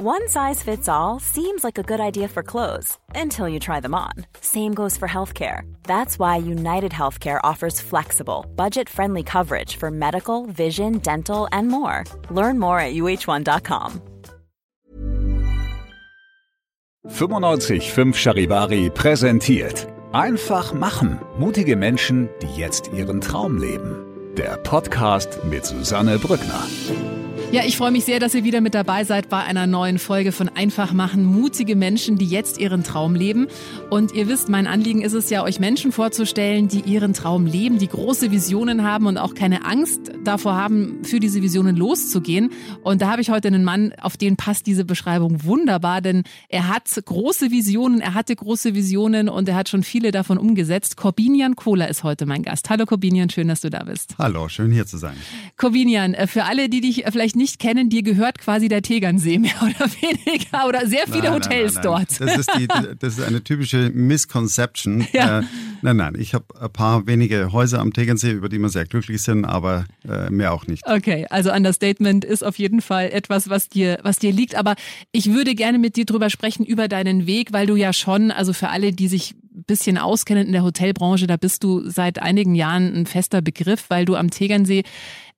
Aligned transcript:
One 0.00 0.28
size 0.28 0.62
fits 0.62 0.88
all 0.88 1.18
seems 1.18 1.64
like 1.64 1.76
a 1.76 1.82
good 1.82 1.98
idea 1.98 2.28
for 2.28 2.44
clothes 2.44 2.96
until 3.16 3.48
you 3.48 3.58
try 3.58 3.80
them 3.80 3.96
on. 3.96 4.12
Same 4.40 4.72
goes 4.72 4.96
for 4.96 5.08
healthcare. 5.08 5.62
That's 5.82 6.20
why 6.20 6.36
United 6.36 6.92
Healthcare 6.92 7.40
offers 7.42 7.80
flexible, 7.80 8.46
budget 8.54 8.88
friendly 8.88 9.24
coverage 9.24 9.74
for 9.74 9.90
medical, 9.90 10.46
vision, 10.46 10.98
dental, 10.98 11.48
and 11.50 11.66
more. 11.66 12.04
Learn 12.30 12.60
more 12.60 12.78
at 12.78 12.94
uh1.com. 12.94 14.00
95.5 17.08 18.14
Charivari 18.14 18.90
präsentiert. 18.90 19.88
Einfach 20.12 20.72
machen. 20.74 21.18
Mutige 21.40 21.74
Menschen, 21.74 22.28
die 22.40 22.54
jetzt 22.56 22.92
ihren 22.92 23.20
Traum 23.20 23.58
leben. 23.58 24.06
Der 24.36 24.58
Podcast 24.58 25.40
mit 25.50 25.66
Susanne 25.66 26.20
Brückner. 26.20 26.62
Ja, 27.50 27.62
ich 27.64 27.78
freue 27.78 27.90
mich 27.90 28.04
sehr, 28.04 28.20
dass 28.20 28.34
ihr 28.34 28.44
wieder 28.44 28.60
mit 28.60 28.74
dabei 28.74 29.04
seid 29.04 29.30
bei 29.30 29.38
einer 29.42 29.66
neuen 29.66 29.98
Folge 29.98 30.32
von 30.32 30.50
Einfach 30.50 30.92
machen. 30.92 31.24
Mutige 31.24 31.76
Menschen, 31.76 32.18
die 32.18 32.26
jetzt 32.26 32.58
ihren 32.58 32.84
Traum 32.84 33.14
leben. 33.14 33.46
Und 33.88 34.12
ihr 34.12 34.28
wisst, 34.28 34.50
mein 34.50 34.66
Anliegen 34.66 35.00
ist 35.00 35.14
es 35.14 35.30
ja, 35.30 35.42
euch 35.42 35.58
Menschen 35.58 35.90
vorzustellen, 35.90 36.68
die 36.68 36.80
ihren 36.80 37.14
Traum 37.14 37.46
leben, 37.46 37.78
die 37.78 37.88
große 37.88 38.30
Visionen 38.30 38.82
haben 38.84 39.06
und 39.06 39.16
auch 39.16 39.32
keine 39.32 39.64
Angst 39.64 40.12
davor 40.24 40.56
haben, 40.56 41.02
für 41.04 41.20
diese 41.20 41.40
Visionen 41.40 41.74
loszugehen. 41.74 42.50
Und 42.82 43.00
da 43.00 43.10
habe 43.10 43.22
ich 43.22 43.30
heute 43.30 43.48
einen 43.48 43.64
Mann, 43.64 43.94
auf 43.98 44.18
den 44.18 44.36
passt 44.36 44.66
diese 44.66 44.84
Beschreibung 44.84 45.42
wunderbar, 45.42 46.02
denn 46.02 46.24
er 46.50 46.68
hat 46.68 46.84
große 47.02 47.50
Visionen, 47.50 48.02
er 48.02 48.12
hatte 48.12 48.36
große 48.36 48.74
Visionen 48.74 49.30
und 49.30 49.48
er 49.48 49.56
hat 49.56 49.70
schon 49.70 49.84
viele 49.84 50.10
davon 50.10 50.36
umgesetzt. 50.36 50.98
Corbinian 50.98 51.56
Kohler 51.56 51.88
ist 51.88 52.04
heute 52.04 52.26
mein 52.26 52.42
Gast. 52.42 52.68
Hallo 52.68 52.84
Corbinian, 52.84 53.30
schön, 53.30 53.48
dass 53.48 53.62
du 53.62 53.70
da 53.70 53.84
bist. 53.84 54.16
Hallo, 54.18 54.50
schön 54.50 54.70
hier 54.70 54.84
zu 54.84 54.98
sein. 54.98 55.16
Corbinian, 55.56 56.12
äh, 56.12 56.26
für 56.26 56.44
alle, 56.44 56.68
die 56.68 56.82
dich 56.82 57.04
vielleicht 57.10 57.37
nicht 57.38 57.58
kennen, 57.58 57.88
dir 57.88 58.02
gehört 58.02 58.38
quasi 58.38 58.68
der 58.68 58.82
Tegernsee 58.82 59.38
mehr 59.38 59.54
oder 59.62 59.90
weniger 60.00 60.66
oder 60.68 60.86
sehr 60.86 61.06
viele 61.06 61.30
Nein, 61.30 61.34
Hotels 61.34 61.74
nein, 61.74 61.84
nein, 61.84 62.06
dort. 62.08 62.20
Das 62.20 62.36
ist, 62.36 62.50
die, 62.58 62.68
das 62.98 63.18
ist 63.18 63.24
eine 63.24 63.42
typische 63.42 63.90
Misconception. 63.90 65.06
Ja. 65.18 65.40
Äh, 65.40 65.44
nein, 65.80 65.96
nein, 65.96 66.14
ich 66.18 66.34
habe 66.34 66.44
ein 66.60 66.70
paar 66.70 67.06
wenige 67.06 67.50
Häuser 67.52 67.78
am 67.78 67.92
Tegernsee, 67.92 68.30
über 68.32 68.48
die 68.48 68.58
wir 68.58 68.68
sehr 68.68 68.84
glücklich 68.84 69.22
sind, 69.22 69.44
aber 69.44 69.86
äh, 70.06 70.28
mehr 70.28 70.52
auch 70.52 70.66
nicht. 70.66 70.86
Okay, 70.86 71.26
also 71.30 71.50
Understatement 71.52 72.24
ist 72.24 72.44
auf 72.44 72.58
jeden 72.58 72.82
Fall 72.82 73.10
etwas, 73.10 73.48
was 73.48 73.68
dir, 73.68 73.98
was 74.02 74.18
dir 74.18 74.32
liegt. 74.32 74.54
Aber 74.54 74.74
ich 75.12 75.32
würde 75.32 75.54
gerne 75.54 75.78
mit 75.78 75.96
dir 75.96 76.04
drüber 76.04 76.30
sprechen, 76.30 76.64
über 76.64 76.88
deinen 76.88 77.26
Weg, 77.26 77.52
weil 77.52 77.66
du 77.66 77.76
ja 77.76 77.92
schon, 77.92 78.30
also 78.30 78.52
für 78.52 78.68
alle, 78.68 78.92
die 78.92 79.08
sich 79.08 79.34
bisschen 79.66 79.98
auskennen 79.98 80.46
in 80.46 80.52
der 80.52 80.62
Hotelbranche, 80.62 81.26
da 81.26 81.36
bist 81.36 81.64
du 81.64 81.88
seit 81.88 82.20
einigen 82.20 82.54
Jahren 82.54 82.94
ein 82.94 83.06
fester 83.06 83.42
Begriff, 83.42 83.86
weil 83.88 84.04
du 84.04 84.14
am 84.16 84.30
Tegernsee 84.30 84.84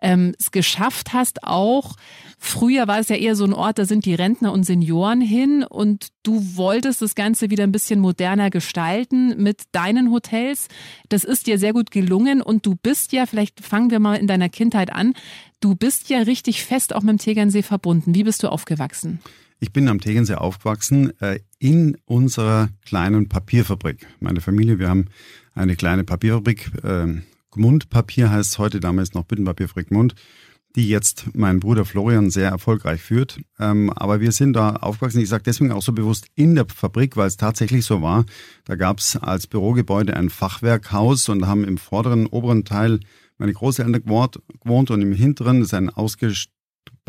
ähm, 0.02 0.34
es 0.38 0.50
geschafft 0.50 1.12
hast, 1.12 1.44
auch 1.44 1.96
früher 2.38 2.88
war 2.88 2.98
es 2.98 3.08
ja 3.08 3.16
eher 3.16 3.36
so 3.36 3.44
ein 3.44 3.52
Ort, 3.52 3.78
da 3.78 3.84
sind 3.84 4.06
die 4.06 4.14
Rentner 4.14 4.52
und 4.52 4.64
Senioren 4.64 5.20
hin 5.20 5.62
und 5.62 6.08
du 6.22 6.56
wolltest 6.56 7.02
das 7.02 7.14
Ganze 7.14 7.50
wieder 7.50 7.64
ein 7.64 7.72
bisschen 7.72 8.00
moderner 8.00 8.50
gestalten 8.50 9.42
mit 9.42 9.64
deinen 9.72 10.10
Hotels. 10.10 10.68
Das 11.08 11.24
ist 11.24 11.46
dir 11.46 11.58
sehr 11.58 11.72
gut 11.72 11.90
gelungen 11.90 12.40
und 12.40 12.64
du 12.64 12.76
bist 12.76 13.12
ja, 13.12 13.26
vielleicht 13.26 13.60
fangen 13.64 13.90
wir 13.90 14.00
mal 14.00 14.16
in 14.16 14.26
deiner 14.26 14.48
Kindheit 14.48 14.92
an, 14.92 15.14
du 15.60 15.74
bist 15.74 16.08
ja 16.08 16.20
richtig 16.20 16.64
fest 16.64 16.94
auch 16.94 17.02
mit 17.02 17.10
dem 17.10 17.18
Tegernsee 17.18 17.62
verbunden. 17.62 18.14
Wie 18.14 18.24
bist 18.24 18.42
du 18.42 18.48
aufgewachsen? 18.48 19.20
Ich 19.62 19.74
bin 19.74 19.88
am 19.88 20.00
Tegernsee 20.00 20.36
aufgewachsen 20.36 21.12
äh, 21.20 21.40
in 21.58 21.98
unserer 22.06 22.70
kleinen 22.86 23.28
Papierfabrik. 23.28 24.06
Meine 24.18 24.40
Familie, 24.40 24.78
wir 24.78 24.88
haben 24.88 25.08
eine 25.54 25.76
kleine 25.76 26.02
Papierfabrik, 26.02 26.70
äh, 26.82 27.20
Gmund 27.50 27.90
Papier 27.90 28.30
heißt 28.30 28.58
heute, 28.58 28.80
damals 28.80 29.12
noch 29.12 29.24
Büttenpapierfabrik 29.24 29.88
Gmund, 29.88 30.14
die 30.76 30.88
jetzt 30.88 31.26
mein 31.34 31.60
Bruder 31.60 31.84
Florian 31.84 32.30
sehr 32.30 32.48
erfolgreich 32.48 33.02
führt. 33.02 33.38
Ähm, 33.58 33.90
aber 33.90 34.20
wir 34.20 34.32
sind 34.32 34.54
da 34.54 34.76
aufgewachsen. 34.76 35.20
Ich 35.20 35.28
sage 35.28 35.42
deswegen 35.42 35.72
auch 35.72 35.82
so 35.82 35.92
bewusst 35.92 36.28
in 36.36 36.54
der 36.54 36.64
Fabrik, 36.66 37.18
weil 37.18 37.26
es 37.26 37.36
tatsächlich 37.36 37.84
so 37.84 38.00
war. 38.00 38.24
Da 38.64 38.76
gab 38.76 39.00
es 39.00 39.16
als 39.16 39.46
Bürogebäude 39.46 40.16
ein 40.16 40.30
Fachwerkhaus 40.30 41.28
und 41.28 41.46
haben 41.46 41.64
im 41.64 41.76
vorderen, 41.76 42.26
oberen 42.26 42.64
Teil 42.64 43.00
meine 43.36 43.52
Großeltern 43.52 43.92
gewohnt, 43.92 44.40
gewohnt 44.62 44.90
und 44.90 45.02
im 45.02 45.12
hinteren 45.12 45.60
ist 45.60 45.74
ein 45.74 45.90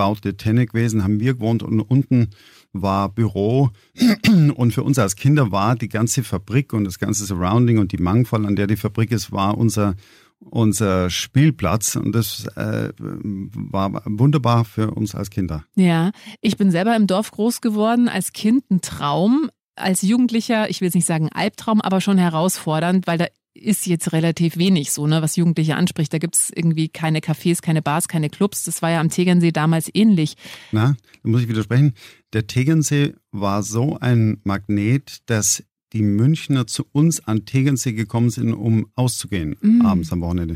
ausgebaute 0.02 0.38
Tenne 0.38 0.66
gewesen, 0.66 1.04
haben 1.04 1.20
wir 1.20 1.36
gewohnt 1.36 1.64
und 1.64 1.80
unten 1.82 2.30
war 2.74 3.10
Büro. 3.10 3.70
Und 4.56 4.74
für 4.74 4.84
uns 4.84 4.98
als 4.98 5.16
Kinder 5.16 5.52
war 5.52 5.76
die 5.76 5.90
ganze 5.90 6.24
Fabrik 6.24 6.74
und 6.74 6.86
das 6.86 7.00
ganze 7.00 7.26
Surrounding 7.26 7.80
und 7.80 7.92
die 7.92 7.98
Mangfall, 7.98 8.46
an 8.46 8.56
der 8.56 8.68
die 8.68 8.78
Fabrik 8.78 9.12
ist, 9.12 9.32
war 9.32 9.58
unser 9.58 9.96
unser 10.40 11.12
Spielplatz 11.12 11.96
und 11.96 12.14
das 12.14 12.48
äh, 12.56 12.92
war 12.98 14.02
wunderbar 14.06 14.66
für 14.66 14.90
uns 14.90 15.14
als 15.14 15.30
Kinder. 15.30 15.66
Ja, 15.76 16.12
ich 16.40 16.58
bin 16.58 16.72
selber 16.72 16.96
im 16.96 17.06
Dorf 17.06 17.30
groß 17.30 17.62
geworden, 17.62 18.10
als 18.10 18.34
Kind 18.34 18.64
ein 18.72 18.82
Traum, 18.82 19.52
als 19.76 20.02
Jugendlicher, 20.02 20.68
ich 20.68 20.82
will 20.82 20.88
jetzt 20.88 20.96
nicht 20.96 21.06
sagen 21.06 21.30
Albtraum, 21.32 21.80
aber 21.80 22.02
schon 22.02 22.18
herausfordernd, 22.18 23.06
weil 23.06 23.20
da 23.20 23.28
ist 23.54 23.86
jetzt 23.86 24.14
relativ 24.14 24.58
wenig 24.58 24.92
so, 24.92 25.08
ne, 25.08 25.22
was 25.22 25.36
Jugendliche 25.36 25.76
anspricht. 25.76 26.14
Da 26.14 26.18
gibt's 26.20 26.52
irgendwie 26.56 26.88
keine 26.90 27.20
Cafés, 27.20 27.62
keine 27.62 27.82
Bars, 27.82 28.08
keine 28.08 28.30
Clubs. 28.30 28.64
Das 28.64 28.82
war 28.82 28.92
ja 28.92 29.00
am 29.02 29.10
Tegernsee 29.10 29.52
damals 29.52 29.90
ähnlich. 29.94 30.36
Na, 30.72 30.96
da 31.24 31.30
muss 31.30 31.42
ich 31.42 31.50
widersprechen. 31.50 31.94
Der 32.34 32.48
Tegernsee 32.48 33.14
war 33.32 33.64
so 33.64 33.98
ein 34.00 34.40
Magnet, 34.44 35.20
dass 35.26 35.64
die 35.94 36.02
Münchner 36.04 36.68
zu 36.68 36.86
uns 36.94 37.28
an 37.28 37.46
Tegernsee 37.46 37.92
gekommen 37.92 38.30
sind, 38.30 38.54
um 38.54 38.88
auszugehen, 38.96 39.58
Mm. 39.62 39.82
abends 39.86 40.12
am 40.14 40.22
Wochenende. 40.22 40.56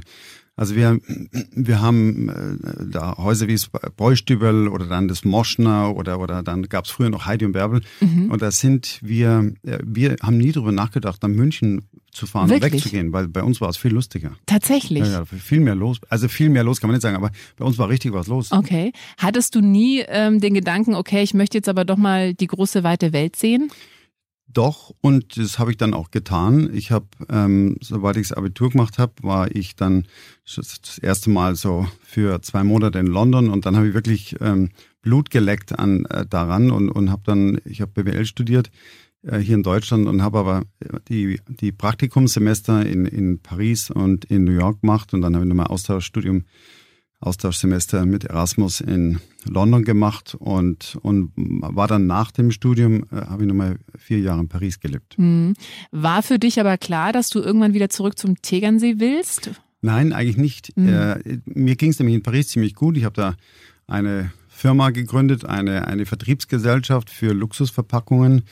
Also 0.58 0.76
wir, 0.76 1.00
wir 1.52 1.82
haben 1.82 2.30
äh, 2.30 2.86
da 2.90 3.18
Häuser 3.18 3.48
wie 3.48 3.54
das 3.54 3.70
Bräustübel 3.98 4.70
oder 4.70 4.86
dann 4.86 5.10
das 5.10 5.26
Moschner 5.26 5.94
oder, 5.96 6.20
oder 6.20 6.44
dann 6.44 6.64
gab 6.64 6.86
es 6.86 6.92
früher 6.92 7.10
noch 7.10 7.26
Heidi 7.26 7.44
und 7.46 7.52
Bärbel. 7.52 7.82
Mhm. 8.00 8.32
Und 8.32 8.42
da 8.42 8.52
sind 8.52 9.00
wir, 9.04 9.52
äh, 9.64 9.80
wir 9.84 10.16
haben 10.22 10.38
nie 10.38 10.54
drüber 10.54 10.72
nachgedacht, 10.72 11.22
nach 11.22 11.30
München 11.30 11.82
zu 12.12 12.26
fahren 12.26 12.46
und 12.46 12.62
Wirklich? 12.62 12.86
wegzugehen, 12.86 13.12
weil 13.12 13.28
bei 13.28 13.44
uns 13.44 13.60
war 13.60 13.68
es 13.68 13.76
viel 13.76 13.92
lustiger. 13.92 14.32
Tatsächlich. 14.46 15.04
Ja, 15.04 15.12
ja, 15.12 15.26
viel 15.26 15.60
mehr 15.60 15.76
los. 15.76 16.00
Also 16.08 16.30
viel 16.30 16.50
mehr 16.50 16.64
los 16.64 16.80
kann 16.80 16.90
man 16.90 16.96
nicht 16.96 17.02
sagen, 17.02 17.18
aber 17.18 17.32
bei 17.58 17.66
uns 17.66 17.78
war 17.78 17.90
richtig 17.90 18.14
was 18.14 18.28
los. 18.28 18.54
Okay. 18.54 18.94
Hattest 19.18 19.56
du 19.56 19.60
nie 19.60 20.06
ähm, 20.08 20.40
den 20.40 20.54
Gedanken, 20.54 20.96
okay, 20.96 21.22
ich 21.22 21.34
möchte 21.34 21.58
jetzt 21.58 21.68
aber 21.68 21.84
doch 21.84 21.98
mal 21.98 22.34
die 22.34 22.48
große 22.48 22.84
weite 22.86 23.12
Welt 23.12 23.36
sehen? 23.36 23.70
Doch, 24.48 24.94
und 25.02 25.38
das 25.38 25.60
habe 25.60 25.72
ich 25.72 25.78
dann 25.78 25.94
auch 25.94 26.12
getan. 26.12 26.70
Ich 26.74 26.92
habe, 26.92 27.08
ähm, 27.30 27.78
soweit 27.82 28.16
ich 28.16 28.30
das 28.30 28.38
Abitur 28.38 28.70
gemacht 28.70 28.98
habe, 29.00 29.14
war 29.22 29.54
ich 29.54 29.76
dann 29.76 30.08
das 30.46 30.98
erste 31.00 31.30
Mal 31.30 31.56
so 31.56 31.88
für 32.02 32.42
zwei 32.42 32.64
Monate 32.64 33.00
in 33.00 33.08
London 33.08 33.50
und 33.50 33.66
dann 33.66 33.76
habe 33.76 33.88
ich 33.88 33.94
wirklich 33.94 34.36
ähm, 34.40 34.70
Blut 35.02 35.30
geleckt 35.30 35.78
an 35.78 36.06
äh, 36.06 36.26
daran 36.26 36.72
und, 36.72 36.90
und 36.90 37.12
habe 37.12 37.24
dann, 37.26 37.60
ich 37.66 37.82
habe 37.82 37.92
BWL 37.92 38.26
studiert 38.26 38.72
äh, 39.24 39.40
hier 39.40 39.56
in 39.56 39.64
Deutschland 39.64 40.08
und 40.08 40.22
habe 40.22 40.40
aber 40.40 40.64
die, 41.10 41.42
die 41.48 41.72
Praktikumssemester 41.72 42.86
in, 42.86 43.06
in 43.06 43.40
Paris 43.40 43.90
und 43.90 44.26
in 44.26 44.44
New 44.44 44.52
York 44.52 44.82
gemacht 44.82 45.14
und 45.14 45.22
dann 45.22 45.36
habe 45.36 45.46
ich 45.46 45.50
nochmal 45.50 45.68
Austauschstudium 45.68 46.46
Austauschsemester 47.20 48.06
mit 48.06 48.26
Erasmus 48.26 48.82
in 48.82 49.20
London 49.46 49.84
gemacht 49.84 50.36
und, 50.38 50.98
und 51.02 51.32
war 51.36 51.88
dann 51.88 52.08
nach 52.08 52.32
dem 52.32 52.52
Studium, 52.52 53.06
äh, 53.12 53.26
habe 53.28 53.44
ich 53.44 53.48
nochmal 53.48 53.78
vier 53.98 54.20
Jahre 54.20 54.42
in 54.42 54.48
Paris 54.48 54.80
gelebt. 54.80 55.16
Hm. 55.18 55.54
War 55.92 56.24
für 56.24 56.40
dich 56.40 56.60
aber 56.60 56.78
klar, 56.78 57.14
dass 57.14 57.30
du 57.30 57.40
irgendwann 57.40 57.74
wieder 57.74 57.90
zurück 57.90 58.18
zum 58.18 58.42
Tegernsee 58.42 58.96
willst? 58.98 59.52
Nein, 59.82 60.14
eigentlich 60.14 60.38
nicht. 60.38 60.76
Mhm. 60.76 60.90
Äh, 60.90 61.40
mir 61.46 61.76
ging 61.76 61.92
es 61.92 62.00
nämlich 62.00 62.16
in 62.16 62.24
Paris 62.24 62.48
ziemlich 62.50 62.76
gut. 62.76 62.98
Ich 62.98 63.06
habe 63.06 63.16
da 63.16 63.36
eine 63.88 64.32
Firma 64.48 64.90
gegründet, 64.90 65.46
eine, 65.46 65.88
eine 65.88 66.06
Vertriebsgesellschaft 66.06 67.10
für 67.10 67.34
Luxusverpackungen 67.34 68.44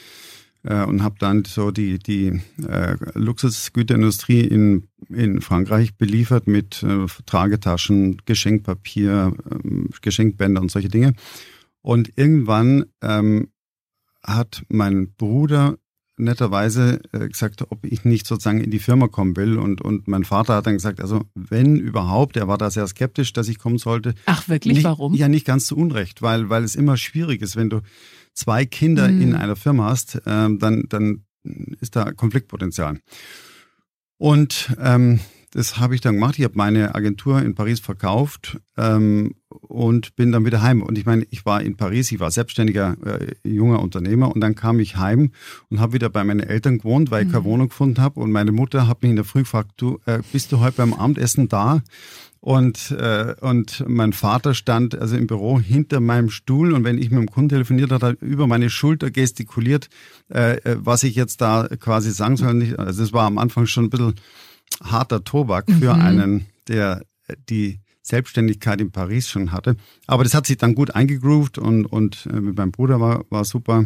äh, 0.63 0.83
und 0.83 1.03
habe 1.03 1.15
dann 1.19 1.45
so 1.45 1.71
die, 1.71 1.99
die 1.99 2.41
äh, 2.67 2.95
Luxusgüterindustrie 3.13 4.41
in, 4.41 4.87
in 5.09 5.41
Frankreich 5.41 5.95
beliefert 5.95 6.47
mit 6.47 6.83
äh, 6.83 7.05
Tragetaschen, 7.25 8.21
Geschenkpapier, 8.25 9.33
ähm, 9.51 9.89
Geschenkbänder 10.01 10.61
und 10.61 10.71
solche 10.71 10.89
Dinge. 10.89 11.13
Und 11.81 12.11
irgendwann 12.15 12.85
ähm, 13.01 13.49
hat 14.23 14.63
mein 14.69 15.13
Bruder 15.13 15.77
netterweise 16.17 17.01
äh, 17.11 17.27
gesagt, 17.27 17.63
ob 17.71 17.85
ich 17.85 18.05
nicht 18.05 18.27
sozusagen 18.27 18.61
in 18.61 18.71
die 18.71 18.79
Firma 18.79 19.07
kommen 19.07 19.35
will. 19.35 19.57
Und, 19.57 19.81
und 19.81 20.07
mein 20.07 20.23
Vater 20.23 20.55
hat 20.55 20.67
dann 20.67 20.75
gesagt, 20.75 21.01
also 21.01 21.23
wenn 21.33 21.75
überhaupt, 21.75 22.37
er 22.37 22.47
war 22.47 22.57
da 22.57 22.69
sehr 22.69 22.87
skeptisch, 22.87 23.33
dass 23.33 23.47
ich 23.47 23.57
kommen 23.57 23.79
sollte. 23.79 24.13
Ach 24.25 24.47
wirklich, 24.47 24.75
nicht, 24.75 24.83
warum? 24.83 25.15
Ja, 25.15 25.27
nicht 25.27 25.45
ganz 25.45 25.65
zu 25.65 25.75
Unrecht, 25.75 26.21
weil, 26.21 26.49
weil 26.49 26.63
es 26.63 26.75
immer 26.75 26.97
schwierig 26.97 27.41
ist, 27.41 27.55
wenn 27.55 27.69
du 27.69 27.81
zwei 28.33 28.65
Kinder 28.65 29.07
Mhm. 29.07 29.21
in 29.21 29.35
einer 29.35 29.55
Firma 29.55 29.89
hast, 29.89 30.21
ähm, 30.25 30.59
dann, 30.59 30.85
dann 30.89 31.23
ist 31.79 31.95
da 31.95 32.11
Konfliktpotenzial. 32.11 32.99
Und 34.17 34.75
ähm, 34.81 35.19
das 35.51 35.77
habe 35.77 35.93
ich 35.93 36.01
dann 36.01 36.15
gemacht. 36.15 36.39
Ich 36.39 36.45
habe 36.45 36.55
meine 36.57 36.95
Agentur 36.95 37.41
in 37.41 37.53
Paris 37.53 37.79
verkauft 37.79 38.59
ähm, 38.75 39.35
und 39.49 40.15
bin 40.15 40.31
dann 40.31 40.45
wieder 40.45 40.63
heim. 40.63 40.81
Und 40.81 40.97
ich 40.97 41.05
meine, 41.05 41.27
ich 41.29 41.45
war 41.45 41.61
in 41.61 41.77
Paris, 41.77 42.11
ich 42.11 42.19
war 42.19 42.31
selbstständiger 42.31 42.95
äh, 43.05 43.35
junger 43.47 43.79
Unternehmer 43.81 44.33
und 44.33 44.41
dann 44.41 44.55
kam 44.55 44.79
ich 44.79 44.97
heim 44.97 45.31
und 45.69 45.79
habe 45.79 45.93
wieder 45.93 46.09
bei 46.09 46.23
meinen 46.23 46.39
Eltern 46.39 46.79
gewohnt, 46.79 47.11
weil 47.11 47.25
ich 47.25 47.31
keine 47.31 47.43
Wohnung 47.43 47.67
gefunden 47.69 48.01
habe. 48.01 48.19
Und 48.19 48.31
meine 48.31 48.51
Mutter 48.51 48.87
hat 48.87 49.03
mich 49.03 49.11
in 49.11 49.15
der 49.15 49.25
Früh 49.25 49.41
gefragt, 49.41 49.73
du, 49.77 49.99
äh, 50.05 50.21
bist 50.31 50.51
du 50.51 50.59
heute 50.59 50.77
beim 50.77 50.93
Abendessen 50.93 51.49
da? 51.49 51.83
Und, 52.43 52.91
äh, 52.91 53.35
und 53.39 53.85
mein 53.87 54.11
Vater 54.11 54.53
stand 54.53 54.99
also 54.99 55.15
im 55.15 55.27
Büro 55.27 55.61
hinter 55.61 56.01
meinem 56.01 56.29
Stuhl 56.29 56.73
und 56.73 56.83
wenn 56.83 56.97
ich 56.97 57.09
mit 57.09 57.21
dem 57.21 57.31
Kunden 57.31 57.47
telefoniert 57.47 57.89
habe, 57.89 58.05
hat 58.05 58.17
er 58.21 58.27
über 58.27 58.47
meine 58.47 58.69
Schulter 58.69 59.11
gestikuliert, 59.11 59.87
äh, 60.29 60.57
äh 60.57 60.75
was 60.77 61.03
ich 61.03 61.15
jetzt 61.15 61.39
da 61.39 61.69
quasi 61.79 62.11
sagen 62.11 62.35
soll. 62.35 62.75
Also 62.77 63.01
es 63.01 63.13
war 63.13 63.27
am 63.27 63.37
Anfang 63.37 63.65
schon 63.65 63.85
ein 63.85 63.89
bisschen 63.89 64.15
harter 64.83 65.23
Tobak 65.23 65.71
für 65.71 65.93
mhm. 65.93 66.01
einen, 66.01 66.45
der 66.67 67.03
die 67.47 67.79
Selbstständigkeit 68.01 68.81
in 68.81 68.91
Paris 68.91 69.29
schon 69.29 69.53
hatte. 69.53 69.77
Aber 70.05 70.25
das 70.25 70.33
hat 70.33 70.45
sich 70.45 70.57
dann 70.57 70.75
gut 70.75 70.93
eingegroovt 70.93 71.57
und, 71.57 71.85
und 71.85 72.25
äh, 72.25 72.41
mit 72.41 72.57
meinem 72.57 72.73
Bruder 72.73 72.99
war, 72.99 73.23
war 73.29 73.45
super. 73.45 73.85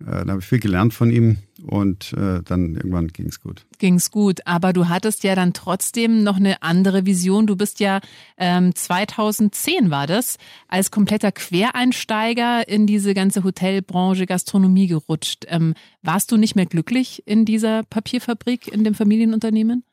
Äh, 0.00 0.24
da 0.24 0.32
habe 0.32 0.40
ich 0.40 0.46
viel 0.46 0.58
gelernt 0.58 0.92
von 0.92 1.10
ihm 1.10 1.38
und 1.62 2.12
äh, 2.14 2.42
dann 2.42 2.74
irgendwann 2.74 3.08
ging 3.08 3.26
es 3.26 3.40
gut. 3.40 3.64
Ging 3.78 3.94
es 3.94 4.10
gut, 4.10 4.46
aber 4.46 4.72
du 4.72 4.88
hattest 4.88 5.22
ja 5.24 5.34
dann 5.34 5.52
trotzdem 5.52 6.24
noch 6.24 6.36
eine 6.36 6.62
andere 6.62 7.06
Vision. 7.06 7.46
Du 7.46 7.56
bist 7.56 7.80
ja 7.80 8.00
ähm, 8.36 8.74
2010 8.74 9.90
war 9.90 10.06
das, 10.06 10.36
als 10.68 10.90
kompletter 10.90 11.32
Quereinsteiger 11.32 12.68
in 12.68 12.86
diese 12.86 13.14
ganze 13.14 13.44
Hotelbranche, 13.44 14.26
Gastronomie 14.26 14.88
gerutscht. 14.88 15.44
Ähm, 15.48 15.74
warst 16.02 16.32
du 16.32 16.36
nicht 16.36 16.56
mehr 16.56 16.66
glücklich 16.66 17.22
in 17.26 17.44
dieser 17.44 17.84
Papierfabrik, 17.84 18.68
in 18.68 18.84
dem 18.84 18.94
Familienunternehmen? 18.94 19.84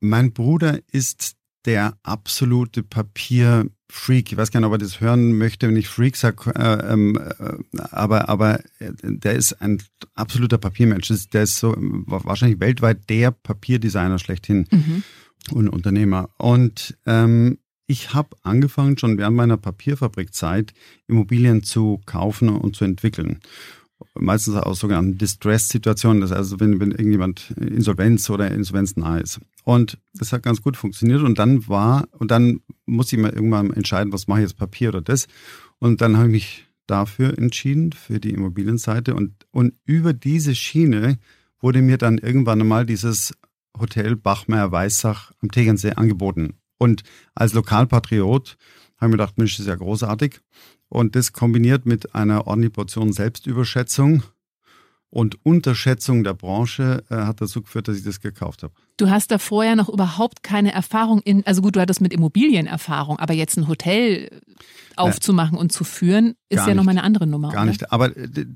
Mein 0.00 0.32
Bruder 0.32 0.80
ist 0.90 1.36
der 1.64 1.96
absolute 2.02 2.82
Papier 2.82 3.66
Freak. 3.94 4.32
Ich 4.32 4.38
weiß 4.38 4.50
gar 4.50 4.60
nicht, 4.60 4.66
ob 4.66 4.72
er 4.72 4.78
das 4.78 5.02
hören 5.02 5.36
möchte, 5.36 5.68
wenn 5.68 5.76
ich 5.76 5.86
Freak 5.86 6.16
sage, 6.16 6.50
äh, 6.54 6.92
ähm, 6.92 7.16
äh, 7.18 7.78
aber, 7.90 8.30
aber 8.30 8.60
äh, 8.78 8.90
der 9.02 9.34
ist 9.34 9.52
ein 9.60 9.82
absoluter 10.14 10.56
Papiermensch. 10.56 11.12
Der 11.32 11.42
ist 11.42 11.58
so 11.58 11.76
wahrscheinlich 11.76 12.58
weltweit 12.58 13.10
der 13.10 13.32
Papierdesigner 13.32 14.18
schlechthin 14.18 14.66
mhm. 14.70 15.02
und 15.50 15.68
Unternehmer. 15.68 16.30
Und 16.38 16.96
ähm, 17.04 17.58
ich 17.86 18.14
habe 18.14 18.34
angefangen, 18.42 18.96
schon 18.96 19.18
während 19.18 19.36
meiner 19.36 19.58
Papierfabrikzeit 19.58 20.72
Immobilien 21.06 21.62
zu 21.62 22.00
kaufen 22.06 22.48
und 22.48 22.74
zu 22.74 22.86
entwickeln 22.86 23.40
meistens 24.14 24.56
aus 24.56 24.80
sogenannten 24.80 25.18
Distress-Situationen, 25.18 26.20
das 26.20 26.30
heißt, 26.30 26.38
also 26.38 26.60
wenn, 26.60 26.80
wenn 26.80 26.90
irgendjemand 26.90 27.52
Insolvenz 27.52 28.28
oder 28.30 28.50
Insolvenz 28.50 28.96
nahe 28.96 29.20
ist. 29.20 29.40
Und 29.64 29.98
das 30.14 30.32
hat 30.32 30.42
ganz 30.42 30.60
gut 30.60 30.76
funktioniert 30.76 31.22
und 31.22 31.38
dann 31.38 31.68
war, 31.68 32.08
und 32.18 32.30
dann 32.30 32.60
muss 32.84 33.12
ich 33.12 33.18
mal 33.18 33.32
irgendwann 33.32 33.72
entscheiden, 33.72 34.12
was 34.12 34.26
mache 34.26 34.40
ich 34.40 34.48
jetzt, 34.48 34.58
Papier 34.58 34.88
oder 34.88 35.02
das. 35.02 35.28
Und 35.78 36.00
dann 36.00 36.16
habe 36.16 36.26
ich 36.26 36.32
mich 36.32 36.66
dafür 36.86 37.38
entschieden, 37.38 37.92
für 37.92 38.20
die 38.20 38.30
Immobilienseite. 38.30 39.14
Und, 39.14 39.46
und 39.50 39.74
über 39.84 40.12
diese 40.12 40.54
Schiene 40.54 41.18
wurde 41.60 41.80
mir 41.80 41.96
dann 41.96 42.18
irgendwann 42.18 42.60
einmal 42.60 42.86
dieses 42.86 43.34
Hotel 43.78 44.16
Bachmeier-Weißach 44.16 45.32
am 45.40 45.50
Tegernsee 45.50 45.92
angeboten. 45.92 46.54
Und 46.78 47.04
als 47.34 47.52
Lokalpatriot 47.52 48.56
habe 48.96 49.06
ich 49.06 49.10
mir 49.10 49.10
gedacht, 49.12 49.38
Mensch, 49.38 49.52
das 49.56 49.60
ist 49.60 49.68
ja 49.68 49.76
großartig. 49.76 50.40
Und 50.88 51.16
das 51.16 51.32
kombiniert 51.32 51.86
mit 51.86 52.14
einer 52.14 52.46
ordentlichen 52.46 52.72
Portion 52.72 53.12
Selbstüberschätzung 53.12 54.24
und 55.12 55.44
Unterschätzung 55.44 56.24
der 56.24 56.32
Branche 56.32 57.04
äh, 57.10 57.16
hat 57.16 57.42
dazu 57.42 57.60
geführt, 57.60 57.86
dass 57.86 57.98
ich 57.98 58.02
das 58.02 58.20
gekauft 58.20 58.62
habe. 58.62 58.72
Du 58.96 59.10
hast 59.10 59.30
da 59.30 59.38
vorher 59.38 59.76
noch 59.76 59.90
überhaupt 59.90 60.42
keine 60.42 60.72
Erfahrung 60.72 61.20
in, 61.20 61.46
also 61.46 61.60
gut, 61.60 61.76
du 61.76 61.80
hattest 61.80 62.00
mit 62.00 62.14
Immobilien 62.14 62.66
Erfahrung, 62.66 63.18
aber 63.18 63.34
jetzt 63.34 63.58
ein 63.58 63.68
Hotel 63.68 64.40
aufzumachen 64.96 65.58
äh, 65.58 65.60
und 65.60 65.70
zu 65.70 65.84
führen, 65.84 66.34
ist 66.48 66.66
ja 66.66 66.74
nochmal 66.74 66.96
eine 66.96 67.04
andere 67.04 67.26
Nummer. 67.26 67.50
Gar 67.50 67.62
oder? 67.62 67.70
nicht. 67.70 67.92
Aber 67.92 68.16
äh, 68.16 68.46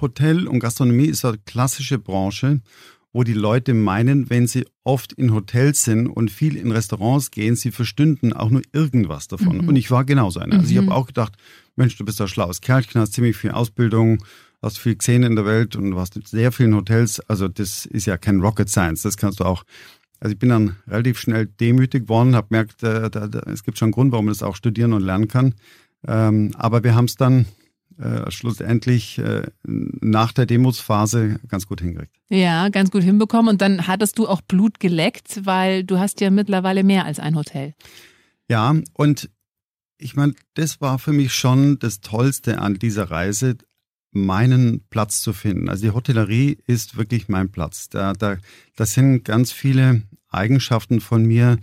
Hotel 0.00 0.48
und 0.48 0.58
Gastronomie 0.58 1.06
ist 1.06 1.24
eine 1.24 1.38
klassische 1.38 1.98
Branche 1.98 2.60
wo 3.14 3.22
die 3.22 3.32
Leute 3.32 3.74
meinen, 3.74 4.28
wenn 4.28 4.48
sie 4.48 4.66
oft 4.82 5.12
in 5.12 5.32
Hotels 5.32 5.84
sind 5.84 6.08
und 6.08 6.32
viel 6.32 6.56
in 6.56 6.72
Restaurants 6.72 7.30
gehen, 7.30 7.54
sie 7.54 7.70
verstünden 7.70 8.32
auch 8.32 8.50
nur 8.50 8.62
irgendwas 8.72 9.28
davon. 9.28 9.58
Mhm. 9.58 9.68
Und 9.68 9.76
ich 9.76 9.92
war 9.92 10.04
genauso 10.04 10.40
einer. 10.40 10.56
Also 10.56 10.72
ich 10.72 10.76
habe 10.76 10.88
mhm. 10.88 10.92
auch 10.92 11.06
gedacht, 11.06 11.36
Mensch, 11.76 11.96
du 11.96 12.04
bist 12.04 12.20
ein 12.20 12.26
schlaues 12.26 12.60
Kerlchen, 12.60 13.00
hast 13.00 13.12
ziemlich 13.12 13.36
viel 13.36 13.52
Ausbildung, 13.52 14.24
hast 14.64 14.78
viel 14.78 14.96
gesehen 14.96 15.22
in 15.22 15.36
der 15.36 15.46
Welt 15.46 15.76
und 15.76 15.94
warst 15.94 16.16
in 16.16 16.22
sehr 16.22 16.52
vielen 16.52 16.74
Hotels. 16.74 17.20
Also 17.28 17.48
das 17.48 17.86
ist 17.86 18.06
ja 18.06 18.16
kein 18.16 18.40
Rocket 18.40 18.68
Science, 18.68 19.02
das 19.02 19.16
kannst 19.16 19.40
du 19.40 19.44
auch. 19.44 19.64
Also 20.20 20.32
ich 20.32 20.38
bin 20.38 20.48
dann 20.48 20.76
relativ 20.88 21.18
schnell 21.18 21.46
demütig 21.46 22.08
worden, 22.08 22.34
habe 22.34 22.48
gemerkt, 22.48 22.82
äh, 22.82 23.10
da, 23.10 23.26
da, 23.26 23.40
es 23.50 23.62
gibt 23.62 23.78
schon 23.78 23.86
einen 23.86 23.92
Grund, 23.92 24.12
warum 24.12 24.26
man 24.26 24.32
das 24.32 24.42
auch 24.42 24.56
studieren 24.56 24.92
und 24.92 25.02
lernen 25.02 25.28
kann. 25.28 25.54
Ähm, 26.06 26.52
aber 26.56 26.82
wir 26.82 26.94
haben 26.94 27.06
es 27.06 27.16
dann 27.16 27.46
äh, 27.98 28.30
schlussendlich 28.30 29.18
äh, 29.18 29.46
nach 29.62 30.32
der 30.32 30.46
Demos-Phase 30.46 31.38
ganz 31.48 31.66
gut 31.66 31.80
hingekriegt. 31.80 32.16
Ja, 32.28 32.68
ganz 32.70 32.90
gut 32.90 33.02
hinbekommen. 33.02 33.48
Und 33.50 33.60
dann 33.60 33.86
hattest 33.86 34.18
du 34.18 34.26
auch 34.26 34.40
Blut 34.40 34.80
geleckt, 34.80 35.44
weil 35.44 35.84
du 35.84 35.98
hast 35.98 36.20
ja 36.20 36.30
mittlerweile 36.30 36.82
mehr 36.82 37.04
als 37.04 37.20
ein 37.20 37.36
Hotel. 37.36 37.74
Ja, 38.48 38.74
und 38.94 39.30
ich 39.98 40.16
meine, 40.16 40.34
das 40.54 40.80
war 40.80 40.98
für 40.98 41.12
mich 41.12 41.32
schon 41.34 41.78
das 41.78 42.00
Tollste 42.00 42.58
an 42.58 42.74
dieser 42.74 43.10
Reise, 43.10 43.56
meinen 44.14 44.84
Platz 44.90 45.20
zu 45.20 45.32
finden. 45.32 45.68
Also 45.68 45.86
die 45.86 45.92
Hotellerie 45.92 46.58
ist 46.66 46.96
wirklich 46.96 47.28
mein 47.28 47.50
Platz. 47.50 47.88
Da, 47.88 48.12
da, 48.12 48.38
das 48.76 48.92
sind 48.94 49.24
ganz 49.24 49.52
viele 49.52 50.02
Eigenschaften 50.28 51.00
von 51.00 51.24
mir, 51.24 51.58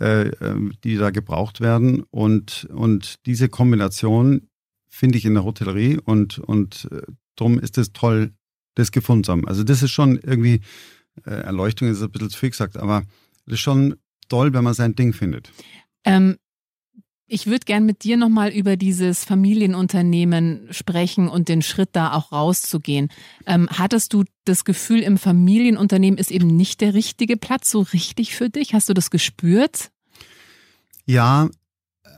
äh, 0.00 0.28
äh 0.28 0.70
die 0.84 0.96
da 0.96 1.10
gebraucht 1.10 1.60
werden. 1.60 2.02
Und, 2.10 2.68
und 2.72 3.26
diese 3.26 3.48
Kombination 3.48 4.48
finde 4.88 5.18
ich 5.18 5.24
in 5.24 5.34
der 5.34 5.44
Hotellerie 5.44 5.98
und, 6.04 6.38
und 6.38 6.88
äh, 6.92 7.02
darum 7.36 7.58
ist 7.58 7.78
es 7.78 7.92
toll, 7.92 8.32
das 8.74 8.92
gefunden 8.92 9.24
zu 9.24 9.32
haben. 9.32 9.48
Also 9.48 9.64
das 9.64 9.82
ist 9.82 9.90
schon 9.90 10.18
irgendwie, 10.18 10.60
äh, 11.24 11.30
Erleuchtung 11.30 11.88
ist 11.88 12.02
ein 12.02 12.10
bisschen 12.10 12.30
zu 12.30 12.38
viel 12.38 12.50
gesagt, 12.50 12.76
aber 12.76 13.02
das 13.46 13.54
ist 13.54 13.60
schon 13.60 13.96
toll, 14.28 14.52
wenn 14.52 14.64
man 14.64 14.74
sein 14.74 14.94
Ding 14.94 15.12
findet. 15.12 15.52
Ähm, 16.04 16.36
ich 17.26 17.46
würde 17.46 17.64
gern 17.64 17.86
mit 17.86 18.04
dir 18.04 18.16
nochmal 18.16 18.50
über 18.50 18.76
dieses 18.76 19.24
Familienunternehmen 19.24 20.68
sprechen 20.70 21.28
und 21.28 21.48
den 21.48 21.62
Schritt 21.62 21.90
da 21.92 22.12
auch 22.12 22.32
rauszugehen. 22.32 23.08
Ähm, 23.46 23.68
hattest 23.70 24.12
du 24.12 24.24
das 24.44 24.64
Gefühl, 24.64 25.00
im 25.00 25.16
Familienunternehmen 25.16 26.18
ist 26.18 26.30
eben 26.30 26.48
nicht 26.48 26.80
der 26.80 26.92
richtige 26.94 27.36
Platz 27.36 27.70
so 27.70 27.80
richtig 27.80 28.34
für 28.34 28.50
dich? 28.50 28.74
Hast 28.74 28.88
du 28.88 28.94
das 28.94 29.10
gespürt? 29.10 29.90
Ja, 31.06 31.48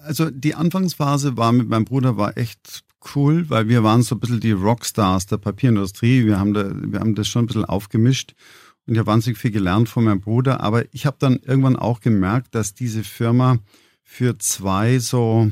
also 0.04 0.30
die 0.30 0.54
Anfangsphase 0.54 1.36
war 1.36 1.52
mit 1.52 1.68
meinem 1.68 1.84
Bruder 1.84 2.16
war 2.16 2.36
echt 2.36 2.84
cool, 3.14 3.48
weil 3.48 3.68
wir 3.68 3.84
waren 3.84 4.02
so 4.02 4.16
ein 4.16 4.20
bisschen 4.20 4.40
die 4.40 4.52
Rockstars 4.52 5.26
der 5.26 5.38
Papierindustrie. 5.38 6.26
Wir 6.26 6.40
haben, 6.40 6.52
da, 6.52 6.70
wir 6.74 6.98
haben 6.98 7.14
das 7.14 7.28
schon 7.28 7.44
ein 7.44 7.46
bisschen 7.46 7.64
aufgemischt 7.64 8.34
und 8.86 8.94
ich 8.94 8.98
habe 8.98 9.06
wahnsinnig 9.06 9.38
viel 9.38 9.52
gelernt 9.52 9.88
von 9.88 10.04
meinem 10.04 10.20
Bruder. 10.20 10.60
Aber 10.60 10.84
ich 10.92 11.06
habe 11.06 11.16
dann 11.20 11.38
irgendwann 11.44 11.76
auch 11.76 12.00
gemerkt, 12.00 12.56
dass 12.56 12.74
diese 12.74 13.04
Firma 13.04 13.58
für 14.06 14.38
zwei 14.38 14.98
so, 15.00 15.50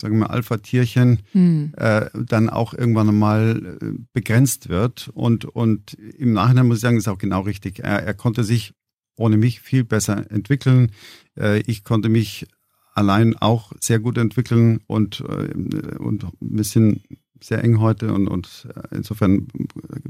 sagen 0.00 0.18
wir 0.18 0.30
Alpha-Tierchen, 0.30 1.20
hm. 1.30 1.72
äh, 1.76 2.06
dann 2.14 2.48
auch 2.48 2.74
irgendwann 2.74 3.10
einmal 3.10 3.78
äh, 3.80 3.92
begrenzt 4.12 4.68
wird. 4.68 5.10
Und, 5.14 5.44
und 5.44 5.94
im 5.94 6.32
Nachhinein 6.32 6.66
muss 6.66 6.78
ich 6.78 6.82
sagen, 6.82 6.96
ist 6.96 7.06
auch 7.06 7.18
genau 7.18 7.42
richtig. 7.42 7.80
Er, 7.80 8.02
er 8.02 8.14
konnte 8.14 8.42
sich 8.42 8.72
ohne 9.16 9.36
mich 9.36 9.60
viel 9.60 9.84
besser 9.84 10.28
entwickeln. 10.30 10.90
Äh, 11.38 11.60
ich 11.60 11.84
konnte 11.84 12.08
mich 12.08 12.46
allein 12.94 13.36
auch 13.36 13.72
sehr 13.78 13.98
gut 13.98 14.16
entwickeln 14.16 14.80
und, 14.86 15.20
äh, 15.20 15.98
und 15.98 16.24
ein 16.24 16.32
bisschen 16.40 17.02
sehr 17.42 17.62
eng 17.62 17.78
heute 17.78 18.12
und, 18.14 18.26
und 18.26 18.66
äh, 18.74 18.96
insofern 18.96 19.48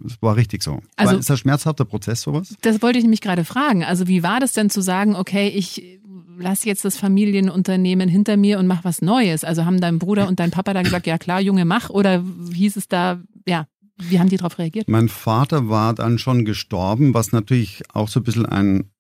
es 0.07 0.23
war 0.23 0.37
richtig 0.37 0.63
so. 0.63 0.81
Also, 0.95 1.13
war, 1.13 1.19
ist 1.19 1.29
das 1.29 1.39
ein 1.39 1.41
schmerzhafter 1.41 1.85
Prozess 1.85 2.23
sowas? 2.23 2.55
Das 2.63 2.81
wollte 2.81 2.99
ich 2.99 3.05
nämlich 3.05 3.21
gerade 3.21 3.45
fragen. 3.45 3.83
Also 3.83 4.07
wie 4.07 4.23
war 4.23 4.39
das 4.39 4.53
denn 4.53 4.71
zu 4.71 4.81
sagen, 4.81 5.17
okay, 5.17 5.49
ich 5.49 6.01
lasse 6.39 6.67
jetzt 6.67 6.85
das 6.85 6.97
Familienunternehmen 6.97 8.09
hinter 8.09 8.37
mir 8.37 8.59
und 8.59 8.67
mach 8.67 8.85
was 8.85 9.03
Neues? 9.03 9.45
Also 9.45 9.65
haben 9.65 9.81
dein 9.81 9.99
Bruder 9.99 10.29
und 10.29 10.41
dein 10.41 10.51
Papa 10.51 10.75
da 10.75 10.83
gesagt, 10.83 11.07
ja 11.07 11.19
klar, 11.19 11.41
Junge, 11.41 11.65
mach 11.65 11.91
oder 11.91 12.25
hieß 12.53 12.77
es 12.77 12.89
da, 12.89 13.21
ja, 13.47 13.67
wie 13.97 14.19
haben 14.19 14.29
die 14.29 14.37
darauf 14.37 14.59
reagiert? 14.59 14.89
Mein 14.89 15.09
Vater 15.09 15.69
war 15.69 15.95
dann 15.95 16.19
schon 16.19 16.45
gestorben, 16.45 17.15
was 17.15 17.33
natürlich 17.33 17.83
auch 17.93 18.09
so 18.09 18.21
ein 18.21 18.25
bisschen 18.25 18.47
ein 18.47 18.91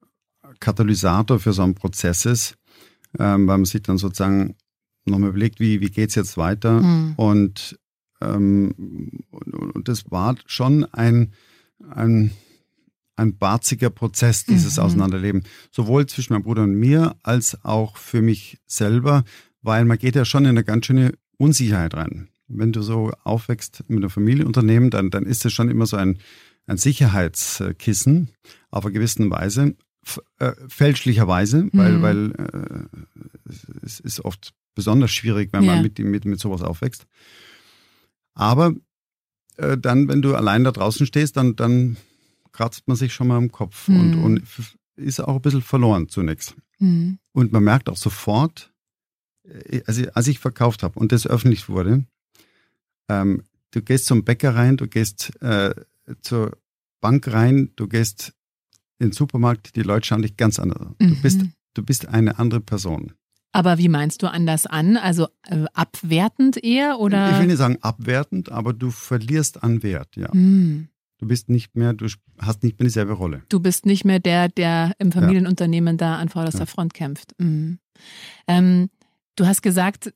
Katalysator 0.60 1.38
für 1.38 1.52
so 1.52 1.62
einen 1.62 1.74
Prozess 1.74 2.24
ist 2.24 2.56
ähm, 3.18 3.46
weil 3.46 3.58
man 3.58 3.64
sich 3.64 3.82
dann 3.82 3.98
sozusagen 3.98 4.56
nochmal 5.04 5.30
überlegt, 5.30 5.60
wie, 5.60 5.80
wie 5.80 5.90
geht 5.90 6.10
es 6.10 6.14
jetzt 6.14 6.36
weiter. 6.36 6.82
Mhm. 6.82 7.14
Und, 7.16 7.78
ähm, 8.20 9.22
und, 9.30 9.54
und, 9.54 9.88
das 9.88 10.10
war 10.10 10.36
schon 10.46 10.84
ein, 10.84 11.32
ein, 11.90 12.32
ein 13.16 13.36
barziger 13.38 13.90
Prozess, 13.90 14.44
dieses 14.44 14.76
mhm. 14.76 14.82
Auseinanderleben. 14.84 15.42
Sowohl 15.70 16.06
zwischen 16.06 16.34
meinem 16.34 16.42
Bruder 16.42 16.62
und 16.62 16.74
mir, 16.74 17.16
als 17.22 17.64
auch 17.64 17.96
für 17.96 18.22
mich 18.22 18.58
selber, 18.66 19.24
weil 19.62 19.84
man 19.84 19.98
geht 19.98 20.14
ja 20.14 20.24
schon 20.24 20.44
in 20.44 20.50
eine 20.50 20.64
ganz 20.64 20.86
schöne 20.86 21.12
Unsicherheit 21.38 21.94
rein. 21.94 22.28
Wenn 22.48 22.72
du 22.72 22.82
so 22.82 23.12
aufwächst 23.24 23.82
mit 23.88 23.98
einem 23.98 24.10
Familienunternehmen, 24.10 24.90
dann, 24.90 25.10
dann 25.10 25.24
ist 25.24 25.44
es 25.44 25.52
schon 25.52 25.68
immer 25.68 25.86
so 25.86 25.96
ein, 25.96 26.18
ein 26.66 26.76
Sicherheitskissen 26.76 28.30
auf 28.70 28.84
eine 28.84 28.92
gewisse 28.92 29.28
Weise 29.30 29.74
äh, 30.38 30.52
fälschlicherweise, 30.68 31.68
weil, 31.72 31.92
mhm. 31.94 32.02
weil 32.02 32.32
äh, 32.32 33.52
es 33.82 33.98
ist 33.98 34.24
oft 34.24 34.54
besonders 34.74 35.10
schwierig, 35.10 35.52
wenn 35.52 35.64
man 35.64 35.82
mit, 35.82 35.98
mit, 35.98 36.24
mit 36.24 36.38
sowas 36.38 36.62
aufwächst. 36.62 37.06
Aber 38.34 38.74
äh, 39.56 39.76
dann, 39.76 40.06
wenn 40.08 40.22
du 40.22 40.36
allein 40.36 40.62
da 40.62 40.70
draußen 40.70 41.06
stehst, 41.06 41.36
dann, 41.36 41.56
dann 41.56 41.96
kratzt 42.56 42.88
man 42.88 42.96
sich 42.96 43.12
schon 43.12 43.28
mal 43.28 43.38
im 43.38 43.52
Kopf. 43.52 43.88
Mhm. 43.88 44.00
Und, 44.00 44.14
und 44.24 44.42
ist 44.96 45.20
auch 45.20 45.36
ein 45.36 45.42
bisschen 45.42 45.62
verloren 45.62 46.08
zunächst. 46.08 46.56
Mhm. 46.78 47.18
Und 47.32 47.52
man 47.52 47.62
merkt 47.62 47.88
auch 47.88 47.96
sofort, 47.96 48.72
äh, 49.44 49.82
also 49.86 50.04
als 50.14 50.26
ich 50.26 50.38
verkauft 50.38 50.82
habe 50.82 50.98
und 50.98 51.12
das 51.12 51.26
öffentlich 51.26 51.68
wurde, 51.68 52.04
ähm, 53.08 53.42
du 53.72 53.82
gehst 53.82 54.06
zum 54.06 54.24
Bäcker 54.24 54.54
rein, 54.54 54.78
du 54.78 54.88
gehst 54.88 55.40
äh, 55.42 55.74
zur 56.22 56.56
Bank 57.00 57.30
rein, 57.30 57.72
du 57.76 57.88
gehst 57.88 58.32
in 58.98 59.08
den 59.08 59.12
Supermarkt, 59.12 59.76
die 59.76 59.82
Leute 59.82 60.06
schauen 60.06 60.22
dich 60.22 60.36
ganz 60.38 60.58
anders 60.58 60.80
an. 60.80 60.96
Mhm. 60.98 61.08
Du, 61.08 61.22
bist, 61.22 61.40
du 61.74 61.82
bist 61.82 62.08
eine 62.08 62.38
andere 62.38 62.60
Person. 62.60 63.12
Aber 63.52 63.78
wie 63.78 63.88
meinst 63.88 64.22
du 64.22 64.30
anders 64.30 64.66
an? 64.66 64.96
Also 64.96 65.28
äh, 65.42 65.64
abwertend 65.74 66.62
eher 66.62 66.98
oder? 67.00 67.32
Ich 67.32 67.38
will 67.38 67.46
nicht 67.46 67.58
sagen 67.58 67.78
abwertend, 67.82 68.50
aber 68.50 68.72
du 68.72 68.90
verlierst 68.90 69.62
an 69.62 69.82
Wert, 69.82 70.16
ja. 70.16 70.28
Mhm. 70.32 70.88
Du 71.18 71.26
bist 71.26 71.48
nicht 71.48 71.76
mehr, 71.76 71.94
du 71.94 72.06
hast 72.38 72.62
nicht 72.62 72.78
mehr 72.78 72.86
dieselbe 72.86 73.14
Rolle. 73.14 73.42
Du 73.48 73.60
bist 73.60 73.86
nicht 73.86 74.04
mehr 74.04 74.18
der, 74.18 74.48
der 74.48 74.94
im 74.98 75.12
Familienunternehmen 75.12 75.96
da 75.96 76.16
an 76.16 76.28
vorderster 76.28 76.60
ja. 76.60 76.66
Front 76.66 76.92
kämpft. 76.92 77.32
Mhm. 77.38 77.78
Ähm, 78.46 78.90
du 79.36 79.46
hast 79.46 79.62
gesagt, 79.62 80.12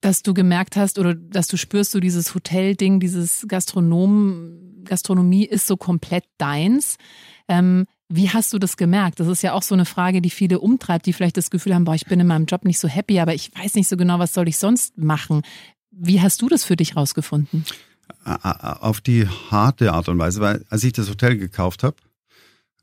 dass 0.00 0.22
du 0.22 0.34
gemerkt 0.34 0.76
hast 0.76 0.98
oder 0.98 1.14
dass 1.14 1.46
du 1.46 1.56
spürst, 1.56 1.92
so 1.92 2.00
dieses 2.00 2.34
Hotelding, 2.34 3.00
dieses 3.00 3.44
Gastronom, 3.46 4.82
Gastronomie 4.84 5.44
ist 5.44 5.66
so 5.66 5.76
komplett 5.76 6.24
deins. 6.38 6.96
Ähm, 7.48 7.86
wie 8.08 8.30
hast 8.30 8.52
du 8.52 8.58
das 8.58 8.76
gemerkt? 8.76 9.20
Das 9.20 9.28
ist 9.28 9.42
ja 9.42 9.52
auch 9.52 9.62
so 9.62 9.74
eine 9.74 9.84
Frage, 9.84 10.20
die 10.20 10.30
viele 10.30 10.58
umtreibt, 10.58 11.06
die 11.06 11.12
vielleicht 11.12 11.36
das 11.36 11.50
Gefühl 11.50 11.74
haben, 11.74 11.84
boah, 11.84 11.94
ich 11.94 12.06
bin 12.06 12.18
in 12.18 12.26
meinem 12.26 12.46
Job 12.46 12.64
nicht 12.64 12.80
so 12.80 12.88
happy, 12.88 13.20
aber 13.20 13.34
ich 13.34 13.50
weiß 13.56 13.74
nicht 13.74 13.88
so 13.88 13.96
genau, 13.96 14.18
was 14.18 14.34
soll 14.34 14.48
ich 14.48 14.58
sonst 14.58 14.98
machen. 14.98 15.42
Wie 15.92 16.20
hast 16.20 16.42
du 16.42 16.48
das 16.48 16.64
für 16.64 16.76
dich 16.76 16.96
rausgefunden? 16.96 17.64
Auf 18.24 19.00
die 19.00 19.26
harte 19.26 19.92
Art 19.92 20.08
und 20.08 20.18
Weise, 20.18 20.40
weil 20.40 20.64
als 20.68 20.84
ich 20.84 20.92
das 20.92 21.08
Hotel 21.08 21.36
gekauft 21.36 21.82
habe, 21.82 21.96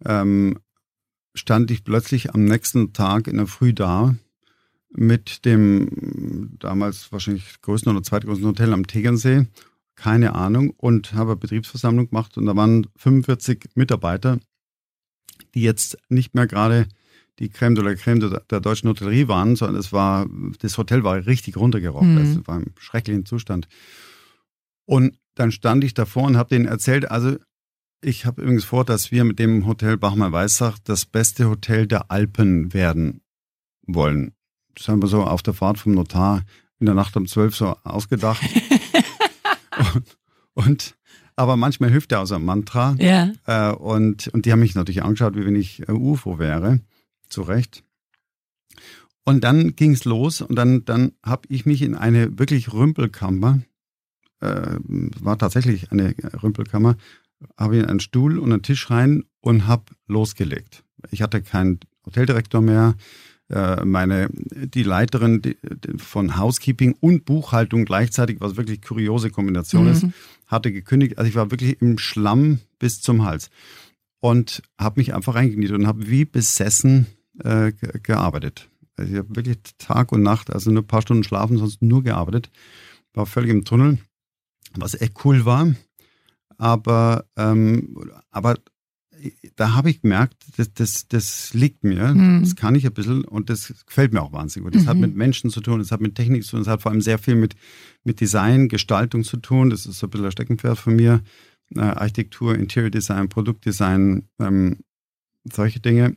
ähm, 0.06 0.60
stand 1.34 1.72
ich 1.72 1.84
plötzlich 1.84 2.34
am 2.34 2.44
nächsten 2.46 2.94
Tag 2.94 3.28
in 3.28 3.38
der 3.38 3.48
Früh 3.48 3.74
da 3.74 4.16
mit 4.90 5.46
dem 5.46 6.58
damals 6.60 7.12
wahrscheinlich 7.12 7.62
größten 7.62 7.92
oder 7.92 8.04
zweitgrößten 8.04 8.48
Hotel 8.48 8.74
am 8.74 8.88
Tegernsee, 8.88 9.48
keine 9.96 10.36
Ahnung, 10.36 10.72
und 10.78 11.14
habe 11.14 11.32
eine 11.32 11.40
Betriebsversammlung 11.40 12.10
gemacht 12.10 12.38
und 12.38 12.46
da 12.46 12.56
waren 12.56 12.88
45 12.96 13.72
Mitarbeiter 13.76 14.40
die 15.54 15.62
jetzt 15.62 15.98
nicht 16.10 16.36
mehr 16.36 16.48
gerade 16.48 16.88
die 17.40 17.50
Creme 17.50 17.76
de 17.76 17.84
la 17.84 17.96
Creme 17.96 18.20
der, 18.20 18.42
der, 18.50 18.60
deutschen 18.60 18.90
Hotellerie 18.90 19.28
waren, 19.28 19.56
sondern 19.56 19.80
es 19.80 19.94
war, 19.94 20.28
das 20.60 20.78
Hotel 20.78 21.04
war 21.04 21.26
richtig 21.26 21.58
runtergerockt. 21.58 22.06
Mhm. 22.06 22.18
Es 22.18 22.48
war 22.48 22.58
im 22.58 22.74
schrecklichen 22.80 23.26
Zustand. 23.26 23.68
Und 24.88 25.20
dann 25.36 25.52
stand 25.52 25.84
ich 25.84 25.94
davor 25.94 26.24
und 26.24 26.38
habe 26.38 26.50
denen 26.50 26.66
erzählt, 26.66 27.12
also 27.12 27.36
ich 28.02 28.26
habe 28.26 28.42
übrigens 28.42 28.64
vor, 28.64 28.86
dass 28.86 29.12
wir 29.12 29.24
mit 29.24 29.38
dem 29.38 29.68
Hotel 29.68 29.98
Bachmann-Weissach 29.98 30.80
das 30.84 31.06
beste 31.06 31.50
Hotel 31.50 31.88
der 31.88 32.10
Alpen 32.10 32.74
werden 32.74 33.22
wollen. 33.86 34.34
Das 34.76 34.88
haben 34.88 35.02
wir 35.02 35.08
so 35.08 35.24
auf 35.24 35.44
der 35.44 35.54
Fahrt 35.54 35.78
vom 35.78 35.94
Notar 35.94 36.44
in 36.80 36.86
der 36.86 36.96
Nacht 36.96 37.18
um 37.18 37.28
zwölf 37.28 37.56
so 37.56 37.76
ausgedacht. 37.84 38.42
und, 39.96 40.18
und 40.54 40.96
aber 41.36 41.58
manchmal 41.58 41.92
hilft 41.92 42.12
ja 42.12 42.22
auch 42.22 42.26
so 42.26 42.36
ein 42.36 42.46
Mantra. 42.46 42.96
Ja. 43.00 43.32
Äh, 43.46 43.76
und, 43.76 44.28
und 44.30 44.46
die 44.46 44.52
haben 44.52 44.60
mich 44.60 44.76
natürlich 44.76 45.04
angeschaut, 45.04 45.36
wie 45.36 45.46
wenn 45.46 45.56
ich 45.56 45.88
äh, 45.88 45.92
UFO 45.92 46.40
wäre. 46.40 46.80
Zu 47.30 47.42
Recht. 47.42 47.84
Und 49.26 49.44
dann 49.44 49.76
ging 49.76 49.92
es 49.92 50.06
los 50.06 50.42
und 50.42 50.56
dann, 50.56 50.86
dann 50.86 51.12
habe 51.22 51.48
ich 51.50 51.66
mich 51.66 51.82
in 51.82 51.96
eine 51.96 52.40
wirklich 52.40 52.72
Rümpelkammer, 52.72 53.60
äh, 54.40 54.78
war 54.80 55.38
tatsächlich 55.38 55.92
eine 55.92 56.14
Rümpelkammer, 56.42 56.98
habe 57.58 57.78
in 57.78 57.86
einen 57.86 58.00
Stuhl 58.00 58.40
und 58.40 58.52
einen 58.52 58.64
Tisch 58.64 58.90
rein 58.90 59.24
und 59.42 59.68
habe 59.68 59.86
losgelegt. 60.08 60.84
Ich 61.12 61.22
hatte 61.22 61.42
keinen 61.42 61.80
Hoteldirektor 62.06 62.62
mehr, 62.62 62.96
äh, 63.50 63.86
meine, 63.86 64.30
die 64.34 64.84
Leiterin 64.84 65.42
von 65.98 66.38
Housekeeping 66.38 66.96
und 67.00 67.26
Buchhaltung 67.26 67.86
gleichzeitig, 67.86 68.42
was 68.42 68.58
wirklich 68.58 68.82
kuriose 68.82 69.30
Kombination 69.30 69.86
mhm. 69.86 69.92
ist, 69.92 70.06
hatte 70.48 70.72
gekündigt. 70.72 71.18
Also 71.18 71.30
ich 71.30 71.36
war 71.36 71.52
wirklich 71.52 71.82
im 71.82 71.98
Schlamm 71.98 72.60
bis 72.80 73.02
zum 73.02 73.24
Hals 73.24 73.50
und 74.20 74.62
habe 74.78 75.00
mich 75.00 75.14
einfach 75.14 75.36
reingekniet 75.36 75.72
und 75.72 75.88
habe 75.88 76.10
wie 76.10 76.26
besessen 76.26 77.08
äh, 77.44 77.72
gearbeitet. 78.04 78.70
Also 78.98 79.14
ich 79.14 79.20
habe 79.20 79.36
wirklich 79.36 79.60
Tag 79.78 80.12
und 80.12 80.24
Nacht, 80.24 80.52
also 80.52 80.72
nur 80.72 80.82
ein 80.82 80.88
paar 80.88 81.02
Stunden 81.02 81.24
schlafen, 81.24 81.58
sonst 81.58 81.82
nur 81.82 82.04
gearbeitet. 82.04 82.50
War 83.14 83.26
völlig 83.26 83.52
im 83.52 83.64
Tunnel, 83.64 84.00
was 84.82 85.00
echt 85.00 85.26
cool 85.26 85.46
war. 85.46 85.74
Aber, 86.58 87.26
ähm, 87.36 87.96
aber 88.32 88.56
da 89.56 89.74
habe 89.74 89.90
ich 89.90 90.02
gemerkt, 90.02 90.36
das, 90.58 90.74
das, 90.74 91.08
das 91.08 91.54
liegt 91.54 91.84
mir, 91.84 92.14
mhm. 92.14 92.42
das 92.42 92.56
kann 92.56 92.76
ich 92.76 92.86
ein 92.86 92.94
bisschen 92.94 93.24
und 93.26 93.50
das 93.50 93.74
gefällt 93.86 94.14
mir 94.14 94.22
auch 94.22 94.32
wahnsinnig 94.32 94.66
gut. 94.66 94.76
Das 94.76 94.84
mhm. 94.84 94.90
hat 94.90 94.98
mit 94.98 95.16
Menschen 95.16 95.50
zu 95.50 95.62
tun, 95.62 95.80
das 95.80 95.92
hat 95.92 96.02
mit 96.02 96.16
Technik 96.16 96.44
zu 96.44 96.52
tun, 96.52 96.60
das 96.62 96.68
hat 96.68 96.82
vor 96.82 96.92
allem 96.92 97.02
sehr 97.02 97.18
viel 97.18 97.36
mit, 97.36 97.56
mit 98.04 98.20
Design, 98.20 98.70
Gestaltung 98.70 99.24
zu 99.24 99.38
tun. 99.38 99.70
Das 99.70 99.86
ist 99.86 100.00
so 100.00 100.08
ein 100.08 100.10
bisschen 100.10 100.26
ein 100.26 100.32
Steckenpferd 100.32 100.78
von 100.78 100.96
mir. 100.96 101.22
Äh, 101.76 101.82
Architektur, 101.82 102.56
Interior 102.56 102.90
Design, 102.90 103.30
Produktdesign, 103.30 104.30
ähm, 104.40 104.78
solche 105.52 105.80
Dinge. 105.80 106.16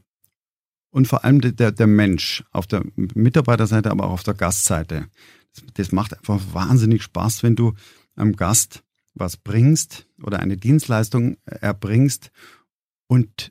Und 0.90 1.06
vor 1.08 1.24
allem 1.24 1.40
der, 1.40 1.72
der 1.72 1.86
Mensch 1.86 2.44
auf 2.50 2.66
der 2.66 2.84
Mitarbeiterseite, 2.96 3.90
aber 3.90 4.04
auch 4.04 4.12
auf 4.12 4.22
der 4.22 4.34
Gastseite. 4.34 5.06
Das, 5.54 5.64
das 5.74 5.92
macht 5.92 6.16
einfach 6.16 6.40
wahnsinnig 6.52 7.02
Spaß, 7.02 7.42
wenn 7.42 7.56
du 7.56 7.74
einem 8.20 8.36
Gast 8.36 8.82
was 9.14 9.36
bringst 9.36 10.06
oder 10.22 10.40
eine 10.40 10.56
Dienstleistung 10.56 11.36
erbringst 11.44 12.30
und 13.08 13.50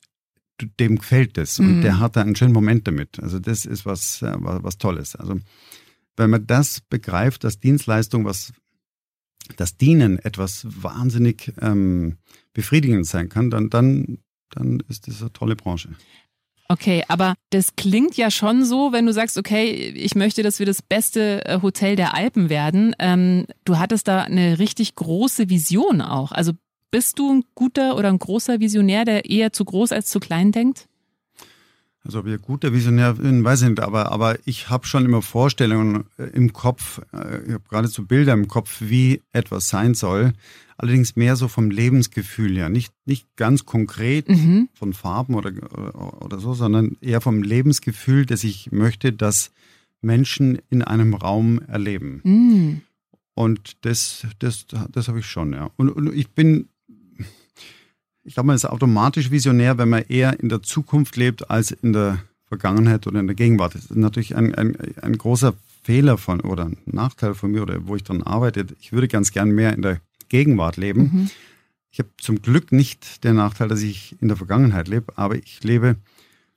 dem 0.79 0.97
gefällt 0.97 1.37
es 1.37 1.59
und 1.59 1.77
mhm. 1.77 1.81
der 1.81 1.99
hat 1.99 2.15
da 2.15 2.21
einen 2.21 2.35
schönen 2.35 2.53
Moment 2.53 2.87
damit. 2.87 3.19
Also 3.19 3.39
das 3.39 3.65
ist 3.65 3.85
was, 3.85 4.21
äh, 4.21 4.33
was, 4.37 4.63
was 4.63 4.77
Tolles. 4.77 5.15
Also 5.15 5.39
wenn 6.17 6.29
man 6.29 6.47
das 6.47 6.81
begreift, 6.81 7.43
dass 7.43 7.59
Dienstleistung, 7.59 8.25
was 8.25 8.51
das 9.55 9.77
Dienen 9.77 10.19
etwas 10.19 10.67
wahnsinnig 10.69 11.53
ähm, 11.61 12.17
befriedigend 12.53 13.07
sein 13.07 13.29
kann, 13.29 13.49
dann, 13.49 13.69
dann, 13.69 14.19
dann 14.49 14.81
ist 14.89 15.07
das 15.07 15.21
eine 15.21 15.31
tolle 15.31 15.55
Branche. 15.55 15.89
Okay, 16.71 17.03
aber 17.07 17.33
das 17.49 17.75
klingt 17.75 18.15
ja 18.15 18.29
schon 18.29 18.63
so, 18.63 18.91
wenn 18.93 19.07
du 19.07 19.11
sagst, 19.11 19.39
okay, 19.39 19.71
ich 19.95 20.13
möchte, 20.13 20.43
dass 20.43 20.59
wir 20.59 20.67
das 20.67 20.83
beste 20.83 21.43
äh, 21.45 21.59
Hotel 21.63 21.95
der 21.95 22.13
Alpen 22.13 22.49
werden. 22.49 22.95
Ähm, 22.99 23.47
du 23.65 23.79
hattest 23.79 24.07
da 24.07 24.21
eine 24.21 24.59
richtig 24.59 24.93
große 24.93 25.49
Vision 25.49 25.99
auch. 26.01 26.31
Also 26.31 26.53
bist 26.91 27.17
du 27.17 27.33
ein 27.33 27.43
guter 27.55 27.97
oder 27.97 28.09
ein 28.09 28.19
großer 28.19 28.59
Visionär, 28.59 29.03
der 29.03 29.27
eher 29.27 29.51
zu 29.51 29.65
groß 29.65 29.91
als 29.91 30.11
zu 30.11 30.19
klein 30.19 30.51
denkt? 30.51 30.87
Also 32.03 32.19
ob 32.19 32.27
ich 32.27 32.33
ein 32.33 32.41
guter 32.41 32.71
Visionär 32.71 33.13
bin, 33.13 33.43
weiß 33.43 33.63
ich 33.63 33.69
nicht, 33.69 33.79
aber, 33.79 34.11
aber 34.11 34.37
ich 34.45 34.69
habe 34.69 34.85
schon 34.85 35.05
immer 35.05 35.23
Vorstellungen 35.23 36.05
äh, 36.19 36.25
im 36.25 36.53
Kopf, 36.53 37.01
äh, 37.13 37.45
ich 37.47 37.53
habe 37.53 37.63
geradezu 37.67 38.05
Bilder 38.05 38.33
im 38.33 38.47
Kopf, 38.47 38.77
wie 38.79 39.23
etwas 39.31 39.69
sein 39.69 39.95
soll. 39.95 40.33
Allerdings 40.79 41.17
mehr 41.17 41.35
so 41.35 41.49
vom 41.49 41.71
Lebensgefühl 41.71 42.55
her, 42.55 42.69
nicht, 42.69 42.93
nicht 43.05 43.35
ganz 43.35 43.65
konkret 43.65 44.29
mhm. 44.29 44.69
von 44.73 44.93
Farben 44.93 45.35
oder, 45.35 45.51
oder 46.23 46.39
so, 46.39 46.53
sondern 46.53 46.95
eher 47.01 47.19
vom 47.19 47.43
Lebensgefühl, 47.43 48.25
dass 48.25 48.45
ich 48.45 48.71
möchte, 48.71 49.11
dass 49.11 49.51
Menschen 49.99 50.57
in 50.69 50.81
einem 50.81 51.15
Raum 51.15 51.59
erleben. 51.67 52.21
Mhm. 52.23 52.81
Und 53.33 53.75
das, 53.81 54.25
das, 54.39 54.67
das 54.89 55.09
habe 55.09 55.19
ich 55.19 55.25
schon, 55.25 55.51
ja. 55.51 55.69
Und, 55.75 55.89
und 55.89 56.15
ich 56.15 56.29
bin 56.29 56.69
ich 58.23 58.35
glaube, 58.35 58.47
man 58.47 58.55
ist 58.55 58.65
automatisch 58.65 59.31
visionär, 59.31 59.77
wenn 59.77 59.89
man 59.89 60.03
eher 60.03 60.39
in 60.39 60.49
der 60.49 60.61
Zukunft 60.61 61.17
lebt 61.17 61.49
als 61.49 61.71
in 61.71 61.93
der 61.93 62.19
Vergangenheit 62.45 63.05
oder 63.07 63.19
in 63.19 63.27
der 63.27 63.35
Gegenwart. 63.35 63.75
Das 63.75 63.85
ist 63.85 63.95
natürlich 63.95 64.35
ein, 64.35 64.55
ein, 64.55 64.77
ein 65.01 65.17
großer 65.17 65.55
Fehler 65.83 66.17
von 66.17 66.39
oder 66.41 66.65
ein 66.65 66.77
Nachteil 66.85 67.33
von 67.33 67.51
mir 67.51 67.63
oder 67.63 67.87
wo 67.87 67.95
ich 67.95 68.03
dran 68.03 68.23
arbeite. 68.23 68.67
Ich 68.79 68.91
würde 68.93 69.07
ganz 69.07 69.31
gern 69.31 69.49
mehr 69.49 69.73
in 69.73 69.81
der 69.81 69.99
Gegenwart 70.29 70.77
leben. 70.77 71.01
Mhm. 71.01 71.29
Ich 71.91 71.99
habe 71.99 72.09
zum 72.17 72.41
Glück 72.41 72.71
nicht 72.71 73.23
den 73.23 73.35
Nachteil, 73.35 73.67
dass 73.67 73.81
ich 73.81 74.15
in 74.21 74.27
der 74.27 74.37
Vergangenheit 74.37 74.87
lebe, 74.87 75.17
aber 75.17 75.35
ich 75.35 75.63
lebe 75.63 75.97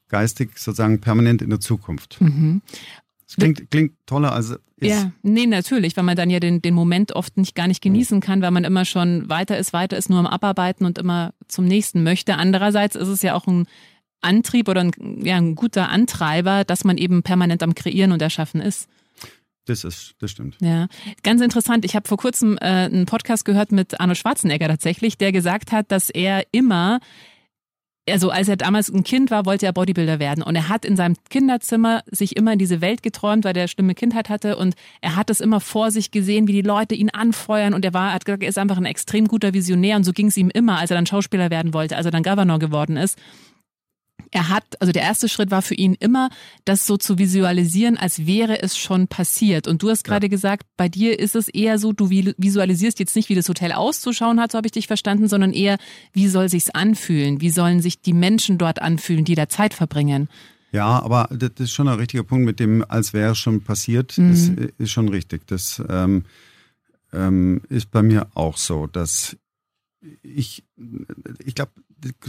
geistig 0.08 0.58
sozusagen 0.58 1.00
permanent 1.00 1.40
in 1.42 1.50
der 1.50 1.60
Zukunft. 1.60 2.20
Mhm. 2.20 2.60
Das 3.26 3.36
klingt, 3.36 3.70
klingt 3.70 3.92
toller 4.06 4.32
als 4.32 4.58
ist. 4.82 4.90
Ja, 4.90 5.12
nee, 5.22 5.46
natürlich, 5.46 5.96
weil 5.96 6.04
man 6.04 6.16
dann 6.16 6.30
ja 6.30 6.40
den, 6.40 6.60
den 6.60 6.74
Moment 6.74 7.12
oft 7.12 7.36
nicht 7.36 7.54
gar 7.54 7.68
nicht 7.68 7.82
genießen 7.82 8.20
kann, 8.20 8.42
weil 8.42 8.50
man 8.50 8.64
immer 8.64 8.84
schon 8.84 9.28
weiter 9.28 9.56
ist, 9.56 9.72
weiter 9.72 9.96
ist, 9.96 10.10
nur 10.10 10.18
am 10.18 10.26
Abarbeiten 10.26 10.84
und 10.84 10.98
immer 10.98 11.32
zum 11.48 11.64
nächsten 11.64 12.02
möchte. 12.02 12.36
Andererseits 12.36 12.96
ist 12.96 13.08
es 13.08 13.22
ja 13.22 13.34
auch 13.34 13.46
ein 13.46 13.66
Antrieb 14.20 14.68
oder 14.68 14.82
ein, 14.82 14.92
ja, 15.22 15.36
ein 15.36 15.54
guter 15.54 15.88
Antreiber, 15.88 16.64
dass 16.64 16.84
man 16.84 16.98
eben 16.98 17.22
permanent 17.22 17.62
am 17.62 17.74
Kreieren 17.74 18.12
und 18.12 18.22
Erschaffen 18.22 18.60
ist. 18.60 18.88
Das 19.66 19.84
ist, 19.84 20.14
das 20.18 20.30
stimmt. 20.32 20.56
Ja, 20.60 20.88
ganz 21.22 21.40
interessant. 21.40 21.84
Ich 21.84 21.94
habe 21.94 22.08
vor 22.08 22.18
kurzem 22.18 22.58
äh, 22.58 22.64
einen 22.64 23.06
Podcast 23.06 23.44
gehört 23.44 23.70
mit 23.70 24.00
Arno 24.00 24.14
Schwarzenegger 24.14 24.68
tatsächlich, 24.68 25.18
der 25.18 25.30
gesagt 25.30 25.70
hat, 25.70 25.92
dass 25.92 26.10
er 26.10 26.44
immer 26.50 26.98
also 28.08 28.30
als 28.30 28.48
er 28.48 28.56
damals 28.56 28.88
ein 28.88 29.04
Kind 29.04 29.30
war, 29.30 29.46
wollte 29.46 29.66
er 29.66 29.72
Bodybuilder 29.72 30.18
werden 30.18 30.42
und 30.42 30.56
er 30.56 30.68
hat 30.68 30.84
in 30.84 30.96
seinem 30.96 31.14
Kinderzimmer 31.30 32.02
sich 32.10 32.36
immer 32.36 32.54
in 32.54 32.58
diese 32.58 32.80
Welt 32.80 33.02
geträumt, 33.02 33.44
weil 33.44 33.56
er 33.56 33.68
schlimme 33.68 33.94
Kindheit 33.94 34.28
hatte 34.28 34.56
und 34.56 34.74
er 35.00 35.14
hat 35.14 35.30
es 35.30 35.40
immer 35.40 35.60
vor 35.60 35.90
sich 35.90 36.10
gesehen, 36.10 36.48
wie 36.48 36.52
die 36.52 36.62
Leute 36.62 36.94
ihn 36.94 37.10
anfeuern 37.10 37.74
und 37.74 37.84
er 37.84 37.94
war, 37.94 38.12
hat 38.12 38.24
gesagt, 38.24 38.42
er 38.42 38.48
ist 38.48 38.58
einfach 38.58 38.76
ein 38.76 38.84
extrem 38.84 39.28
guter 39.28 39.54
Visionär 39.54 39.96
und 39.96 40.04
so 40.04 40.12
ging 40.12 40.26
es 40.26 40.36
ihm 40.36 40.50
immer, 40.50 40.78
als 40.78 40.90
er 40.90 40.96
dann 40.96 41.06
Schauspieler 41.06 41.50
werden 41.50 41.74
wollte, 41.74 41.96
als 41.96 42.06
er 42.06 42.12
dann 42.12 42.24
Governor 42.24 42.58
geworden 42.58 42.96
ist. 42.96 43.18
Er 44.32 44.48
hat, 44.48 44.80
also 44.80 44.92
der 44.92 45.02
erste 45.02 45.28
Schritt 45.28 45.50
war 45.50 45.62
für 45.62 45.74
ihn 45.74 45.94
immer, 45.94 46.30
das 46.64 46.86
so 46.86 46.96
zu 46.96 47.18
visualisieren, 47.18 47.96
als 47.98 48.26
wäre 48.26 48.62
es 48.62 48.76
schon 48.76 49.06
passiert. 49.06 49.68
Und 49.68 49.82
du 49.82 49.90
hast 49.90 50.04
gerade 50.04 50.26
ja. 50.26 50.30
gesagt, 50.30 50.66
bei 50.76 50.88
dir 50.88 51.18
ist 51.18 51.36
es 51.36 51.48
eher 51.48 51.78
so, 51.78 51.92
du 51.92 52.10
visualisierst 52.10 52.98
jetzt 52.98 53.14
nicht, 53.14 53.28
wie 53.28 53.34
das 53.34 53.48
Hotel 53.48 53.72
auszuschauen 53.72 54.40
hat, 54.40 54.52
so 54.52 54.56
habe 54.56 54.66
ich 54.66 54.72
dich 54.72 54.86
verstanden, 54.86 55.28
sondern 55.28 55.52
eher, 55.52 55.76
wie 56.12 56.28
soll 56.28 56.48
sich's 56.48 56.70
anfühlen? 56.70 57.40
Wie 57.42 57.50
sollen 57.50 57.82
sich 57.82 58.00
die 58.00 58.14
Menschen 58.14 58.56
dort 58.56 58.80
anfühlen, 58.80 59.24
die 59.24 59.34
da 59.34 59.48
Zeit 59.48 59.74
verbringen? 59.74 60.28
Ja, 60.72 61.02
aber 61.02 61.28
das 61.30 61.52
ist 61.58 61.72
schon 61.72 61.86
ein 61.86 61.98
richtiger 61.98 62.24
Punkt 62.24 62.46
mit 62.46 62.58
dem, 62.58 62.82
als 62.88 63.12
wäre 63.12 63.32
es 63.32 63.38
schon 63.38 63.62
passiert, 63.62 64.16
mhm. 64.16 64.32
ist, 64.32 64.52
ist 64.78 64.90
schon 64.90 65.10
richtig. 65.10 65.46
Das 65.46 65.82
ähm, 65.90 66.24
ähm, 67.12 67.60
ist 67.68 67.90
bei 67.90 68.02
mir 68.02 68.28
auch 68.34 68.56
so, 68.56 68.86
dass 68.86 69.36
ich, 70.22 70.64
ich 71.44 71.54
glaube, 71.54 71.72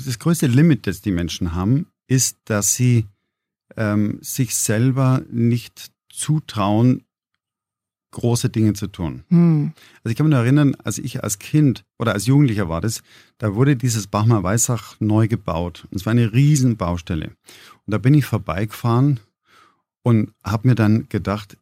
das 0.06 0.20
größte 0.20 0.48
Limit, 0.48 0.86
das 0.86 1.02
die 1.02 1.12
Menschen 1.12 1.56
haben, 1.56 1.88
ist, 2.08 2.38
dass 2.46 2.74
sie 2.74 3.06
ähm, 3.78 4.20
sich 4.22 4.56
selber 4.56 5.24
nicht 5.30 5.92
zutrauen, 6.10 7.04
große 8.12 8.50
Dinge 8.50 8.74
zu 8.74 8.88
tun. 8.88 9.24
Hm. 9.30 9.74
Also 10.04 10.12
ich 10.12 10.16
kann 10.16 10.28
mich 10.28 10.32
nur 10.32 10.44
erinnern, 10.44 10.76
als 10.84 11.00
ich 11.00 11.24
als 11.24 11.40
Kind 11.40 11.84
oder 12.00 12.14
als 12.14 12.26
Jugendlicher 12.26 12.70
war 12.70 12.80
das, 12.80 13.02
da 13.40 13.56
wurde 13.56 13.76
dieses 13.76 14.08
Bachmer 14.08 14.42
Weißach 14.44 14.96
neu 15.00 15.28
gebaut. 15.28 15.86
Und 15.92 15.98
es 15.98 16.06
war 16.06 16.12
eine 16.12 16.32
riesen 16.32 16.78
Baustelle. 16.78 17.32
Und 17.86 17.92
da 17.92 17.98
bin 17.98 18.14
ich 18.14 18.26
vorbeigefahren 18.26 19.20
und 20.04 20.32
habe 20.44 20.70
mir 20.70 20.76
dann 20.76 21.10
gedacht, 21.10 21.58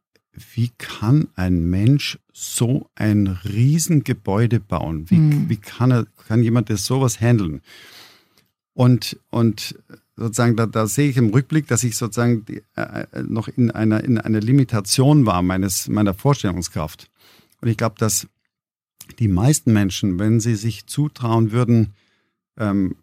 wie 0.53 0.71
kann 0.77 1.27
ein 1.35 1.69
Mensch 1.69 2.19
so 2.33 2.89
ein 2.95 3.27
Riesengebäude 3.27 4.59
bauen? 4.59 5.09
Wie, 5.09 5.15
hm. 5.15 5.49
wie 5.49 5.57
kann, 5.57 5.91
er, 5.91 6.05
kann 6.27 6.43
jemand 6.43 6.69
das 6.69 6.85
sowas 6.85 7.19
handeln? 7.19 7.61
Und, 8.73 9.19
und 9.29 9.75
sozusagen, 10.15 10.55
da, 10.55 10.65
da 10.65 10.87
sehe 10.87 11.09
ich 11.09 11.17
im 11.17 11.29
Rückblick, 11.29 11.67
dass 11.67 11.83
ich 11.83 11.97
sozusagen 11.97 12.45
die, 12.45 12.63
äh, 12.75 13.05
äh, 13.11 13.23
noch 13.23 13.47
in 13.47 13.71
einer, 13.71 14.03
in 14.03 14.17
einer 14.17 14.39
Limitation 14.39 15.25
war 15.25 15.41
meines, 15.41 15.87
meiner 15.87 16.13
Vorstellungskraft. 16.13 17.09
Und 17.61 17.69
ich 17.69 17.77
glaube, 17.77 17.95
dass 17.97 18.27
die 19.19 19.27
meisten 19.27 19.73
Menschen, 19.73 20.19
wenn 20.19 20.39
sie 20.39 20.55
sich 20.55 20.85
zutrauen 20.87 21.51
würden, 21.51 21.93
ähm, 22.57 22.95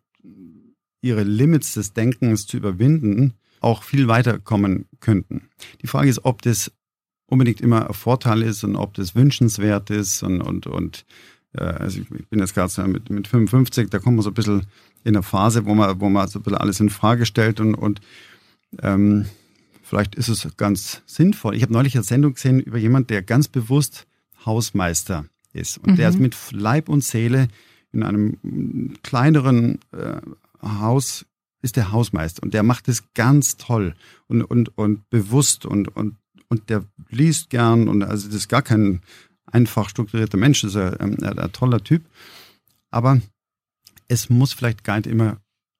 ihre 1.01 1.23
Limits 1.23 1.75
des 1.75 1.93
Denkens 1.93 2.47
zu 2.47 2.57
überwinden, 2.57 3.35
auch 3.61 3.83
viel 3.83 4.09
weiterkommen 4.09 4.87
könnten. 5.01 5.49
Die 5.83 5.87
Frage 5.87 6.09
ist, 6.09 6.25
ob 6.25 6.43
das 6.43 6.73
unbedingt 7.27 7.61
immer 7.61 7.89
ein 7.89 7.95
Vorteil 7.95 8.43
ist 8.43 8.65
und 8.65 8.77
ob 8.77 8.95
das 8.95 9.15
wünschenswert 9.15 9.91
ist 9.91 10.23
und, 10.23 10.41
und, 10.41 10.67
und 10.67 11.05
also 11.61 12.01
ich 12.01 12.09
bin 12.09 12.41
jetzt 12.41 12.55
gerade 12.55 12.89
mit, 12.89 13.11
mit 13.11 13.29
55, 13.29 13.91
da 13.91 13.99
kommt 13.99 14.17
man 14.17 14.23
so 14.23 14.31
ein 14.31 14.35
bisschen 14.35 14.67
in 15.05 15.15
einer 15.15 15.23
Phase, 15.23 15.65
wo 15.65 15.75
man, 15.75 16.01
wo 16.01 16.09
man 16.09 16.29
so 16.29 16.39
ein 16.39 16.43
bisschen 16.43 16.59
alles 16.59 16.81
in 16.81 16.91
Frage 16.91 17.27
stellt 17.27 17.61
und, 17.61 17.75
und 17.75 18.01
ähm, 18.83 19.27
vielleicht 19.83 20.15
ist 20.15 20.29
es 20.29 20.49
ganz 20.57 21.03
sinnvoll. 21.07 21.55
Ich 21.57 21.63
habe 21.63 21.73
neulich 21.73 21.95
eine 21.95 22.05
Sendung 22.05 22.35
gesehen 22.35 22.61
über 22.61 22.79
jemanden, 22.79 23.09
der 23.09 23.23
ganz 23.23 23.49
bewusst 23.49 24.07
Hausmeister 24.45 25.25
ist 25.53 25.79
und 25.79 25.93
mhm. 25.93 25.97
der 25.97 26.09
ist 26.11 26.19
mit 26.19 26.37
Leib 26.53 26.89
und 26.89 27.03
Seele 27.03 27.49
in 27.93 28.03
einem 28.03 28.95
kleineren 29.03 29.79
äh, 29.93 30.21
Haus 30.63 31.25
ist 31.63 31.77
der 31.77 31.91
Hausmeister 31.93 32.43
und 32.43 32.55
der 32.55 32.63
macht 32.63 32.89
es 32.89 33.03
ganz 33.15 33.57
toll 33.57 33.95
und, 34.27 34.43
und, 34.43 34.77
und 34.77 35.09
bewusst 35.11 35.67
und, 35.67 35.89
und, 35.97 36.17
und 36.49 36.71
der 36.71 36.85
liest 37.09 37.51
gern 37.51 37.89
und 37.89 38.03
also 38.03 38.29
das 38.29 38.37
ist 38.37 38.49
gar 38.49 38.63
kein 38.63 39.03
einfach 39.53 39.89
strukturierter 39.89 40.39
Mensch, 40.39 40.65
ist 40.65 40.77
ein, 40.77 41.23
ein, 41.23 41.39
ein 41.39 41.53
toller 41.53 41.83
Typ. 41.83 42.05
Aber 42.91 43.21
es 44.09 44.31
muss 44.31 44.53
vielleicht 44.53 44.85
gar 44.85 44.97
nicht 44.97 45.07
immer 45.07 45.39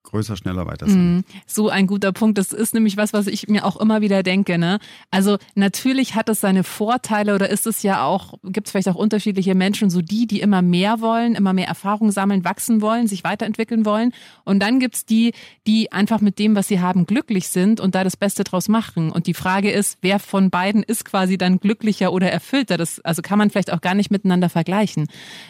größer, 0.09 0.37
schneller, 0.37 0.67
weiter 0.67 0.89
sein. 0.89 1.19
Mm, 1.19 1.25
so 1.47 1.69
ein 1.69 1.87
guter 1.87 2.13
Punkt. 2.13 2.39
Das 2.39 2.53
ist 2.53 2.75
nämlich 2.75 2.97
was, 2.97 3.13
was 3.13 3.27
ich 3.27 3.49
mir 3.49 3.65
auch 3.65 3.77
immer 3.77 4.01
wieder 4.01 4.23
denke. 4.23 4.59
Ne? 4.59 4.79
Also 5.11 5.39
natürlich 5.55 6.15
hat 6.15 6.29
es 6.29 6.41
seine 6.41 6.65
Vorteile 6.65 7.35
oder 7.35 7.49
ist 7.49 7.67
es 7.67 7.83
ja 7.83 8.05
auch, 8.05 8.35
gibt 8.43 8.67
es 8.67 8.71
vielleicht 8.73 8.89
auch 8.89 8.95
unterschiedliche 8.95 9.55
Menschen, 9.55 9.91
so 9.91 10.01
die, 10.01 10.27
die 10.27 10.41
immer 10.41 10.63
mehr 10.63 11.01
wollen, 11.01 11.35
immer 11.35 11.53
mehr 11.53 11.69
Erfahrung 11.69 12.11
sammeln, 12.11 12.45
wachsen 12.45 12.81
wollen, 12.81 13.07
sich 13.07 13.25
weiterentwickeln 13.25 13.85
wollen. 13.85 14.13
Und 14.45 14.61
dann 14.61 14.81
gibt 14.81 14.97
es 14.97 15.07
die, 15.07 15.33
die 15.67 15.93
einfach 15.93 16.21
mit 16.21 16.39
dem, 16.39 16.55
was 16.57 16.69
sie 16.69 16.81
haben, 16.81 17.07
glücklich 17.07 17.49
sind 17.49 17.81
und 17.81 17.95
da 17.95 18.05
das 18.05 18.17
Beste 18.17 18.45
draus 18.45 18.69
machen. 18.69 19.11
Und 19.11 19.27
die 19.27 19.35
Frage 19.35 19.71
ist, 19.71 19.99
wer 20.01 20.19
von 20.19 20.51
beiden 20.51 20.83
ist 20.83 21.05
quasi 21.05 21.39
dann 21.39 21.61
glücklicher 21.61 22.13
oder 22.13 22.31
erfüllter? 22.31 22.77
Das, 22.77 23.01
also 23.01 23.23
kann 23.23 23.39
man 23.39 23.51
vielleicht 23.51 23.73
auch 23.73 23.81
gar 23.81 23.95
nicht 23.95 24.11
miteinander 24.11 24.49
vergleichen. 24.49 25.09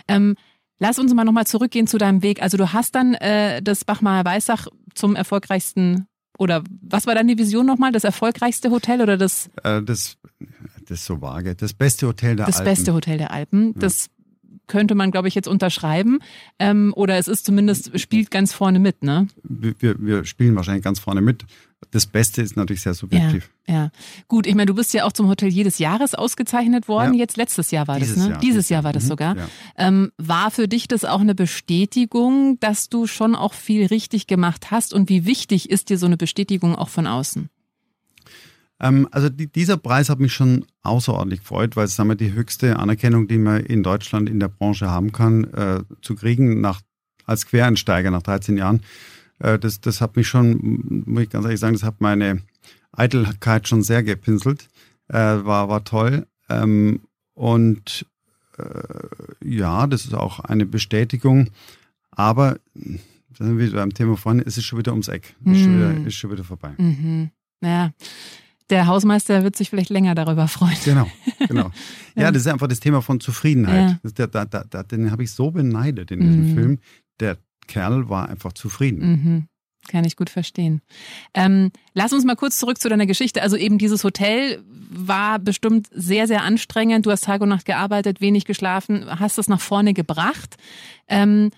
Ähm, 0.08 0.34
Lass 0.78 0.98
uns 0.98 1.12
mal 1.14 1.24
nochmal 1.24 1.46
zurückgehen 1.46 1.86
zu 1.86 1.98
deinem 1.98 2.22
Weg. 2.22 2.42
Also 2.42 2.56
du 2.56 2.72
hast 2.72 2.94
dann 2.94 3.14
äh, 3.14 3.62
das 3.62 3.84
Bachmaler 3.84 4.24
Weißach 4.24 4.68
zum 4.94 5.16
erfolgreichsten 5.16 6.06
oder 6.38 6.62
was 6.82 7.06
war 7.06 7.14
deine 7.14 7.36
Vision 7.36 7.66
nochmal? 7.66 7.90
Das 7.92 8.04
erfolgreichste 8.04 8.70
Hotel 8.70 9.02
oder 9.02 9.16
das? 9.16 9.50
Äh, 9.64 9.82
das, 9.82 10.16
das 10.86 11.00
ist 11.00 11.04
so 11.04 11.20
vage. 11.20 11.56
Das 11.56 11.74
beste 11.74 12.06
Hotel 12.06 12.36
der 12.36 12.46
das 12.46 12.56
Alpen. 12.56 12.68
Das 12.68 12.78
beste 12.78 12.94
Hotel 12.94 13.18
der 13.18 13.32
Alpen. 13.32 13.72
Ja. 13.74 13.80
Das 13.80 14.08
könnte 14.68 14.94
man, 14.94 15.10
glaube 15.10 15.26
ich, 15.26 15.34
jetzt 15.34 15.48
unterschreiben. 15.48 16.20
Ähm, 16.60 16.92
oder 16.94 17.16
es 17.18 17.26
ist 17.26 17.44
zumindest, 17.44 17.98
spielt 17.98 18.30
ganz 18.30 18.52
vorne 18.52 18.78
mit, 18.78 19.02
ne? 19.02 19.26
Wir, 19.42 19.96
wir 19.98 20.24
spielen 20.24 20.54
wahrscheinlich 20.54 20.84
ganz 20.84 21.00
vorne 21.00 21.22
mit 21.22 21.44
das 21.90 22.06
Beste 22.06 22.42
ist 22.42 22.56
natürlich 22.56 22.82
sehr 22.82 22.94
subjektiv. 22.94 23.50
Ja, 23.66 23.74
ja. 23.74 23.90
gut. 24.26 24.46
Ich 24.46 24.54
meine, 24.54 24.66
du 24.66 24.74
bist 24.74 24.92
ja 24.94 25.04
auch 25.04 25.12
zum 25.12 25.28
Hotel 25.28 25.48
jedes 25.48 25.78
Jahres 25.78 26.14
ausgezeichnet 26.14 26.88
worden. 26.88 27.14
Ja. 27.14 27.20
Jetzt 27.20 27.36
letztes 27.36 27.70
Jahr 27.70 27.86
war 27.86 27.98
Dieses 27.98 28.16
das, 28.16 28.24
ne? 28.24 28.30
Jahr. 28.30 28.40
Dieses 28.40 28.68
Jahr 28.68 28.84
war 28.84 28.92
das 28.92 29.04
mhm. 29.04 29.08
sogar. 29.08 29.36
Ja. 29.36 29.48
Ähm, 29.76 30.12
war 30.18 30.50
für 30.50 30.68
dich 30.68 30.88
das 30.88 31.04
auch 31.04 31.20
eine 31.20 31.34
Bestätigung, 31.34 32.58
dass 32.60 32.88
du 32.88 33.06
schon 33.06 33.34
auch 33.34 33.54
viel 33.54 33.86
richtig 33.86 34.26
gemacht 34.26 34.70
hast? 34.70 34.92
Und 34.92 35.08
wie 35.08 35.24
wichtig 35.24 35.70
ist 35.70 35.88
dir 35.88 35.98
so 35.98 36.06
eine 36.06 36.16
Bestätigung 36.16 36.74
auch 36.74 36.88
von 36.88 37.06
außen? 37.06 37.48
Ähm, 38.80 39.08
also 39.10 39.28
die, 39.28 39.50
dieser 39.50 39.76
Preis 39.76 40.08
hat 40.08 40.20
mich 40.20 40.32
schon 40.32 40.66
außerordentlich 40.82 41.40
gefreut, 41.40 41.76
weil 41.76 41.84
es 41.84 41.96
sagen 41.96 42.10
wir, 42.10 42.16
die 42.16 42.32
höchste 42.32 42.78
Anerkennung, 42.78 43.28
die 43.28 43.38
man 43.38 43.60
in 43.60 43.82
Deutschland 43.82 44.28
in 44.28 44.40
der 44.40 44.48
Branche 44.48 44.90
haben 44.90 45.12
kann, 45.12 45.44
äh, 45.44 45.82
zu 46.02 46.14
kriegen 46.14 46.60
nach 46.60 46.80
als 47.24 47.46
Quereinsteiger 47.46 48.10
nach 48.10 48.22
13 48.22 48.56
Jahren. 48.56 48.80
Äh, 49.38 49.58
das, 49.58 49.80
das 49.80 50.00
hat 50.00 50.16
mich 50.16 50.28
schon, 50.28 51.04
muss 51.06 51.22
ich 51.22 51.30
ganz 51.30 51.44
ehrlich 51.44 51.60
sagen, 51.60 51.74
das 51.74 51.82
hat 51.82 52.00
meine 52.00 52.42
Eitelkeit 52.92 53.68
schon 53.68 53.82
sehr 53.82 54.02
gepinselt. 54.02 54.68
Äh, 55.08 55.14
war, 55.14 55.68
war 55.68 55.84
toll. 55.84 56.26
Ähm, 56.48 57.00
und 57.34 58.06
äh, 58.58 58.64
ja, 59.44 59.86
das 59.86 60.04
ist 60.04 60.14
auch 60.14 60.40
eine 60.40 60.66
Bestätigung. 60.66 61.50
Aber, 62.10 62.58
da 62.74 63.44
sind 63.44 63.58
wir 63.58 63.72
beim 63.72 63.94
Thema 63.94 64.16
vorhin, 64.16 64.42
es 64.44 64.58
ist 64.58 64.64
schon 64.64 64.78
wieder 64.78 64.92
ums 64.92 65.08
Eck. 65.08 65.36
Mhm. 65.40 65.52
Ist, 65.52 65.60
schon 65.60 65.76
wieder, 65.76 66.06
ist 66.06 66.14
schon 66.14 66.30
wieder 66.32 66.44
vorbei. 66.44 66.74
Mhm. 66.76 67.30
Ja. 67.62 67.92
Der 68.70 68.86
Hausmeister 68.86 69.44
wird 69.44 69.56
sich 69.56 69.70
vielleicht 69.70 69.88
länger 69.88 70.14
darüber 70.14 70.46
freuen. 70.46 70.76
Genau, 70.84 71.08
genau. 71.46 71.70
ja, 72.16 72.24
ja, 72.24 72.32
das 72.32 72.42
ist 72.42 72.48
einfach 72.48 72.66
das 72.66 72.80
Thema 72.80 73.00
von 73.00 73.18
Zufriedenheit. 73.18 73.98
Ja. 74.02 74.26
Da, 74.26 74.44
da, 74.44 74.64
da, 74.64 74.82
den 74.82 75.10
habe 75.10 75.22
ich 75.22 75.32
so 75.32 75.50
beneidet 75.50 76.10
in 76.10 76.20
diesem 76.20 76.50
mhm. 76.50 76.54
Film. 76.54 76.78
Der 77.20 77.38
Kerl 77.68 78.08
war 78.08 78.28
einfach 78.28 78.52
zufrieden. 78.52 79.08
Mhm. 79.08 79.48
Kann 79.86 80.04
ich 80.04 80.16
gut 80.16 80.28
verstehen. 80.28 80.82
Ähm, 81.34 81.70
lass 81.94 82.12
uns 82.12 82.24
mal 82.24 82.34
kurz 82.34 82.58
zurück 82.58 82.80
zu 82.80 82.88
deiner 82.88 83.06
Geschichte. 83.06 83.42
Also 83.42 83.56
eben 83.56 83.78
dieses 83.78 84.04
Hotel 84.04 84.62
war 84.90 85.38
bestimmt 85.38 85.88
sehr, 85.92 86.26
sehr 86.26 86.42
anstrengend. 86.42 87.06
Du 87.06 87.10
hast 87.10 87.24
Tag 87.24 87.40
und 87.40 87.48
Nacht 87.48 87.64
gearbeitet, 87.64 88.20
wenig 88.20 88.44
geschlafen, 88.44 89.06
hast 89.20 89.38
es 89.38 89.48
nach 89.48 89.60
vorne 89.60 89.94
gebracht. 89.94 90.56
Ähm, 91.06 91.50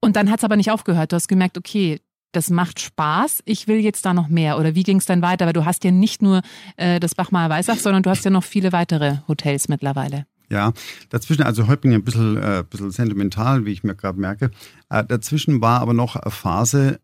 und 0.00 0.16
dann 0.16 0.30
hat 0.30 0.40
es 0.40 0.44
aber 0.44 0.56
nicht 0.56 0.70
aufgehört. 0.70 1.12
Du 1.12 1.16
hast 1.16 1.28
gemerkt, 1.28 1.56
okay, 1.56 2.00
das 2.32 2.50
macht 2.50 2.80
Spaß, 2.80 3.42
ich 3.44 3.68
will 3.68 3.78
jetzt 3.78 4.04
da 4.06 4.14
noch 4.14 4.28
mehr. 4.28 4.58
Oder 4.58 4.74
wie 4.74 4.82
ging 4.82 4.96
es 4.98 5.06
dann 5.06 5.22
weiter? 5.22 5.46
Weil 5.46 5.52
du 5.52 5.64
hast 5.64 5.84
ja 5.84 5.90
nicht 5.90 6.22
nur 6.22 6.42
äh, 6.76 6.98
das 6.98 7.14
Bachmaler 7.14 7.50
Weißach, 7.50 7.76
sondern 7.76 8.02
du 8.02 8.10
hast 8.10 8.24
ja 8.24 8.30
noch 8.30 8.44
viele 8.44 8.72
weitere 8.72 9.18
Hotels 9.28 9.68
mittlerweile. 9.68 10.26
Ja, 10.52 10.74
dazwischen, 11.08 11.44
also 11.44 11.66
heute 11.66 11.80
bin 11.80 11.92
ich 11.92 11.96
ein 11.96 12.04
bisschen, 12.04 12.36
äh, 12.36 12.62
bisschen 12.68 12.90
sentimental, 12.90 13.64
wie 13.64 13.72
ich 13.72 13.84
mir 13.84 13.94
gerade 13.94 14.20
merke. 14.20 14.50
Äh, 14.90 15.02
dazwischen 15.02 15.62
war 15.62 15.80
aber 15.80 15.94
noch 15.94 16.14
eine 16.14 16.30
Phase, 16.30 17.00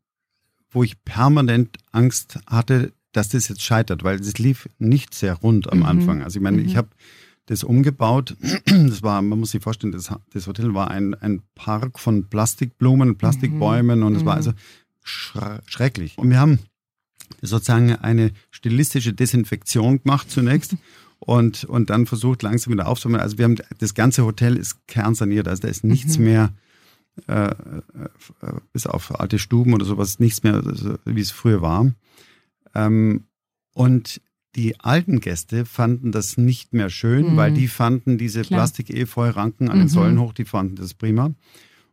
wo 0.71 0.83
ich 0.83 1.03
permanent 1.03 1.79
Angst 1.91 2.39
hatte, 2.47 2.93
dass 3.13 3.31
das 3.31 3.49
jetzt 3.49 3.63
scheitert, 3.63 4.05
weil 4.05 4.21
es 4.21 4.37
lief 4.37 4.69
nicht 4.79 5.15
sehr 5.15 5.33
rund 5.33 5.73
am 5.73 5.79
mhm. 5.79 5.87
Anfang. 5.87 6.23
Also 6.23 6.39
ich 6.39 6.43
meine, 6.43 6.59
mhm. 6.59 6.67
ich 6.67 6.77
habe 6.77 6.89
das 7.47 7.65
umgebaut. 7.65 8.37
Das 8.67 9.03
war, 9.03 9.23
man 9.23 9.41
muss 9.41 9.53
sich 9.53 9.63
vorstellen, 9.63 9.93
das, 9.93 10.13
das 10.35 10.47
Hotel 10.47 10.75
war 10.75 10.91
ein, 10.91 11.15
ein 11.15 11.41
Park 11.55 11.99
von 11.99 12.29
Plastikblumen, 12.29 13.17
Plastikbäumen 13.17 14.01
mhm. 14.01 14.07
und 14.07 14.15
es 14.15 14.27
war 14.27 14.35
mhm. 14.35 14.37
also 14.37 14.53
schrecklich. 15.03 16.19
Und 16.19 16.29
wir 16.29 16.39
haben 16.39 16.59
sozusagen 17.41 17.97
eine 17.97 18.33
stilistische 18.51 19.15
Desinfektion 19.15 20.03
gemacht 20.03 20.31
zunächst 20.31 20.77
und, 21.29 21.65
und 21.65 21.91
dann 21.91 22.07
versucht 22.07 22.43
langsam 22.43 22.73
wieder 22.73 22.89
aufzunehmen. 22.89 23.21
Also 23.21 23.37
wir 23.37 23.45
haben 23.45 23.57
das 23.77 23.93
ganze 23.93 24.25
Hotel 24.25 24.57
ist 24.57 24.87
kernsaniert, 24.87 25.47
also 25.47 25.61
da 25.61 25.69
ist 25.69 25.85
nichts 25.85 26.17
mhm. 26.17 26.25
mehr, 26.25 26.55
äh, 27.27 27.51
äh, 27.51 27.55
bis 28.73 28.87
auf 28.87 29.21
alte 29.21 29.39
Stuben 29.39 29.75
oder 29.75 29.85
sowas, 29.85 30.21
nichts 30.21 30.43
mehr, 30.43 30.63
wie 31.05 31.21
es 31.21 31.31
früher 31.31 31.61
war. 31.61 31.93
Ähm, 32.75 33.25
und 33.75 34.23
die 34.57 34.81
alten 34.81 35.21
Gäste 35.21 35.67
fanden 35.67 36.13
das 36.13 36.39
nicht 36.39 36.73
mehr 36.73 36.89
schön, 36.89 37.33
mhm. 37.33 37.37
weil 37.37 37.53
die 37.53 37.69
fanden 37.69 38.17
diese 38.17 38.41
Plastik-Efeu-Ranken 38.41 39.69
an 39.69 39.77
den 39.77 39.89
mhm. 39.89 39.91
Säulen 39.91 40.21
hoch, 40.21 40.33
die 40.33 40.47
fanden 40.47 40.77
das 40.77 40.95
prima. 40.95 41.35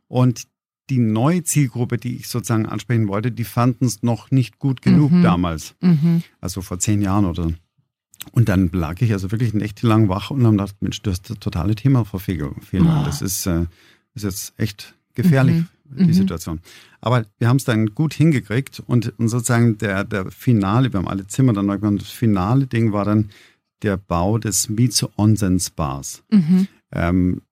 Und 0.08 0.44
die 0.88 0.98
neue 0.98 1.44
Zielgruppe, 1.44 1.98
die 1.98 2.16
ich 2.16 2.28
sozusagen 2.28 2.64
ansprechen 2.64 3.06
wollte, 3.06 3.32
die 3.32 3.44
fanden 3.44 3.84
es 3.84 4.02
noch 4.02 4.30
nicht 4.30 4.58
gut 4.58 4.80
genug 4.80 5.12
Mhm. 5.12 5.22
damals. 5.22 5.74
Mhm. 5.82 6.22
Also 6.40 6.62
vor 6.62 6.78
zehn 6.78 7.02
Jahren 7.02 7.26
oder 7.26 7.50
so. 7.50 7.54
Und 8.32 8.48
dann 8.48 8.70
lag 8.72 9.00
ich 9.00 9.12
also 9.12 9.30
wirklich 9.30 9.54
nächtelang 9.54 10.08
wach 10.08 10.30
und 10.30 10.44
habe 10.44 10.56
gedacht, 10.56 10.76
Mensch, 10.80 11.00
du 11.02 11.10
hast 11.10 11.30
das 11.30 11.38
totale 11.38 11.74
Themaverfehlung. 11.74 12.56
Ah. 12.86 13.04
Das 13.04 13.22
ist, 13.22 13.46
äh, 13.46 13.66
ist 14.14 14.24
jetzt 14.24 14.54
echt 14.58 14.94
gefährlich, 15.14 15.64
die 15.84 16.04
Mhm. 16.04 16.12
Situation. 16.12 16.60
Aber 17.00 17.24
wir 17.38 17.48
haben 17.48 17.58
es 17.58 17.64
dann 17.64 17.94
gut 17.94 18.14
hingekriegt 18.14 18.82
und, 18.86 19.16
und 19.18 19.28
sozusagen 19.28 19.78
der, 19.78 20.04
der 20.04 20.30
Finale, 20.30 20.92
wir 20.92 20.98
haben 20.98 21.08
alle 21.08 21.26
Zimmer 21.26 21.52
dann 21.52 21.66
neu 21.66 21.78
gemacht, 21.78 22.02
das 22.02 22.10
finale 22.10 22.66
Ding 22.66 22.92
war 22.92 23.04
dann 23.04 23.30
der 23.82 23.96
Bau 23.96 24.38
des 24.38 24.68
Mietze 24.68 25.08
Onsen 25.16 25.60
Spas. 25.60 26.24
Mhm. 26.30 26.66
Ähm, 26.92 27.42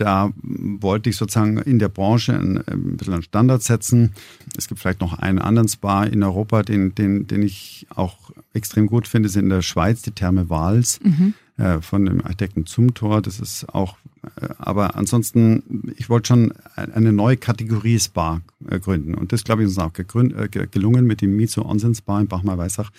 da 0.00 0.32
wollte 0.36 1.10
ich 1.10 1.16
sozusagen 1.16 1.58
in 1.58 1.78
der 1.78 1.88
Branche 1.88 2.32
ein, 2.38 2.58
ein 2.66 2.96
bisschen 2.96 3.14
einen 3.14 3.22
Standard 3.22 3.62
setzen. 3.62 4.12
Es 4.56 4.66
gibt 4.68 4.80
vielleicht 4.80 5.00
noch 5.00 5.18
einen 5.18 5.38
anderen 5.38 5.68
Spa 5.68 6.04
in 6.04 6.22
Europa, 6.22 6.62
den, 6.62 6.94
den, 6.94 7.26
den 7.26 7.42
ich 7.42 7.86
auch 7.94 8.30
extrem 8.54 8.86
gut 8.86 9.06
finde, 9.06 9.28
ist 9.28 9.36
in 9.36 9.48
der 9.48 9.62
Schweiz, 9.62 10.02
die 10.02 10.12
Therme 10.12 10.48
Wals 10.50 10.98
Mhm. 11.02 11.34
äh, 11.58 11.80
von 11.82 12.06
dem 12.06 12.22
Architekten 12.22 12.66
Zumthor. 12.66 13.20
Das 13.22 13.38
ist 13.40 13.68
auch, 13.74 13.96
äh, 14.40 14.48
aber 14.58 14.96
ansonsten, 14.96 15.92
ich 15.96 16.08
wollte 16.08 16.28
schon 16.28 16.52
ein- 16.76 16.92
eine 16.92 17.12
neue 17.12 17.36
Kategorie 17.36 17.98
Spa 17.98 18.40
äh, 18.68 18.80
gründen. 18.80 19.14
Und 19.14 19.32
das, 19.32 19.44
glaube 19.44 19.62
ich, 19.62 19.68
ist 19.68 19.76
uns 19.76 19.84
auch 19.86 19.92
gegründ, 19.92 20.34
äh, 20.34 20.48
ge- 20.48 20.66
gelungen 20.70 21.06
mit 21.06 21.20
dem 21.20 21.36
Mizo 21.36 21.62
Onsen 21.64 21.94
Spa 21.94 22.20
in 22.20 22.26
Bachmar-Weissach. 22.28 22.90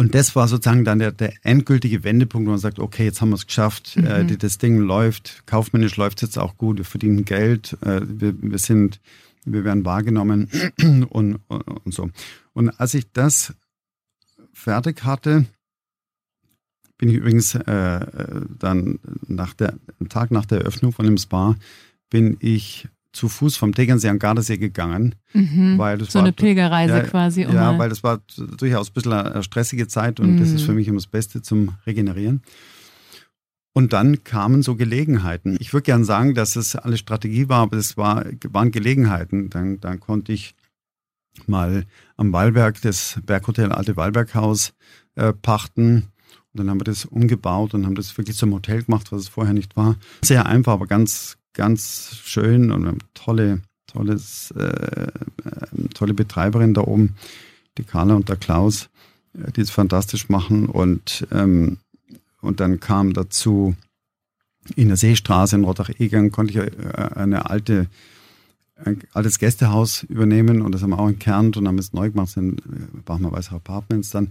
Und 0.00 0.14
das 0.14 0.34
war 0.34 0.48
sozusagen 0.48 0.86
dann 0.86 0.98
der, 0.98 1.12
der 1.12 1.34
endgültige 1.42 2.04
Wendepunkt, 2.04 2.46
wo 2.46 2.52
man 2.52 2.58
sagt, 2.58 2.78
okay, 2.78 3.04
jetzt 3.04 3.20
haben 3.20 3.28
wir 3.28 3.34
es 3.34 3.46
geschafft, 3.46 3.98
äh, 3.98 4.24
die, 4.24 4.38
das 4.38 4.56
Ding 4.56 4.78
läuft, 4.78 5.42
kaufmännisch 5.44 5.98
läuft 5.98 6.22
es 6.22 6.30
jetzt 6.30 6.38
auch 6.38 6.56
gut, 6.56 6.78
wir 6.78 6.86
verdienen 6.86 7.26
Geld, 7.26 7.76
äh, 7.82 8.00
wir, 8.02 8.32
wir 8.40 8.56
sind, 8.56 8.98
wir 9.44 9.62
werden 9.62 9.84
wahrgenommen 9.84 10.48
und, 11.10 11.40
und, 11.48 11.60
und 11.84 11.92
so. 11.92 12.08
Und 12.54 12.70
als 12.80 12.94
ich 12.94 13.12
das 13.12 13.52
fertig 14.54 15.04
hatte, 15.04 15.44
bin 16.96 17.10
ich 17.10 17.16
übrigens 17.16 17.54
äh, 17.54 18.06
dann 18.58 19.00
nach 19.28 19.52
der, 19.52 19.74
am 20.00 20.08
Tag 20.08 20.30
nach 20.30 20.46
der 20.46 20.60
Eröffnung 20.60 20.92
von 20.92 21.04
dem 21.04 21.18
Spa, 21.18 21.56
bin 22.08 22.38
ich 22.40 22.88
zu 23.12 23.28
Fuß 23.28 23.56
vom 23.56 23.74
Tegernsee 23.74 24.08
an 24.08 24.18
Gardasee 24.18 24.56
gegangen, 24.58 25.16
Mhm. 25.32 25.78
weil 25.78 25.98
das 25.98 26.12
So 26.12 26.18
war 26.20 26.24
eine 26.24 26.32
Pilgerreise 26.32 26.94
ja, 26.94 27.00
quasi. 27.02 27.44
um 27.46 27.54
ja, 27.54 27.76
weil 27.78 27.88
das 27.88 28.02
war 28.02 28.20
durchaus 28.58 28.90
ein 28.90 28.92
bisschen 28.94 29.12
eine 29.12 29.42
stressige 29.42 29.88
Zeit 29.88 30.20
und 30.20 30.36
das 30.38 30.50
Mhm. 30.50 30.56
ist 30.56 30.62
für 30.62 30.72
mich 30.72 30.86
immer 30.88 30.98
das 30.98 31.06
Beste 31.08 31.42
zum 31.42 31.74
Regenerieren. 31.86 32.42
Und 33.72 33.92
dann 33.92 34.24
kamen 34.24 34.62
so 34.62 34.74
Gelegenheiten. 34.76 35.56
Ich 35.60 35.72
würde 35.72 35.84
gern 35.84 36.04
sagen, 36.04 36.34
dass 36.34 36.56
es 36.56 36.74
alle 36.76 36.96
Strategie 36.98 37.48
war, 37.48 37.60
aber 37.62 37.76
es 37.76 37.96
war, 37.96 38.24
waren 38.48 38.72
Gelegenheiten. 38.72 39.48
Dann, 39.48 39.78
dann 39.80 40.00
konnte 40.00 40.32
ich 40.32 40.54
mal 41.46 41.84
am 42.16 42.32
Wallberg 42.32 42.80
das 42.82 43.20
Berghotel 43.24 43.70
Alte 43.72 43.96
Wallberghaus 43.96 44.72
äh, 45.14 45.32
pachten. 45.32 46.08
Und 46.52 46.58
dann 46.58 46.68
haben 46.68 46.80
wir 46.80 46.84
das 46.84 47.04
umgebaut 47.04 47.72
und 47.74 47.86
haben 47.86 47.94
das 47.94 48.16
wirklich 48.18 48.36
zum 48.36 48.52
Hotel 48.52 48.82
gemacht, 48.82 49.12
was 49.12 49.22
es 49.22 49.28
vorher 49.28 49.54
nicht 49.54 49.76
war. 49.76 49.94
Sehr 50.24 50.46
einfach, 50.46 50.72
aber 50.72 50.88
ganz, 50.88 51.36
ganz 51.54 52.16
schön 52.24 52.70
und 52.70 52.82
wir 52.82 52.88
haben 52.88 52.98
tolle, 53.14 53.62
tolles, 53.86 54.52
äh, 54.56 54.62
äh, 54.62 55.88
tolle 55.94 56.14
Betreiberin 56.14 56.74
da 56.74 56.82
oben, 56.82 57.16
die 57.78 57.84
Carla 57.84 58.14
und 58.14 58.28
der 58.28 58.36
Klaus, 58.36 58.88
äh, 59.34 59.50
die 59.52 59.60
es 59.60 59.70
fantastisch 59.70 60.28
machen. 60.28 60.66
Und, 60.66 61.26
ähm, 61.32 61.78
und 62.40 62.60
dann 62.60 62.80
kam 62.80 63.12
dazu 63.12 63.74
in 64.76 64.88
der 64.88 64.96
Seestraße 64.96 65.56
in 65.56 65.64
Rottach-Egern 65.64 66.30
konnte 66.30 66.52
ich 66.52 66.84
äh, 66.84 67.14
eine 67.14 67.50
alte 67.50 67.88
ein 68.84 69.02
altes 69.12 69.38
Gästehaus 69.38 70.04
übernehmen 70.04 70.62
und 70.62 70.72
das 70.72 70.82
haben 70.82 70.90
wir 70.90 70.98
auch 70.98 71.08
entkernt 71.08 71.58
und 71.58 71.68
haben 71.68 71.76
es 71.76 71.92
neu 71.92 72.10
gemacht, 72.10 72.30
sind 72.30 72.62
Bachmer-Weißer 73.04 73.56
Apartments 73.56 74.10
dann. 74.10 74.28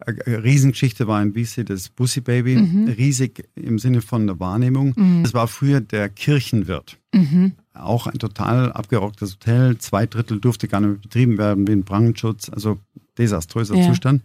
Eine 0.00 0.44
Riesengeschichte 0.44 1.08
war 1.08 1.20
in 1.20 1.34
Wiese 1.34 1.64
das 1.64 1.88
Bussi 1.88 2.20
Baby, 2.20 2.56
Mhm. 2.56 2.88
riesig 2.88 3.48
im 3.56 3.78
Sinne 3.80 4.00
von 4.00 4.26
der 4.28 4.38
Wahrnehmung. 4.38 4.94
Mhm. 4.96 5.24
Das 5.24 5.34
war 5.34 5.48
früher 5.48 5.80
der 5.80 6.08
Kirchenwirt. 6.08 6.98
Mhm. 7.12 7.52
Auch 7.74 8.06
ein 8.06 8.18
total 8.18 8.72
abgerocktes 8.72 9.32
Hotel. 9.34 9.78
Zwei 9.78 10.06
Drittel 10.06 10.40
durfte 10.40 10.68
gar 10.68 10.80
nicht 10.80 10.88
mehr 10.90 10.98
betrieben 10.98 11.36
werden 11.38 11.66
wegen 11.66 11.82
Brandschutz. 11.82 12.48
Also 12.48 12.78
desaströser 13.18 13.74
Ja. 13.74 13.88
Zustand. 13.88 14.22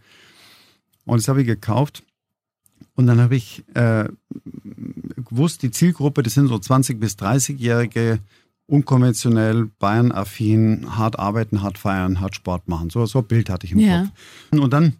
Und 1.06 1.18
das 1.20 1.26
habe 1.28 1.40
ich 1.40 1.46
gekauft. 1.48 2.04
Und 2.94 3.06
dann 3.08 3.20
habe 3.20 3.34
ich 3.34 3.64
äh, 3.74 4.04
gewusst, 5.28 5.62
die 5.64 5.72
Zielgruppe, 5.72 6.22
das 6.22 6.34
sind 6.34 6.46
so 6.46 6.54
20- 6.54 6.98
bis 7.00 7.16
30-Jährige, 7.16 8.20
unkonventionell, 8.66 9.66
Bayern-affin, 9.80 10.96
hart 10.96 11.18
arbeiten, 11.18 11.62
hart 11.62 11.78
feiern, 11.78 12.20
hart 12.20 12.36
Sport 12.36 12.68
machen. 12.68 12.90
So, 12.90 13.04
so 13.06 13.18
ein 13.18 13.26
Bild 13.26 13.50
hatte 13.50 13.66
ich 13.66 13.72
im 13.72 13.80
Ja. 13.80 14.02
Kopf. 14.52 14.60
Und 14.62 14.72
dann 14.72 14.94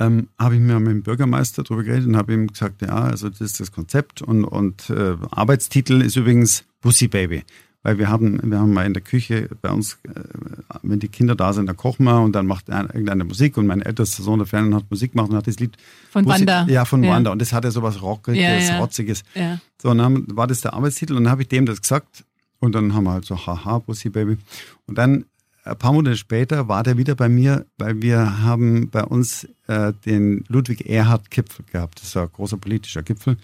ähm, 0.00 0.28
habe 0.38 0.54
ich 0.54 0.60
mir 0.60 0.78
mit 0.80 0.90
dem 0.90 1.02
Bürgermeister 1.02 1.62
darüber 1.62 1.82
geredet 1.84 2.06
und 2.06 2.16
habe 2.16 2.32
ihm 2.34 2.46
gesagt, 2.46 2.82
ja, 2.82 2.88
also 2.94 3.28
das 3.28 3.40
ist 3.40 3.60
das 3.60 3.72
Konzept 3.72 4.22
und, 4.22 4.44
und 4.44 4.90
äh, 4.90 5.16
Arbeitstitel 5.30 6.00
ist 6.02 6.16
übrigens 6.16 6.64
Bussi 6.80 7.08
Baby. 7.08 7.42
Weil 7.84 7.98
wir 7.98 8.08
haben, 8.08 8.38
wir 8.48 8.60
haben 8.60 8.72
mal 8.72 8.86
in 8.86 8.92
der 8.94 9.02
Küche 9.02 9.48
bei 9.60 9.68
uns, 9.70 9.98
äh, 10.04 10.10
wenn 10.84 11.00
die 11.00 11.08
Kinder 11.08 11.34
da 11.34 11.52
sind, 11.52 11.66
dann 11.66 11.76
kochen 11.76 12.04
wir 12.04 12.20
und 12.20 12.32
dann 12.32 12.46
macht 12.46 12.70
einer 12.70 12.88
irgendeine 12.94 13.24
Musik 13.24 13.56
und 13.56 13.66
mein 13.66 13.82
ältester 13.82 14.22
Sohn, 14.22 14.38
der 14.38 14.46
Fernen, 14.46 14.72
hat 14.72 14.84
Musik 14.88 15.12
gemacht 15.12 15.30
und 15.30 15.36
hat 15.36 15.48
das 15.48 15.58
Lied 15.58 15.76
Von 16.12 16.24
Bussi- 16.24 16.40
Wanda. 16.46 16.64
Ja, 16.68 16.84
von 16.84 17.02
Ja. 17.02 17.10
Wanda. 17.10 17.32
Und 17.32 17.40
das 17.42 17.52
hatte 17.52 17.72
sowas 17.72 18.00
Rockiges, 18.00 18.40
Ja, 18.40 18.56
ja. 18.56 18.78
Rotziges. 18.78 19.24
Ja. 19.34 19.58
So, 19.82 19.90
und 19.90 19.98
dann 19.98 20.24
war 20.36 20.46
das 20.46 20.60
der 20.60 20.74
Arbeitstitel 20.74 21.14
und 21.16 21.24
dann 21.24 21.32
habe 21.32 21.42
ich 21.42 21.48
dem 21.48 21.66
das 21.66 21.80
gesagt 21.82 22.24
und 22.60 22.72
dann 22.76 22.94
haben 22.94 23.02
wir 23.02 23.10
halt 23.14 23.24
so, 23.24 23.36
haha, 23.36 23.78
Bussi 23.80 24.10
Baby. 24.10 24.36
Und 24.86 24.96
dann 24.96 25.24
ein 25.64 25.78
paar 25.78 25.92
Monate 25.92 26.16
später 26.16 26.68
war 26.68 26.82
der 26.82 26.96
wieder 26.98 27.14
bei 27.14 27.28
mir, 27.28 27.66
weil 27.78 28.02
wir 28.02 28.42
haben 28.42 28.90
bei 28.90 29.04
uns 29.04 29.46
äh, 29.68 29.92
den 30.04 30.44
Ludwig 30.48 30.88
Erhard 30.88 31.30
Gipfel 31.30 31.64
gehabt. 31.70 32.02
Das 32.02 32.14
war 32.16 32.24
ein 32.24 32.32
großer 32.32 32.56
politischer 32.58 33.02
Gipfel. 33.02 33.36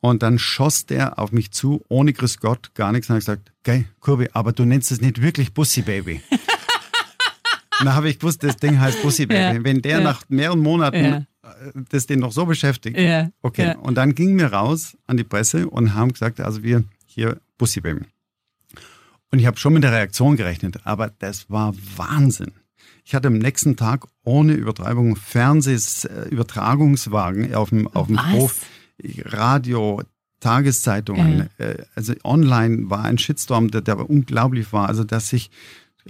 Und 0.00 0.22
dann 0.22 0.38
schoss 0.38 0.86
der 0.86 1.18
auf 1.18 1.32
mich 1.32 1.50
zu, 1.50 1.84
ohne 1.88 2.12
Grüß 2.12 2.38
Gott, 2.38 2.74
gar 2.74 2.92
nichts. 2.92 3.10
Und 3.10 3.16
ich 3.16 3.20
gesagt, 3.24 3.52
geil, 3.64 3.84
Kurbi, 4.00 4.28
aber 4.32 4.52
du 4.52 4.64
nennst 4.64 4.92
es 4.92 5.00
nicht 5.00 5.20
wirklich 5.22 5.52
Bussi 5.54 5.82
Baby. 5.82 6.20
Dann 7.80 7.94
habe 7.94 8.08
ich 8.08 8.18
gewusst, 8.18 8.42
das 8.42 8.56
Ding 8.56 8.80
heißt 8.80 9.02
Bussi 9.02 9.26
Baby. 9.26 9.58
Ja, 9.58 9.64
Wenn 9.64 9.82
der 9.82 9.98
ja. 9.98 10.00
nach 10.00 10.22
mehreren 10.28 10.58
Monaten 10.60 10.96
Ja. 11.04 11.16
äh, 11.42 11.72
das 11.90 12.06
den 12.06 12.18
noch 12.20 12.32
so 12.32 12.44
beschäftigt, 12.44 12.98
Ja. 12.98 13.30
Okay, 13.42 13.76
und 13.80 13.94
dann 13.94 14.14
gingen 14.16 14.36
wir 14.38 14.52
raus 14.52 14.96
an 15.06 15.16
die 15.16 15.24
Presse 15.24 15.68
und 15.68 15.94
haben 15.94 16.12
gesagt, 16.12 16.40
also 16.40 16.62
wir 16.64 16.82
hier 17.06 17.38
Bussi 17.56 17.80
Baby. 17.80 18.02
Und 19.30 19.38
ich 19.38 19.46
habe 19.46 19.58
schon 19.58 19.74
mit 19.74 19.82
der 19.82 19.92
Reaktion 19.92 20.36
gerechnet, 20.36 20.80
aber 20.84 21.12
das 21.18 21.50
war 21.50 21.74
Wahnsinn. 21.96 22.52
Ich 23.04 23.14
hatte 23.14 23.28
am 23.28 23.38
nächsten 23.38 23.76
Tag 23.76 24.06
ohne 24.24 24.54
Übertreibung 24.54 25.16
Fernsehs, 25.16 26.04
äh, 26.04 26.28
auf 27.54 27.70
dem, 27.70 27.88
auf 27.88 28.06
dem? 28.06 28.32
Hof, 28.32 28.66
Radio, 29.24 30.02
Tageszeitungen, 30.40 31.48
äh, 31.58 31.84
also 31.94 32.14
online 32.24 32.90
war 32.90 33.04
ein 33.04 33.18
Shitstorm, 33.18 33.70
der, 33.70 33.80
der 33.80 34.08
unglaublich 34.08 34.72
war. 34.72 34.88
Also 34.88 35.04
dass 35.04 35.28
sich 35.28 35.50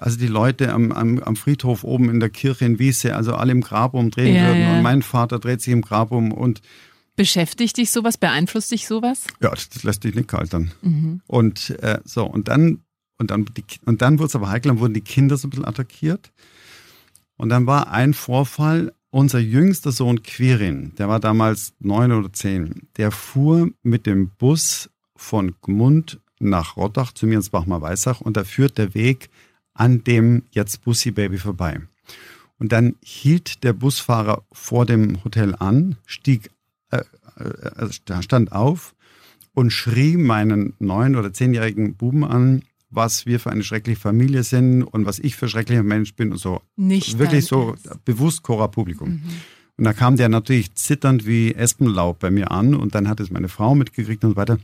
also 0.01 0.19
die 0.19 0.27
Leute 0.27 0.73
am, 0.73 0.93
am, 0.93 1.19
am 1.21 1.37
Friedhof 1.37 1.85
oben 1.85 2.09
in 2.09 2.21
der 2.21 2.31
Kirche 2.31 2.65
in 2.65 2.79
Wiese, 2.79 3.17
also 3.17 3.35
alle 3.35 3.53
im 3.53 3.63
Grab 3.63 3.95
umdrehen 3.95 4.35
Ja, 4.35 4.47
würden 4.47 4.63
ja. 4.63 4.77
und 4.77 4.83
mein 4.83 5.03
Vater 5.03 5.39
dreht 5.39 5.61
sich 5.61 5.73
im 5.73 5.83
Grab 5.83 6.13
um 6.13 6.33
und 6.33 6.61
Beschäftigt 7.17 7.77
dich 7.77 7.91
sowas? 7.91 8.17
Beeinflusst 8.17 8.71
dich 8.71 8.87
sowas? 8.87 9.25
Ja, 9.41 9.51
das 9.51 9.69
das 9.71 9.83
lässt 9.83 10.05
dich 10.05 10.15
nicht 10.15 10.29
kalt 10.29 10.53
dann. 10.53 10.71
Mhm. 10.83 11.21
Und 11.27 11.71
äh, 11.83 11.99
so, 12.05 12.25
und 12.25 12.47
dann, 12.47 12.85
und 13.19 13.31
dann, 13.31 13.45
die, 13.57 13.65
und 13.85 14.01
dann 14.03 14.19
wurde 14.19 14.29
es 14.29 14.37
aber 14.37 14.49
heikel, 14.49 14.71
dann 14.71 14.81
wurden 14.81 14.95
die 14.95 15.01
Kinder 15.01 15.37
so 15.37 15.49
ein 15.49 15.51
bisschen 15.51 15.65
attackiert. 15.65 16.33
Und 17.37 17.51
dann 17.51 17.67
war 17.67 17.91
ein 17.91 18.15
Vorfall, 18.15 18.93
unser 19.11 19.39
jüngster 19.39 19.93
Sohn 19.93 20.23
Quirin, 20.23 20.93
der 20.97 21.09
war 21.09 21.21
damals 21.21 21.73
neun 21.79 22.13
oder 22.13 22.33
zehn, 22.33 22.89
der 22.97 23.11
fuhr 23.11 23.71
mit 23.83 24.07
dem 24.07 24.31
Bus 24.31 24.91
von 25.17 25.55
Gmund 25.63 26.21
nach 26.41 26.77
Rottach 26.77 27.13
zu 27.13 27.27
mir 27.27 27.37
ins 27.37 27.51
Bachmar-Weissach 27.51 28.21
und 28.21 28.37
da 28.37 28.45
führt 28.45 28.79
der 28.79 28.95
Weg 28.95 29.31
an 29.75 30.05
dem 30.05 30.43
jetzt 30.51 30.85
Bussi 30.85 31.11
Baby 31.11 31.39
vorbei. 31.39 31.81
Und 32.59 32.73
dann 32.73 32.97
hielt 33.03 33.63
der 33.63 33.73
Busfahrer 33.73 34.45
vor 34.53 34.85
dem 34.85 35.23
Hotel 35.25 35.55
an, 35.55 35.97
stieg, 36.07 36.51
äh, 36.91 37.03
äh, 37.37 37.71
also 37.77 37.93
stand 38.21 38.53
auf 38.53 38.95
und 39.55 39.71
schrie 39.71 40.17
meinen 40.17 40.75
neun- 40.81 41.17
oder 41.17 41.33
zehnjährigen 41.33 41.95
Buben 41.95 42.25
an, 42.25 42.63
was 42.91 43.27
wir 43.27 43.39
für 43.41 43.51
eine 43.51 43.63
schreckliche 43.63 44.01
Familie 44.01 44.43
sind 44.43 44.83
und 44.83 45.05
was 45.07 45.19
ich 45.19 45.37
für 45.37 45.47
ein 45.47 45.51
schrecklicher 45.51 45.83
Mensch 45.83 46.15
bin 46.15 46.33
und 46.33 46.39
so. 46.39 46.63
Nicht 46.77 47.19
Wirklich 47.19 47.45
so 47.47 47.71
Ernst. 47.85 48.05
bewusst 48.05 48.43
Cora-Publikum. 48.43 49.09
Mhm. 49.11 49.23
Und 49.77 49.85
da 49.85 49.93
kam 49.93 50.17
der 50.17 50.29
natürlich 50.29 50.75
zitternd 50.75 51.27
wie 51.27 51.55
Espenlaub 51.55 52.19
bei 52.19 52.31
mir 52.31 52.51
an 52.51 52.75
und 52.75 52.95
dann 52.95 53.09
hat 53.09 53.21
es 53.21 53.31
meine 53.31 53.49
Frau 53.49 53.75
mitgekriegt 53.75 54.25
und 54.25 54.31
so 54.31 54.37
weiter. 54.37 54.59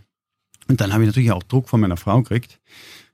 Und 0.68 0.80
dann 0.80 0.92
habe 0.92 1.04
ich 1.04 1.08
natürlich 1.08 1.30
auch 1.32 1.42
Druck 1.42 1.68
von 1.68 1.80
meiner 1.80 1.96
Frau 1.98 2.22
gekriegt, 2.22 2.58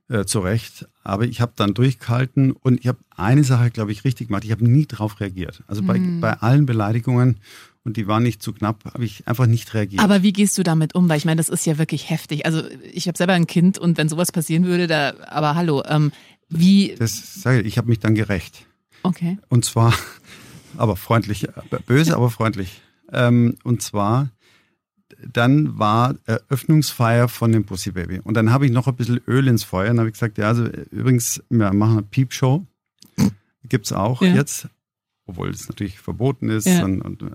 äh, 0.09 0.25
zu 0.25 0.39
Recht. 0.41 0.87
Aber 1.03 1.25
ich 1.25 1.41
habe 1.41 1.53
dann 1.57 1.75
durchgehalten 1.75 2.53
und 2.53 2.81
ich 2.81 2.87
habe 2.87 2.99
eine 3.17 3.43
Sache, 3.45 3.71
glaube 3.71 3.93
ich, 3.93 4.05
richtig 4.05 4.29
gemacht. 4.29 4.45
Ich 4.45 4.53
habe 4.53 4.67
nie 4.67 4.87
drauf 4.87 5.21
reagiert. 5.21 5.63
Also 5.67 5.83
bei, 5.83 5.99
Mhm. 5.99 6.21
bei 6.21 6.35
allen 6.35 6.65
Beleidigungen. 6.67 7.39
Und 7.91 7.97
die 7.97 8.07
war 8.07 8.21
nicht 8.21 8.41
zu 8.41 8.53
knapp, 8.53 8.85
habe 8.85 9.05
ich 9.05 9.27
einfach 9.27 9.47
nicht 9.47 9.75
reagiert. 9.75 10.01
Aber 10.01 10.23
wie 10.23 10.33
gehst 10.33 10.57
du 10.57 10.63
damit 10.63 10.95
um? 10.95 11.09
Weil 11.09 11.19
ich 11.19 11.25
meine, 11.25 11.39
das 11.39 11.49
ist 11.49 11.67
ja 11.67 11.77
wirklich 11.77 12.09
heftig. 12.09 12.47
Also 12.47 12.63
ich 12.93 13.09
habe 13.09 13.19
selber 13.19 13.33
ein 13.33 13.49
Kind 13.49 13.79
und 13.79 13.99
wenn 13.99 14.09
sowas 14.09 14.31
passieren 14.31 14.65
würde, 14.65 14.87
da, 14.87 15.13
aber 15.27 15.57
hallo, 15.57 15.83
ähm, 15.89 16.13
wie. 16.49 16.95
Das 16.97 17.43
sage 17.43 17.63
ich, 17.63 17.67
ich 17.67 17.79
habe 17.79 17.89
mich 17.89 17.99
dann 17.99 18.15
gerecht. 18.15 18.65
Okay. 19.03 19.39
Und 19.49 19.65
zwar, 19.65 19.93
aber 20.77 20.95
freundlich, 20.95 21.49
böse, 21.87 22.15
aber 22.15 22.31
freundlich. 22.31 22.81
Ähm, 23.13 23.57
und 23.65 23.83
zwar, 23.83 24.31
dann 25.27 25.77
war 25.77 26.15
Eröffnungsfeier 26.27 27.27
von 27.27 27.51
dem 27.51 27.65
Pussy 27.67 27.91
Baby. 27.91 28.21
Und 28.23 28.35
dann 28.35 28.53
habe 28.53 28.67
ich 28.67 28.71
noch 28.71 28.87
ein 28.87 28.95
bisschen 28.95 29.21
Öl 29.27 29.49
ins 29.49 29.65
Feuer 29.65 29.91
und 29.91 29.99
habe 29.99 30.13
gesagt, 30.13 30.39
ja, 30.39 30.47
also 30.47 30.65
übrigens, 30.93 31.43
wir 31.51 31.73
machen 31.73 31.95
eine 31.95 32.03
Piepshow. 32.03 32.65
Gibt's 33.65 33.93
auch 33.93 34.23
Ja. 34.23 34.33
jetzt, 34.35 34.69
obwohl 35.31 35.51
es 35.51 35.69
natürlich 35.69 35.99
verboten 35.99 36.49
ist. 36.49 36.67
Ja. 36.67 36.85
Und, 36.85 37.01
und, 37.03 37.23
äh, 37.23 37.27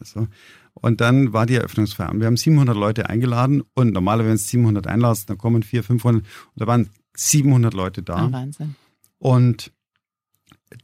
so. 0.00 0.28
und 0.74 1.00
dann 1.00 1.32
war 1.32 1.46
die 1.46 1.54
Eröffnungsfeier. 1.54 2.10
Und 2.10 2.20
wir 2.20 2.26
haben 2.26 2.36
700 2.36 2.76
Leute 2.76 3.08
eingeladen 3.08 3.62
und 3.74 3.92
normalerweise, 3.92 4.28
wenn 4.28 4.36
es 4.36 4.48
700 4.48 4.86
einlassen, 4.86 5.26
dann 5.28 5.38
kommen 5.38 5.62
400, 5.62 5.86
500 5.86 6.22
und 6.24 6.30
da 6.56 6.66
waren 6.66 6.90
700 7.14 7.74
Leute 7.74 8.02
da. 8.02 8.16
Ah, 8.16 8.32
Wahnsinn. 8.32 8.74
Und 9.18 9.72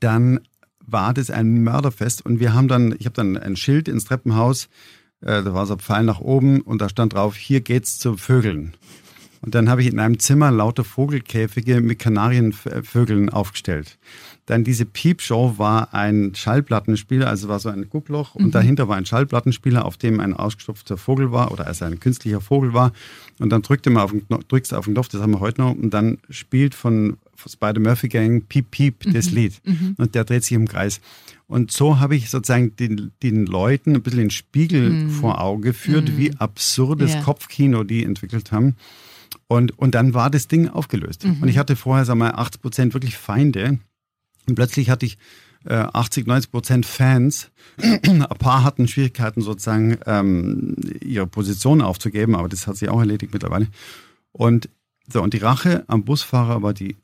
dann 0.00 0.40
war 0.84 1.12
das 1.12 1.30
ein 1.30 1.62
Mörderfest 1.62 2.24
und 2.24 2.40
wir 2.40 2.54
haben 2.54 2.68
dann, 2.68 2.94
ich 2.98 3.06
habe 3.06 3.14
dann 3.14 3.36
ein 3.36 3.56
Schild 3.56 3.88
ins 3.88 4.04
Treppenhaus, 4.04 4.68
äh, 5.20 5.42
da 5.42 5.54
war 5.54 5.66
so 5.66 5.74
ein 5.74 5.80
Pfeil 5.80 6.04
nach 6.04 6.20
oben 6.20 6.60
und 6.62 6.80
da 6.80 6.88
stand 6.88 7.14
drauf, 7.14 7.36
hier 7.36 7.60
geht's 7.60 7.98
zu 7.98 8.16
Vögeln. 8.16 8.74
Und 9.40 9.54
dann 9.54 9.68
habe 9.68 9.82
ich 9.82 9.88
in 9.88 9.98
einem 10.00 10.18
Zimmer 10.18 10.50
lauter 10.50 10.84
Vogelkäfige 10.84 11.80
mit 11.80 11.98
Kanarienvögeln 11.98 13.30
aufgestellt. 13.30 13.98
Dann 14.46 14.64
diese 14.64 14.86
Piepshow 14.86 15.58
war 15.58 15.92
ein 15.92 16.34
Schallplattenspieler, 16.34 17.28
also 17.28 17.48
war 17.48 17.58
so 17.58 17.68
ein 17.68 17.90
Guckloch 17.90 18.34
und 18.34 18.54
dahinter 18.54 18.88
war 18.88 18.96
ein 18.96 19.04
Schallplattenspieler, 19.04 19.84
auf 19.84 19.98
dem 19.98 20.20
ein 20.20 20.32
ausgestopfter 20.32 20.96
Vogel 20.96 21.32
war 21.32 21.52
oder 21.52 21.66
also 21.66 21.84
ein 21.84 22.00
künstlicher 22.00 22.40
Vogel 22.40 22.72
war. 22.72 22.92
Und 23.38 23.50
dann 23.50 23.60
drückte 23.60 23.90
man 23.90 24.02
auf 24.04 24.10
den 24.10 24.26
drückst 24.48 24.72
auf 24.72 24.86
den 24.86 24.94
Knopf, 24.94 25.08
das 25.08 25.20
haben 25.20 25.32
wir 25.32 25.40
heute 25.40 25.60
noch, 25.60 25.72
und 25.72 25.90
dann 25.90 26.18
spielt 26.30 26.74
von, 26.74 27.18
von 27.34 27.52
Spider 27.52 27.78
Murphy 27.80 28.08
Gang 28.08 28.48
Piep 28.48 28.70
Piep 28.70 29.12
das 29.12 29.30
Lied. 29.30 29.60
Und 29.98 30.14
der 30.14 30.24
dreht 30.24 30.44
sich 30.44 30.52
im 30.52 30.66
Kreis. 30.66 31.02
Und 31.46 31.70
so 31.70 31.98
habe 31.98 32.16
ich 32.16 32.30
sozusagen 32.30 32.74
den, 32.76 33.12
den 33.22 33.44
Leuten 33.44 33.94
ein 33.94 34.02
bisschen 34.02 34.20
den 34.20 34.30
Spiegel 34.30 35.08
vor 35.10 35.42
Auge 35.42 35.68
geführt, 35.68 36.16
wie 36.16 36.34
absurdes 36.36 37.14
Ja. 37.14 37.22
Kopfkino 37.22 37.84
die 37.84 38.02
entwickelt 38.02 38.50
haben. 38.50 38.76
Und, 39.48 39.78
und 39.78 39.94
dann 39.94 40.12
war 40.14 40.30
das 40.30 40.46
Ding 40.46 40.68
aufgelöst. 40.68 41.24
Und 41.40 41.48
ich 41.48 41.56
hatte 41.58 41.74
vorher, 41.74 42.04
sagen 42.04 42.20
wir 42.20 42.26
mal, 42.26 42.34
80 42.34 42.60
Prozent 42.60 42.94
wirklich 42.94 43.16
Feinde. 43.16 43.78
Und 44.46 44.54
plötzlich 44.54 44.90
hatte 44.90 45.06
ich 45.06 45.16
äh, 45.64 45.74
80, 45.74 46.26
90 46.26 46.50
Prozent 46.50 46.86
Fans. 46.86 47.50
Ein 47.78 48.20
paar 48.38 48.62
hatten 48.62 48.86
Schwierigkeiten, 48.88 49.40
sozusagen 49.40 49.98
ähm, 50.06 50.76
ihre 51.00 51.26
Position 51.26 51.80
aufzugeben, 51.80 52.34
aber 52.34 52.48
das 52.48 52.66
hat 52.66 52.76
sich 52.76 52.88
auch 52.88 53.00
erledigt 53.00 53.32
mittlerweile. 53.32 53.68
Und 54.32 54.68
so, 55.10 55.22
und 55.22 55.32
die 55.32 55.38
Rache 55.38 55.84
am 55.88 56.04
Busfahrer 56.04 56.62
war 56.62 56.74
die, 56.74 56.96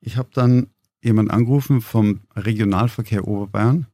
ich 0.00 0.16
habe 0.16 0.30
dann 0.32 0.68
jemand 1.02 1.30
angerufen 1.30 1.80
vom 1.82 2.20
Regionalverkehr 2.34 3.28
Oberbayern 3.28 3.86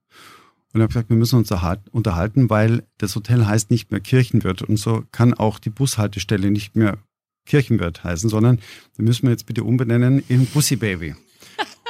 und 0.72 0.80
habe 0.80 0.88
gesagt, 0.88 1.10
wir 1.10 1.16
müssen 1.16 1.36
uns 1.38 1.50
erhalt- 1.50 1.88
unterhalten, 1.90 2.50
weil 2.50 2.84
das 2.98 3.16
Hotel 3.16 3.46
heißt 3.46 3.70
nicht 3.70 3.90
mehr 3.90 4.00
Kirchenwirt 4.00 4.62
und 4.62 4.76
so 4.76 5.04
kann 5.10 5.34
auch 5.34 5.58
die 5.58 5.70
Bushaltestelle 5.70 6.50
nicht 6.50 6.76
mehr 6.76 6.98
Kirchenwirt 7.46 8.04
heißen, 8.04 8.28
sondern 8.28 8.58
wir 8.96 9.04
müssen 9.04 9.22
wir 9.24 9.30
jetzt 9.30 9.46
bitte 9.46 9.64
umbenennen 9.64 10.22
in 10.28 10.46
Bussi 10.46 10.76
Baby. 10.76 11.14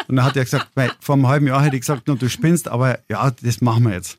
Und 0.08 0.16
dann 0.16 0.24
hat 0.24 0.36
er 0.36 0.44
gesagt, 0.44 0.68
weil 0.74 0.92
vor 1.00 1.14
einem 1.16 1.26
halben 1.26 1.46
Jahr 1.48 1.62
hätte 1.64 1.74
ich 1.76 1.80
gesagt, 1.80 2.06
nur 2.06 2.16
du 2.16 2.28
spinnst, 2.28 2.68
aber 2.68 3.00
ja, 3.10 3.30
das 3.42 3.60
machen 3.60 3.84
wir 3.84 3.94
jetzt. 3.94 4.18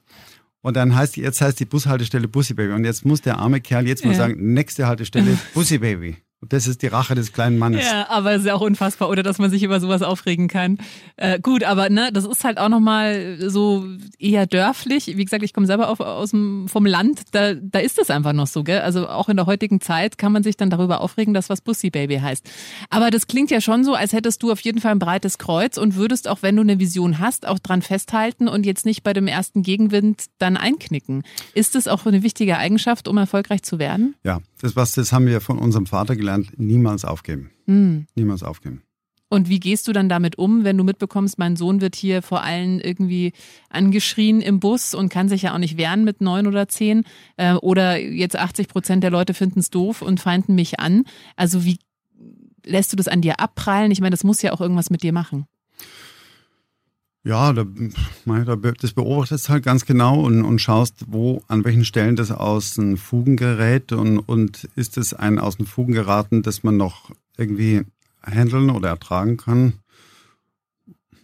Und 0.62 0.76
dann 0.76 0.96
heißt 0.96 1.16
die, 1.16 1.22
jetzt 1.22 1.40
heißt 1.40 1.60
die 1.60 1.66
Bushaltestelle 1.66 2.28
Bussi 2.28 2.54
Baby. 2.54 2.74
Und 2.74 2.84
jetzt 2.84 3.06
muss 3.06 3.22
der 3.22 3.38
arme 3.38 3.62
Kerl 3.62 3.88
jetzt 3.88 4.04
mal 4.04 4.12
Ja. 4.12 4.18
sagen, 4.18 4.54
nächste 4.54 4.88
Haltestelle 4.88 5.38
Bussi 5.54 5.78
Baby. 5.78 6.18
Das 6.42 6.68
ist 6.68 6.84
die 6.84 6.88
Rache 6.88 7.16
des 7.16 7.34
kleinen 7.34 7.58
Mannes. 7.58 7.84
Ja, 7.84 8.10
aber 8.10 8.34
es 8.34 8.42
ist 8.42 8.46
ja 8.46 8.54
auch 8.54 8.62
unfassbar, 8.62 9.10
oder 9.10 9.24
dass 9.24 9.40
man 9.40 9.50
sich 9.50 9.64
über 9.64 9.80
sowas 9.80 10.04
aufregen 10.04 10.48
kann. 10.48 10.78
Äh, 11.16 11.40
gut, 11.40 11.64
aber 11.64 11.90
ne, 11.90 12.12
das 12.14 12.26
ist 12.26 12.44
halt 12.44 12.60
auch 12.60 12.70
nochmal 12.70 13.38
so 13.40 13.88
eher 14.20 14.46
dörflich. 14.46 15.18
Wie 15.18 15.26
gesagt, 15.26 15.44
ich 15.44 15.52
komme 15.52 15.66
selber 15.66 15.90
auf, 15.90 16.00
aus 16.00 16.30
dem, 16.30 16.68
vom 16.68 16.86
Land, 16.86 17.22
da, 17.32 17.56
da 17.56 17.80
ist 17.80 17.98
es 17.98 18.12
einfach 18.12 18.34
noch 18.34 18.46
so, 18.46 18.64
gell? 18.64 18.82
Also 18.82 19.10
auch 19.10 19.30
in 19.30 19.36
der 19.36 19.48
heutigen 19.48 19.82
Zeit 19.82 20.20
kann 20.20 20.32
man 20.32 20.44
sich 20.44 20.56
dann 20.56 20.70
darüber 20.70 21.02
aufregen, 21.02 21.34
dass 21.34 21.50
was 21.50 21.62
Bussi 21.62 21.90
Baby 21.90 22.18
heißt. 22.20 22.48
Aber 22.92 23.10
das 23.10 23.26
klingt 23.26 23.50
ja 23.50 23.60
schon 23.60 23.84
so, 23.84 23.96
als 23.96 24.14
hättest 24.14 24.44
du 24.44 24.52
auf 24.52 24.60
jeden 24.60 24.80
Fall 24.80 24.92
ein 24.92 25.00
breites 25.00 25.40
Kreuz 25.40 25.78
und 25.78 25.96
würdest 25.96 26.28
auch, 26.28 26.44
wenn 26.44 26.56
du 26.56 26.62
eine 26.62 26.78
Vision 26.78 27.18
hast, 27.18 27.48
auch 27.48 27.58
dran 27.58 27.82
festhalten 27.82 28.48
und 28.48 28.64
jetzt 28.64 28.86
nicht 28.86 29.02
bei 29.02 29.14
dem 29.14 29.26
ersten 29.26 29.64
Gegenwind 29.64 30.26
dann 30.38 30.56
einknicken. 30.56 31.24
Ist 31.56 31.74
das 31.74 31.88
auch 31.88 32.06
eine 32.06 32.22
wichtige 32.22 32.60
Eigenschaft, 32.60 33.08
um 33.08 33.18
erfolgreich 33.18 33.64
zu 33.64 33.80
werden? 33.80 34.14
Ja, 34.24 34.40
das, 34.62 34.76
was, 34.76 34.92
das 34.94 35.12
haben 35.12 35.28
wir 35.28 35.42
von 35.42 35.58
unserem 35.60 35.86
Vater 35.86 36.16
gelernt. 36.16 36.58
Niemals 36.58 37.06
aufgeben. 37.06 37.52
Hm. 37.66 38.08
Niemals 38.16 38.44
aufgeben. 38.44 38.82
Und 39.30 39.50
wie 39.50 39.60
gehst 39.60 39.88
du 39.88 39.92
dann 39.92 40.08
damit 40.08 40.38
um, 40.38 40.64
wenn 40.64 40.78
du 40.78 40.86
mitbekommst, 40.86 41.38
mein 41.38 41.58
Sohn 41.58 41.82
wird 41.82 41.96
hier 41.96 42.22
vor 42.22 42.44
allen 42.44 42.80
irgendwie 42.80 43.34
angeschrien 43.70 44.40
im 44.40 44.60
Bus 44.62 44.94
und 44.94 45.10
kann 45.10 45.28
sich 45.28 45.42
ja 45.42 45.54
auch 45.54 45.58
nicht 45.58 45.78
wehren 45.78 46.06
mit 46.06 46.22
neun 46.22 46.48
oder 46.48 46.70
zehn? 46.70 47.04
Äh, 47.36 47.56
oder 47.56 48.00
jetzt 48.00 48.38
80 48.38 48.70
Prozent 48.70 49.04
der 49.04 49.12
Leute 49.12 49.34
finden 49.34 49.60
es 49.60 49.70
doof 49.70 50.02
und 50.02 50.22
feinden 50.22 50.56
mich 50.56 50.80
an. 50.80 51.04
Also 51.36 51.66
wie 51.66 51.78
lässt 52.66 52.94
du 52.94 52.96
das 52.96 53.10
an 53.10 53.22
dir 53.22 53.40
abprallen? 53.40 53.92
Ich 53.92 54.00
meine, 54.00 54.12
das 54.12 54.24
muss 54.24 54.42
ja 54.42 54.54
auch 54.54 54.62
irgendwas 54.62 54.90
mit 54.90 55.04
dir 55.04 55.12
machen. 55.12 55.46
Ja, 57.28 57.52
da, 57.52 57.66
das 58.82 58.94
beobachtest 58.94 59.50
halt 59.50 59.64
ganz 59.66 59.86
genau 59.86 60.22
und, 60.22 60.44
und 60.44 60.60
schaust, 60.62 60.96
wo, 61.08 61.44
an 61.48 61.66
welchen 61.66 61.84
Stellen 61.84 62.16
das 62.16 62.32
aus 62.32 62.76
den 62.76 62.96
Fugen 62.96 63.36
gerät 63.36 63.92
und, 63.92 64.20
und 64.20 64.70
ist 64.76 64.98
es 64.98 65.14
ein 65.14 65.38
aus 65.38 65.58
den 65.58 65.66
Fugen 65.66 65.94
geraten, 65.94 66.42
das 66.42 66.64
man 66.64 66.78
noch 66.78 67.12
irgendwie 67.38 67.82
handeln 68.24 68.70
oder 68.70 68.90
ertragen 68.90 69.36
kann. 69.38 69.74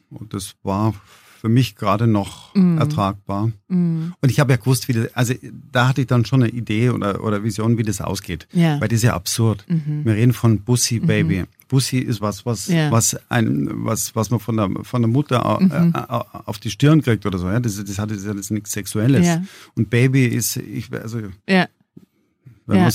Und 0.10 0.34
das 0.34 0.56
war 0.64 0.94
für 1.40 1.50
mich 1.50 1.76
gerade 1.76 2.08
noch 2.08 2.54
Mhm. 2.56 2.78
ertragbar. 2.78 3.52
Mhm. 3.68 4.14
Und 4.22 4.30
ich 4.30 4.40
habe 4.40 4.54
ja 4.54 4.58
gewusst, 4.58 4.88
wie 4.88 4.94
das, 4.94 5.14
also 5.14 5.34
da 5.72 5.88
hatte 5.90 6.02
ich 6.02 6.08
dann 6.08 6.24
schon 6.26 6.44
eine 6.44 6.52
Idee 6.52 6.90
oder, 6.90 7.24
oder 7.24 7.44
Vision, 7.44 7.78
wie 7.78 7.84
das 7.84 8.00
ausgeht. 8.00 8.48
Ja. 8.54 8.80
Weil 8.80 8.88
das 8.88 8.98
ist 8.98 9.04
ja 9.04 9.14
absurd. 9.14 9.66
Mhm. 9.68 10.06
Wir 10.06 10.14
reden 10.14 10.34
von 10.34 10.62
Bussi 10.62 11.00
Baby. 11.00 11.46
Bussi 11.74 11.98
ist 11.98 12.22
was, 12.22 12.46
was, 12.46 12.68
Ja. 12.68 12.92
was 12.92 13.18
ein, 13.30 13.68
was, 13.90 14.16
was 14.16 14.30
man 14.30 14.40
von 14.40 14.56
der, 14.58 14.70
von 14.84 15.02
der 15.02 15.10
Mutter 15.10 15.44
au- 15.46 15.60
Mhm. 15.60 15.72
äh, 15.72 16.00
äh, 16.00 16.22
auf 16.50 16.60
die 16.60 16.70
Stirn 16.70 17.02
kriegt 17.02 17.26
oder 17.26 17.38
so. 17.40 17.48
Ja? 17.50 17.60
Das, 17.60 17.84
das 17.84 17.98
hat 18.00 18.12
das 18.12 18.24
ist 18.24 18.52
nichts 18.52 18.72
Sexuelles. 18.72 19.26
Ja. 19.26 19.42
Und 19.76 19.90
Baby 19.90 20.26
ist, 20.28 20.58
ich, 20.58 20.92
also, 20.94 21.20
Ja, 21.50 21.66
wenn 22.68 22.78
Ja. 22.78 22.90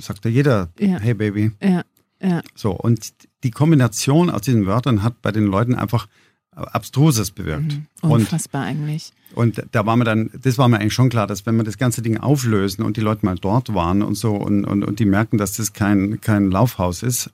sagt 0.00 0.24
ja 0.24 0.30
jeder, 0.30 0.68
hey 0.76 1.14
Baby. 1.14 1.52
ja, 1.62 1.82
ja. 2.20 2.42
So. 2.54 2.72
Und 2.72 3.12
die 3.44 3.50
Kombination 3.52 4.28
aus 4.30 4.42
diesen 4.42 4.66
Wörtern 4.66 5.02
hat 5.04 5.22
bei 5.22 5.30
den 5.32 5.44
Leuten 5.46 5.74
einfach 5.76 6.08
Abstruses 6.54 7.30
bewirkt. 7.30 7.78
Und 8.02 8.10
Unfassbar 8.10 8.64
eigentlich. 8.64 9.12
und 9.36 9.62
da 9.70 9.86
war 9.86 9.96
mir 9.96 10.02
dann, 10.04 10.28
das 10.42 10.58
war 10.58 10.66
mir 10.68 10.80
eigentlich 10.80 10.92
schon 10.94 11.08
klar, 11.08 11.28
dass 11.28 11.46
wenn 11.46 11.54
wir 11.56 11.62
das 11.62 11.78
ganze 11.78 12.02
Ding 12.02 12.16
auflösen 12.18 12.82
und 12.82 12.96
die 12.96 13.00
Leute 13.00 13.24
mal 13.24 13.36
dort 13.36 13.72
waren 13.74 14.02
und 14.02 14.16
so 14.16 14.34
und, 14.34 14.64
und, 14.64 14.82
und 14.82 14.98
die 14.98 15.04
merken, 15.04 15.38
dass 15.38 15.52
das 15.52 15.72
kein, 15.72 16.20
kein 16.20 16.50
Laufhaus 16.50 17.04
ist, 17.04 17.30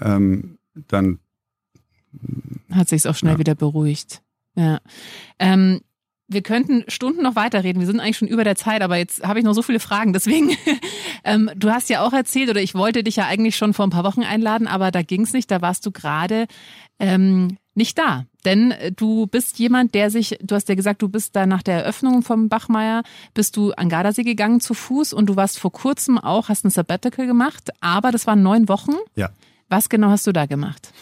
ähm, 0.00 0.58
dann 0.88 1.18
Hat 2.72 2.88
sich's 2.88 3.06
auch 3.06 3.14
schnell 3.14 3.34
Ja. 3.34 3.38
wieder 3.38 3.54
beruhigt. 3.54 4.22
Ja. 4.54 4.80
Ähm, 5.38 5.80
wir 6.30 6.42
könnten 6.42 6.84
Stunden 6.88 7.22
noch 7.22 7.36
weiterreden. 7.36 7.80
Wir 7.80 7.86
sind 7.86 8.00
eigentlich 8.00 8.18
schon 8.18 8.28
über 8.28 8.44
der 8.44 8.54
Zeit, 8.56 8.82
aber 8.82 8.98
jetzt 8.98 9.26
habe 9.26 9.38
ich 9.38 9.44
noch 9.46 9.54
so 9.54 9.62
viele 9.62 9.80
Fragen. 9.80 10.12
Deswegen, 10.12 10.50
ähm, 11.24 11.50
du 11.56 11.70
hast 11.70 11.88
ja 11.88 12.02
auch 12.06 12.12
erzählt, 12.12 12.50
oder 12.50 12.60
ich 12.60 12.74
wollte 12.74 13.02
dich 13.02 13.16
ja 13.16 13.26
eigentlich 13.26 13.56
schon 13.56 13.72
vor 13.72 13.86
ein 13.86 13.90
paar 13.90 14.04
Wochen 14.04 14.22
einladen, 14.22 14.66
aber 14.66 14.90
da 14.90 15.00
ging's 15.02 15.32
nicht. 15.32 15.50
Da 15.50 15.62
warst 15.62 15.86
du 15.86 15.90
gerade 15.90 16.46
ähm, 16.98 17.56
nicht 17.74 17.96
da. 17.96 18.26
Denn 18.44 18.72
äh, 18.72 18.92
du 18.92 19.26
bist 19.26 19.58
jemand, 19.58 19.94
der 19.94 20.10
sich, 20.10 20.36
du 20.42 20.54
hast 20.54 20.68
ja 20.68 20.74
gesagt, 20.74 21.00
du 21.00 21.08
bist 21.08 21.34
da 21.34 21.46
nach 21.46 21.62
der 21.62 21.82
Eröffnung 21.84 22.22
vom 22.22 22.50
Bachmeier, 22.50 23.04
bist 23.32 23.56
du 23.56 23.72
an 23.72 23.88
Gardasee 23.88 24.24
gegangen 24.24 24.60
zu 24.60 24.74
Fuß 24.74 25.14
und 25.14 25.26
du 25.30 25.36
warst 25.36 25.58
vor 25.58 25.72
kurzem 25.72 26.18
auch, 26.18 26.50
hast 26.50 26.62
ein 26.64 26.70
Sabbatical 26.70 27.26
gemacht, 27.26 27.70
aber 27.80 28.10
das 28.12 28.26
waren 28.26 28.42
neun 28.42 28.68
Wochen. 28.68 28.92
ja. 29.14 29.30
Was 29.68 29.88
genau 29.88 30.08
hast 30.10 30.26
du 30.26 30.32
da 30.32 30.46
gemacht? 30.46 30.92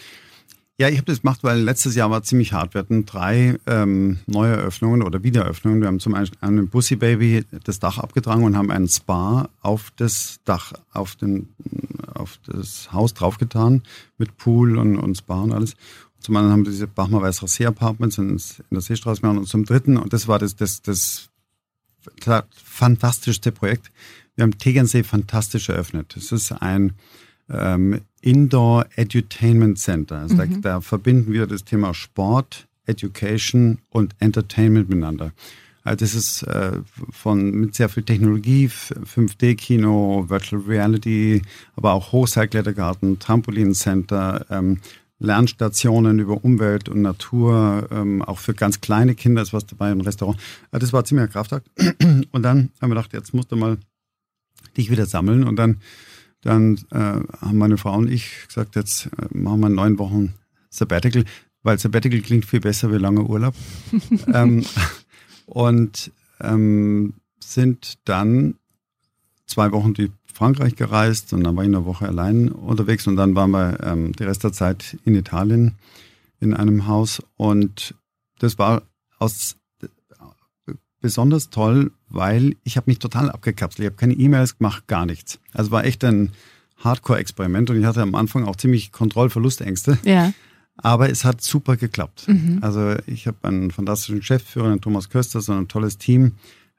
Ja, 0.79 0.90
ich 0.90 0.98
habe 0.98 1.07
das 1.07 1.22
gemacht, 1.22 1.42
weil 1.42 1.61
letztes 1.61 1.94
Jahr 1.94 2.11
war 2.11 2.22
ziemlich 2.22 2.52
hart. 2.52 2.74
Wir 2.74 2.81
hatten 2.81 3.07
drei 3.07 3.59
ähm, 3.66 4.18
Neueröffnungen 4.26 5.02
oder 5.02 5.22
Wiedereröffnungen. 5.22 5.81
Wir 5.81 5.88
haben 5.88 6.00
zum 6.00 6.14
einen 6.14 6.29
einen 6.42 6.68
Pussy 6.68 6.96
Baby 6.96 7.46
das 7.64 7.79
Dach 7.79 7.96
abgetragen 7.96 8.44
und 8.44 8.57
haben 8.59 8.70
einen 8.70 8.88
Spa 8.88 9.48
auf 9.62 9.90
das 9.96 10.40
Dach, 10.44 10.74
auf, 10.92 11.16
den, 11.16 11.48
auf 12.12 12.38
das 12.44 12.92
Haus 12.92 13.14
draufgetan 13.14 13.85
mit 14.18 14.37
Pool 14.37 14.76
und, 14.76 14.98
und 14.98 15.16
Spa 15.16 15.40
und 15.40 15.52
alles. 15.52 15.76
Zum 16.20 16.37
anderen 16.37 16.52
haben 16.52 16.66
wir 16.66 16.72
diese 16.72 16.88
Bachmer 16.88 17.22
Weißer 17.22 17.48
See 17.48 17.64
Apartments 17.64 18.18
in, 18.18 18.31
in 18.31 18.38
der 18.70 18.83
Seestraße 18.83 19.22
gemacht 19.22 19.38
und 19.38 19.48
zum 19.48 19.64
dritten, 19.64 19.96
und 19.96 20.12
das 20.12 20.29
war 20.29 20.38
das, 20.38 20.57
das, 20.57 20.83
das 20.83 21.31
fantastischste 22.64 23.50
Projekt. 23.50 23.90
Wir 24.35 24.42
haben 24.42 24.59
Tegernsee 24.59 25.05
fantastisch 25.05 25.70
eröffnet. 25.70 26.14
Das 26.16 26.33
ist 26.33 26.52
ein 26.52 26.92
ähm, 27.48 28.02
Indoor 28.27 28.87
Edutainment 28.97 29.79
Center. 29.79 30.19
Also 30.19 30.37
da, 30.37 30.47
da 30.47 30.81
verbinden 30.81 31.33
wir 31.33 31.47
das 31.47 31.65
Thema 31.65 31.95
Sport, 31.95 32.67
Education 32.85 33.79
und 33.91 34.17
Entertainment 34.19 34.89
miteinander. 34.89 35.31
Also 35.85 36.05
das 36.05 36.15
ist 36.17 36.43
äh, 36.43 36.73
von 37.12 37.53
mit 37.53 37.77
sehr 37.77 37.89
viel 37.89 38.03
Technologie, 38.03 38.67
5D-Kino, 38.67 40.25
Virtual 40.29 40.61
Reality, 40.62 41.43
aber 41.77 41.93
auch 41.93 42.11
Hochseilklettergarten, 42.11 43.21
Trampolincenter, 43.21 44.45
ähm, 44.51 44.79
Lernstationen 45.21 46.19
über 46.19 46.45
Umwelt 46.45 46.89
und 46.89 47.03
Natur, 47.03 47.87
ähm, 47.93 48.23
auch 48.23 48.41
für 48.41 48.55
ganz 48.55 48.81
kleine 48.81 49.15
Kinder 49.15 49.41
ist 49.41 49.53
was 49.53 49.67
dabei, 49.67 49.93
ein 49.93 50.01
Restaurant. 50.01 50.37
Also 50.73 50.85
das 50.85 50.93
war 50.93 51.05
ziemlich 51.05 51.29
ein 51.29 51.33
Kraftakt. 51.33 51.71
Und 52.33 52.43
dann 52.43 52.71
haben 52.81 52.91
wir 52.91 52.97
gedacht, 52.97 53.12
jetzt 53.12 53.33
musst 53.33 53.53
du 53.53 53.57
mal 53.57 53.79
dich 54.77 54.91
wieder 54.91 55.07
sammeln. 55.07 55.45
Und 55.45 55.57
dann, 55.57 55.81
dann 56.42 56.77
äh, 56.90 57.20
haben 57.40 57.59
meine 57.59 57.79
Frau 57.79 57.96
und 57.96 58.11
ich 58.11 58.46
gesagt, 58.46 58.77
jetzt 58.77 59.07
äh, 59.07 59.37
machen 59.37 59.61
wir 59.61 59.68
neun 59.68 59.99
Wochen 59.99 60.35
Sabbatical, 60.70 61.25
weil 61.62 61.79
Sabbatical 61.79 62.20
klingt 62.20 62.44
viel 62.44 62.61
besser 62.61 62.92
wie 62.92 62.99
langer 62.99 63.29
Urlaub. 63.29 63.55
ähm, 64.33 64.64
und 65.46 66.11
ähm, 66.40 67.14
sind 67.40 67.99
dann 68.05 68.57
zwei 69.46 69.72
Wochen 69.72 69.94
durch 69.94 70.11
Frankreich 70.33 70.77
gereist 70.77 71.33
und 71.33 71.44
dann 71.44 71.57
war 71.57 71.64
ich 71.64 71.68
eine 71.68 71.87
Woche 71.87 72.07
allein 72.07 72.51
unterwegs 72.51 73.07
und 73.07 73.16
dann 73.16 73.35
waren 73.35 73.53
wir 73.53 73.79
ähm, 73.83 74.12
die 74.12 74.25
Rest 74.25 74.44
der 74.44 74.53
Zeit 74.53 74.99
in 75.05 75.14
Italien 75.14 75.77
in 76.40 76.53
einem 76.53 76.87
Haus 76.87 77.22
und 77.37 77.94
das 78.38 78.59
war 78.59 78.83
aus 79.18 79.57
besonders 81.01 81.51
toll, 81.51 81.92
weil 82.09 82.57
ich 82.64 82.77
habe 82.77 82.90
mich 82.90 82.99
total 82.99 83.31
abgekapselt. 83.31 83.81
Ich 83.81 83.87
habe 83.87 83.97
keine 83.97 84.14
E-Mails 84.14 84.59
gemacht, 84.59 84.87
gar 84.87 85.07
nichts. 85.07 85.38
Also 85.53 85.71
war 85.71 85.85
echt 85.85 86.05
ein 86.05 86.31
Hardcore-Experiment 86.79 87.71
und 87.71 87.79
ich 87.79 87.85
hatte 87.85 88.03
am 88.03 88.14
Anfang 88.14 88.45
auch 88.45 88.57
ziemlich 88.57 88.92
Kontrollverlustängste. 88.92 89.99
Ja. 90.05 90.33
Aber 90.77 91.09
es 91.09 91.25
hat 91.25 91.40
super 91.40 91.77
geklappt. 91.77 92.29
Mhm. 92.29 92.59
Also 92.61 92.97
ich 93.07 93.27
habe 93.27 93.38
einen 93.42 93.71
fantastischen 93.71 94.19
Geschäftsführer, 94.19 94.69
den 94.69 94.81
Thomas 94.81 95.09
Köster, 95.09 95.40
so 95.40 95.53
ein 95.53 95.69
tolles 95.69 95.97
Team 95.97 96.33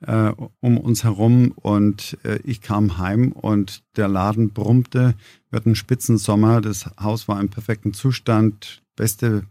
äh, 0.05 0.31
um 0.59 0.77
uns 0.77 1.03
herum 1.03 1.51
und 1.55 2.17
äh, 2.23 2.39
ich 2.43 2.61
kam 2.61 2.97
heim 2.97 3.31
und 3.31 3.83
der 3.95 4.07
Laden 4.07 4.51
brummte. 4.51 5.15
Wir 5.49 5.57
hatten 5.57 5.69
einen 5.69 5.75
Spitzensommer, 5.75 6.61
das 6.61 6.89
Haus 6.99 7.27
war 7.27 7.39
im 7.39 7.49
perfekten 7.49 7.93
Zustand, 7.93 8.83
beste 8.95 9.43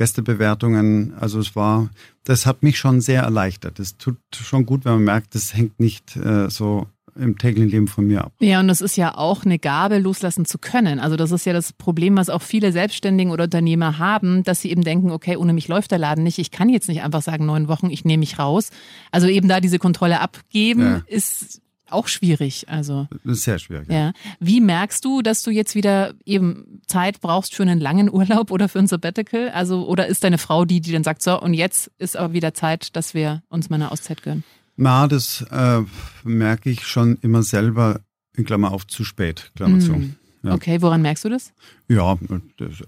Gästebewertungen. 0.00 1.12
Also 1.20 1.40
es 1.40 1.54
war, 1.54 1.90
das 2.24 2.46
hat 2.46 2.62
mich 2.62 2.78
schon 2.78 3.02
sehr 3.02 3.22
erleichtert. 3.22 3.78
Es 3.78 3.98
tut 3.98 4.16
schon 4.32 4.64
gut, 4.64 4.86
wenn 4.86 4.94
man 4.94 5.04
merkt, 5.04 5.34
das 5.34 5.54
hängt 5.54 5.78
nicht 5.78 6.16
äh, 6.16 6.48
so 6.48 6.86
im 7.16 7.36
täglichen 7.36 7.68
Leben 7.68 7.86
von 7.86 8.06
mir 8.06 8.24
ab. 8.24 8.32
Ja, 8.40 8.60
und 8.60 8.68
das 8.68 8.80
ist 8.80 8.96
ja 8.96 9.18
auch 9.18 9.44
eine 9.44 9.58
Gabe, 9.58 9.98
loslassen 9.98 10.46
zu 10.46 10.56
können. 10.56 11.00
Also 11.00 11.16
das 11.16 11.32
ist 11.32 11.44
ja 11.44 11.52
das 11.52 11.74
Problem, 11.74 12.16
was 12.16 12.30
auch 12.30 12.40
viele 12.40 12.72
Selbstständigen 12.72 13.30
oder 13.30 13.44
Unternehmer 13.44 13.98
haben, 13.98 14.42
dass 14.42 14.62
sie 14.62 14.70
eben 14.70 14.84
denken, 14.84 15.10
okay, 15.10 15.36
ohne 15.36 15.52
mich 15.52 15.68
läuft 15.68 15.90
der 15.90 15.98
Laden 15.98 16.24
nicht. 16.24 16.38
Ich 16.38 16.50
kann 16.50 16.70
jetzt 16.70 16.88
nicht 16.88 17.02
einfach 17.02 17.20
sagen, 17.20 17.44
neun 17.44 17.68
Wochen, 17.68 17.90
ich 17.90 18.06
nehme 18.06 18.20
mich 18.20 18.38
raus. 18.38 18.70
Also 19.10 19.26
eben 19.26 19.48
da 19.48 19.60
diese 19.60 19.78
Kontrolle 19.78 20.20
abgeben, 20.20 20.80
ja. 20.82 21.02
ist 21.08 21.60
auch 21.92 22.08
schwierig. 22.08 22.68
Also 22.68 23.08
sehr 23.24 23.58
schwierig. 23.58 23.88
Ja. 23.88 23.96
ja. 23.96 24.12
Wie 24.38 24.60
merkst 24.60 25.04
du, 25.04 25.22
dass 25.22 25.42
du 25.42 25.50
jetzt 25.50 25.74
wieder 25.74 26.14
eben 26.24 26.80
Zeit 26.86 27.20
brauchst 27.20 27.54
für 27.54 27.62
einen 27.62 27.80
langen 27.80 28.10
Urlaub 28.12 28.50
oder 28.50 28.68
für 28.68 28.78
ein 28.78 28.86
Sabbatical? 28.86 29.50
Also 29.50 29.86
oder 29.86 30.06
ist 30.06 30.24
deine 30.24 30.38
Frau 30.38 30.64
die, 30.64 30.80
die 30.80 30.92
dann 30.92 31.04
sagt, 31.04 31.22
so 31.22 31.40
und 31.40 31.54
jetzt 31.54 31.90
ist 31.98 32.16
aber 32.16 32.32
wieder 32.32 32.54
Zeit, 32.54 32.96
dass 32.96 33.14
wir 33.14 33.42
uns 33.48 33.70
mal 33.70 33.76
eine 33.76 33.92
Auszeit 33.92 34.22
gönnen? 34.22 34.44
Na, 34.76 35.08
das 35.08 35.44
äh, 35.50 35.82
merke 36.24 36.70
ich 36.70 36.86
schon 36.86 37.18
immer 37.20 37.42
selber, 37.42 38.00
in 38.34 38.44
Klammer 38.44 38.72
auf, 38.72 38.86
zu 38.86 39.04
spät, 39.04 39.52
Klammer 39.54 39.76
mm. 39.76 39.80
zu. 39.80 40.10
Ja. 40.42 40.54
Okay, 40.54 40.80
woran 40.80 41.02
merkst 41.02 41.24
du 41.24 41.28
das? 41.28 41.52
Ja, 41.88 42.18
das, 42.56 42.82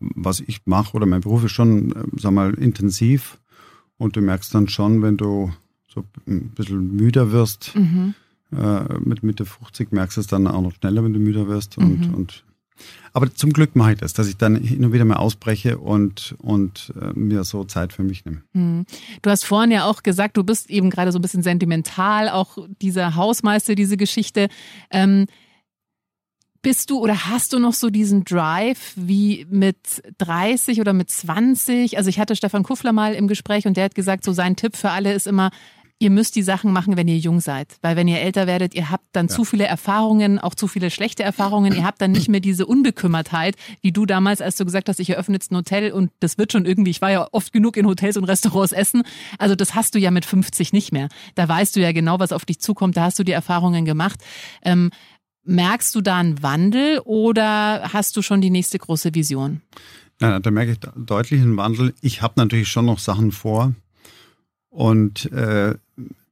was 0.00 0.40
ich 0.40 0.62
mache 0.64 0.96
oder 0.96 1.06
mein 1.06 1.20
Beruf 1.20 1.44
ist 1.44 1.52
schon, 1.52 1.92
äh, 1.92 2.02
sag 2.16 2.32
mal, 2.32 2.54
intensiv. 2.54 3.38
Und 3.96 4.16
du 4.16 4.20
merkst 4.20 4.54
dann 4.54 4.68
schon, 4.68 5.02
wenn 5.02 5.16
du 5.16 5.52
so 5.92 6.04
ein 6.26 6.50
bisschen 6.50 6.94
müder 6.94 7.32
wirst, 7.32 7.74
mhm. 7.74 8.14
äh, 8.52 8.98
mit 9.00 9.22
Mitte 9.22 9.44
50 9.44 9.92
merkst 9.92 10.16
du 10.16 10.20
es 10.20 10.26
dann 10.26 10.46
auch 10.46 10.62
noch 10.62 10.74
schneller, 10.74 11.02
wenn 11.04 11.12
du 11.12 11.18
müder 11.18 11.48
wirst. 11.48 11.78
Und, 11.78 12.08
mhm. 12.08 12.14
und 12.14 12.44
aber 13.12 13.34
zum 13.34 13.52
Glück 13.52 13.74
mache 13.74 13.92
ich 13.92 13.98
das, 13.98 14.12
dass 14.12 14.28
ich 14.28 14.36
dann 14.36 14.56
hin 14.56 14.84
und 14.84 14.92
wieder 14.92 15.04
mal 15.04 15.16
ausbreche 15.16 15.78
und, 15.78 16.36
und 16.38 16.92
äh, 17.00 17.18
mir 17.18 17.42
so 17.44 17.64
Zeit 17.64 17.92
für 17.92 18.02
mich 18.04 18.24
nehme. 18.24 18.42
Hm. 18.52 18.86
Du 19.22 19.30
hast 19.30 19.44
vorhin 19.44 19.70
ja 19.70 19.84
auch 19.84 20.02
gesagt, 20.02 20.36
du 20.36 20.44
bist 20.44 20.70
eben 20.70 20.90
gerade 20.90 21.10
so 21.10 21.18
ein 21.18 21.22
bisschen 21.22 21.42
sentimental, 21.42 22.28
auch 22.28 22.58
dieser 22.80 23.16
Hausmeister, 23.16 23.74
diese 23.74 23.96
Geschichte. 23.96 24.48
Ähm, 24.90 25.26
bist 26.60 26.90
du 26.90 26.98
oder 26.98 27.26
hast 27.26 27.52
du 27.52 27.58
noch 27.58 27.72
so 27.72 27.88
diesen 27.88 28.24
Drive 28.24 28.92
wie 28.96 29.46
mit 29.48 30.02
30 30.18 30.80
oder 30.80 30.92
mit 30.92 31.10
20? 31.10 31.96
Also 31.96 32.10
ich 32.10 32.18
hatte 32.18 32.36
Stefan 32.36 32.64
Kuffler 32.64 32.92
mal 32.92 33.14
im 33.14 33.28
Gespräch 33.28 33.66
und 33.66 33.76
der 33.76 33.84
hat 33.84 33.94
gesagt, 33.94 34.24
so 34.24 34.32
sein 34.32 34.56
Tipp 34.56 34.76
für 34.76 34.90
alle 34.90 35.12
ist 35.12 35.26
immer, 35.26 35.50
ihr 36.00 36.10
müsst 36.10 36.36
die 36.36 36.42
Sachen 36.42 36.72
machen, 36.72 36.96
wenn 36.96 37.08
ihr 37.08 37.18
jung 37.18 37.40
seid. 37.40 37.76
Weil 37.82 37.96
wenn 37.96 38.06
ihr 38.06 38.20
älter 38.20 38.46
werdet, 38.46 38.74
ihr 38.74 38.90
habt 38.90 39.06
dann 39.12 39.26
ja. 39.26 39.34
zu 39.34 39.44
viele 39.44 39.64
Erfahrungen, 39.64 40.38
auch 40.38 40.54
zu 40.54 40.68
viele 40.68 40.90
schlechte 40.90 41.22
Erfahrungen. 41.22 41.74
Ihr 41.74 41.84
habt 41.84 42.00
dann 42.00 42.12
nicht 42.12 42.28
mehr 42.28 42.40
diese 42.40 42.66
Unbekümmertheit, 42.66 43.56
wie 43.80 43.92
du 43.92 44.06
damals, 44.06 44.40
als 44.40 44.56
du 44.56 44.64
gesagt 44.64 44.88
hast, 44.88 45.00
ich 45.00 45.10
eröffne 45.10 45.34
jetzt 45.34 45.50
ein 45.50 45.56
Hotel 45.56 45.92
und 45.92 46.10
das 46.20 46.38
wird 46.38 46.52
schon 46.52 46.66
irgendwie, 46.66 46.90
ich 46.90 47.00
war 47.00 47.10
ja 47.10 47.26
oft 47.32 47.52
genug 47.52 47.76
in 47.76 47.86
Hotels 47.86 48.16
und 48.16 48.24
Restaurants 48.24 48.72
essen. 48.72 49.02
Also 49.38 49.54
das 49.54 49.74
hast 49.74 49.94
du 49.94 49.98
ja 49.98 50.10
mit 50.10 50.24
50 50.24 50.72
nicht 50.72 50.92
mehr. 50.92 51.08
Da 51.34 51.48
weißt 51.48 51.74
du 51.74 51.80
ja 51.80 51.92
genau, 51.92 52.20
was 52.20 52.32
auf 52.32 52.44
dich 52.44 52.60
zukommt. 52.60 52.96
Da 52.96 53.02
hast 53.02 53.18
du 53.18 53.24
die 53.24 53.32
Erfahrungen 53.32 53.84
gemacht. 53.84 54.20
Ähm, 54.62 54.90
merkst 55.44 55.94
du 55.94 56.00
da 56.00 56.18
einen 56.18 56.42
Wandel 56.42 57.00
oder 57.04 57.92
hast 57.92 58.16
du 58.16 58.22
schon 58.22 58.40
die 58.40 58.50
nächste 58.50 58.78
große 58.78 59.14
Vision? 59.14 59.62
Nein, 60.20 60.42
da 60.42 60.50
merke 60.50 60.72
ich 60.72 60.78
deutlich 60.78 61.40
einen 61.40 61.56
Wandel. 61.56 61.94
Ich 62.02 62.22
habe 62.22 62.34
natürlich 62.36 62.68
schon 62.68 62.86
noch 62.86 62.98
Sachen 62.98 63.32
vor. 63.32 63.74
Und 64.78 65.32
äh, 65.32 65.74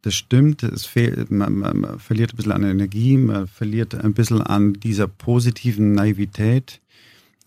das 0.02 0.14
stimmt, 0.14 0.62
es 0.62 0.86
fehlt, 0.86 1.32
man, 1.32 1.58
man, 1.58 1.80
man, 1.80 1.98
verliert 1.98 2.32
ein 2.32 2.36
bisschen 2.36 2.52
an 2.52 2.62
Energie, 2.62 3.16
man 3.16 3.48
verliert 3.48 3.92
ein 3.96 4.14
bisschen 4.14 4.40
an 4.40 4.74
dieser 4.74 5.08
positiven 5.08 5.94
Naivität. 5.94 6.80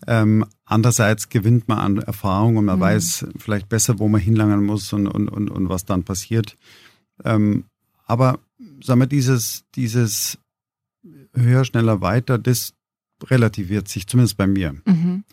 Ähm, 0.06 0.44
andererseits 0.66 1.30
gewinnt 1.30 1.68
man 1.68 1.78
an 1.78 1.98
Erfahrung 2.00 2.58
und 2.58 2.66
man 2.66 2.76
mhm. 2.76 2.82
weiß 2.82 3.28
vielleicht 3.38 3.70
besser, 3.70 3.98
wo 3.98 4.08
man 4.08 4.20
hinlangen 4.20 4.62
muss 4.62 4.92
und, 4.92 5.06
und, 5.06 5.30
und, 5.30 5.48
und 5.50 5.70
was 5.70 5.86
dann 5.86 6.02
passiert. 6.02 6.58
Ähm, 7.24 7.64
aber 8.04 8.38
sagen 8.84 9.00
wir, 9.00 9.06
dieses, 9.06 9.64
dieses 9.74 10.36
höher, 11.32 11.64
schneller, 11.64 12.02
weiter, 12.02 12.36
das 12.36 12.74
relativiert 13.24 13.88
sich, 13.88 14.06
zumindest 14.06 14.36
bei 14.36 14.46
mir. 14.46 14.74
Mhm. 14.84 15.24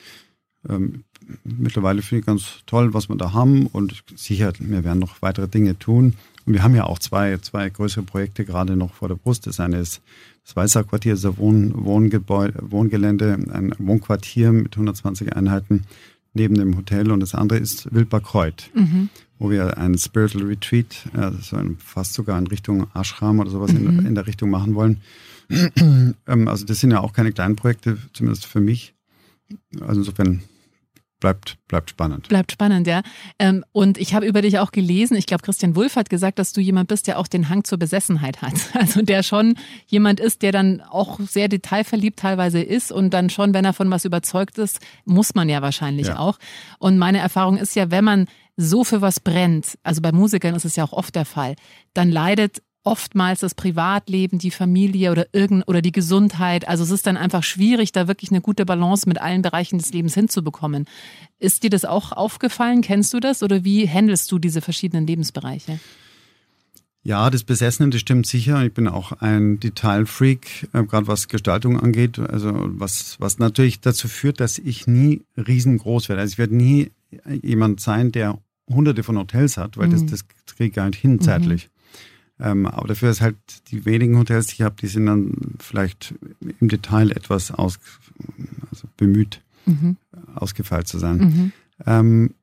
Ähm, 0.70 1.04
mittlerweile 1.44 2.02
finde 2.02 2.20
ich 2.22 2.26
ganz 2.26 2.64
toll, 2.66 2.94
was 2.94 3.10
wir 3.10 3.16
da 3.16 3.34
haben 3.34 3.68
und 3.68 4.04
sicher, 4.16 4.54
wir 4.60 4.84
werden 4.84 5.00
noch 5.00 5.22
weitere 5.22 5.48
Dinge 5.48 5.78
tun. 5.78 6.14
Und 6.46 6.54
wir 6.54 6.64
haben 6.64 6.76
ja 6.76 6.86
auch 6.86 7.00
zwei, 7.00 7.38
zwei 7.40 7.70
größere 7.70 8.04
Projekte 8.04 8.46
gerade 8.46 8.78
noch 8.78 8.94
vor 8.94 9.10
der 9.10 9.16
Brust. 9.16 9.48
Das 9.48 9.60
eine 9.60 9.80
ist 9.80 10.02
das 10.46 10.56
Weißer 10.56 10.86
Quartier, 10.86 11.12
das 11.12 11.20
ist 11.20 11.26
ein 11.26 11.38
Wohn, 11.38 11.74
Wohngebäude, 11.76 12.72
Wohngelände, 12.72 13.38
ein 13.52 13.74
Wohnquartier 13.80 14.54
mit 14.54 14.76
120 14.76 15.36
Einheiten 15.36 15.84
neben 16.34 16.56
dem 16.56 16.78
Hotel 16.78 17.12
und 17.12 17.20
das 17.20 17.36
andere 17.36 17.60
ist 17.60 17.94
Wildbarkreuth, 17.94 18.70
mhm. 18.74 19.10
wo 19.40 19.50
wir 19.50 19.78
ein 19.78 19.98
Spiritual 19.98 20.46
Retreat, 20.46 21.10
also 21.14 21.58
fast 21.80 22.14
sogar 22.14 22.40
in 22.40 22.48
Richtung 22.48 22.88
Ashram 22.94 23.40
oder 23.40 23.50
sowas 23.50 23.74
mhm. 23.74 24.00
in, 24.00 24.06
in, 24.06 24.16
der 24.16 24.28
Richtung 24.28 24.50
machen 24.50 24.76
wollen. 24.76 25.02
Ähm, 25.50 26.48
also 26.50 26.66
das 26.66 26.82
sind 26.82 26.92
ja 26.92 27.00
auch 27.00 27.14
keine 27.14 27.32
kleinen 27.32 27.56
Projekte, 27.56 27.98
zumindest 28.12 28.46
für 28.46 28.60
mich. 28.60 28.94
Also 29.80 30.02
insofern 30.02 30.42
bleibt, 31.20 31.58
bleibt 31.68 31.90
spannend. 31.90 32.28
Bleibt 32.28 32.52
spannend, 32.52 32.88
ja. 32.88 33.02
Ähm, 33.40 33.64
und 33.72 33.98
ich 33.98 34.14
habe 34.14 34.26
über 34.26 34.42
dich 34.42 34.60
auch 34.60 34.72
gelesen, 34.72 35.16
ich 35.18 35.26
glaube, 35.26 35.44
Christian 35.44 35.76
Wulff 35.76 35.96
hat 35.96 36.10
gesagt, 36.10 36.40
dass 36.40 36.54
du 36.54 36.62
jemand 36.62 36.88
bist, 36.90 37.08
der 37.08 37.20
auch 37.20 37.28
den 37.28 37.50
Hang 37.50 37.64
zur 37.64 37.78
Besessenheit 37.78 38.42
hat. 38.42 38.54
Also 38.78 39.02
der 39.02 39.24
schon 39.24 39.56
jemand 39.88 40.20
ist, 40.20 40.44
der 40.44 40.52
dann 40.52 40.82
auch 40.82 41.20
sehr 41.20 41.48
detailverliebt 41.48 42.20
teilweise 42.20 42.62
ist 42.62 42.92
und 42.92 43.14
dann 43.14 43.30
schon, 43.30 43.54
wenn 43.54 43.66
er 43.66 43.74
von 43.74 43.90
was 43.90 44.06
überzeugt 44.06 44.58
ist, 44.60 44.80
muss 45.04 45.36
man 45.36 45.50
ja 45.50 45.62
wahrscheinlich 45.62 46.08
ja. 46.08 46.20
auch. 46.20 46.38
Und 46.80 46.98
meine 46.98 47.18
Erfahrung 47.18 47.58
ist 47.58 47.76
ja, 47.76 47.90
wenn 47.90 48.04
man 48.04 48.28
so 48.56 48.84
für 48.84 49.02
was 49.02 49.20
brennt, 49.20 49.78
also 49.84 50.02
bei 50.02 50.12
Musikern 50.12 50.56
ist 50.56 50.66
es 50.66 50.76
ja 50.76 50.84
auch 50.84 50.94
oft 50.94 51.16
der 51.16 51.26
Fall, 51.26 51.56
dann 51.94 52.12
leidet 52.12 52.62
oftmals 52.88 53.42
das 53.42 53.54
Privatleben, 53.54 54.40
die 54.40 54.50
Familie 54.50 55.12
oder 55.12 55.28
irgend 55.34 55.68
oder 55.68 55.82
die 55.82 55.92
Gesundheit. 55.92 56.66
Also 56.70 56.86
es 56.86 56.90
ist 56.90 57.06
dann 57.06 57.18
einfach 57.18 57.44
schwierig, 57.44 57.92
da 57.92 58.08
wirklich 58.08 58.32
eine 58.32 58.40
gute 58.40 58.66
Balance 58.66 59.10
mit 59.10 59.20
allen 59.20 59.42
Bereichen 59.42 59.78
des 59.78 59.92
Lebens 59.92 60.14
hinzubekommen. 60.14 60.86
Ist 61.38 61.64
dir 61.64 61.70
das 61.70 61.84
auch 61.84 62.14
aufgefallen? 62.14 62.82
Kennst 62.82 63.14
du 63.14 63.20
das 63.20 63.44
oder 63.44 63.66
wie 63.66 63.90
handelst 63.90 64.32
du 64.32 64.40
diese 64.40 64.62
verschiedenen 64.62 65.06
Lebensbereiche? 65.06 65.82
Ja, 67.04 67.30
das 67.30 67.44
Besessene, 67.44 67.90
das 67.90 68.00
stimmt 68.00 68.26
sicher. 68.26 68.64
Ich 68.64 68.74
bin 68.74 68.88
auch 68.88 69.12
ein 69.12 69.60
Detailfreak, 69.60 70.70
äh, 70.72 70.84
gerade 70.84 71.08
was 71.08 71.28
Gestaltung 71.28 71.78
angeht. 71.78 72.20
Also 72.20 72.54
was, 72.56 73.18
was 73.20 73.38
natürlich 73.38 73.82
dazu 73.82 74.08
führt, 74.08 74.40
dass 74.40 74.60
ich 74.60 74.88
nie 74.88 75.24
riesengroß 75.36 76.08
werde. 76.08 76.22
Also 76.22 76.34
ich 76.34 76.38
werde 76.38 76.56
nie 76.56 76.92
jemand 77.42 77.82
sein, 77.82 78.14
der 78.14 78.40
hunderte 78.70 79.04
von 79.04 79.18
Hotels 79.18 79.58
hat, 79.58 79.76
weil 79.76 79.88
mhm. 79.88 79.92
das, 79.92 80.06
das 80.06 80.26
kriege 80.56 80.70
ich 80.70 80.74
gar 80.74 80.86
nicht 80.86 81.00
hin 81.00 81.14
mhm. 81.14 81.77
Ähm, 82.40 82.66
aber 82.68 82.90
dafür 82.90 83.10
ist 83.10 83.22
halt 83.22 83.36
die 83.72 83.86
wenigen 83.86 84.18
Hotels, 84.18 84.48
die 84.48 84.54
ich 84.56 84.62
habe, 84.62 84.76
die 84.80 84.88
sind 84.88 85.08
dann 85.08 85.56
vielleicht 85.60 86.14
im 86.60 86.68
Detail 86.68 87.12
etwas 87.12 87.52
aus, 87.52 87.80
also 88.70 88.88
bemüht, 88.96 89.42
mhm. 89.66 89.98
ausgefeilt 90.36 90.88
zu 90.88 91.00
sein. 91.00 91.18
Mhm. 91.18 91.52
Ähm, 91.86 92.34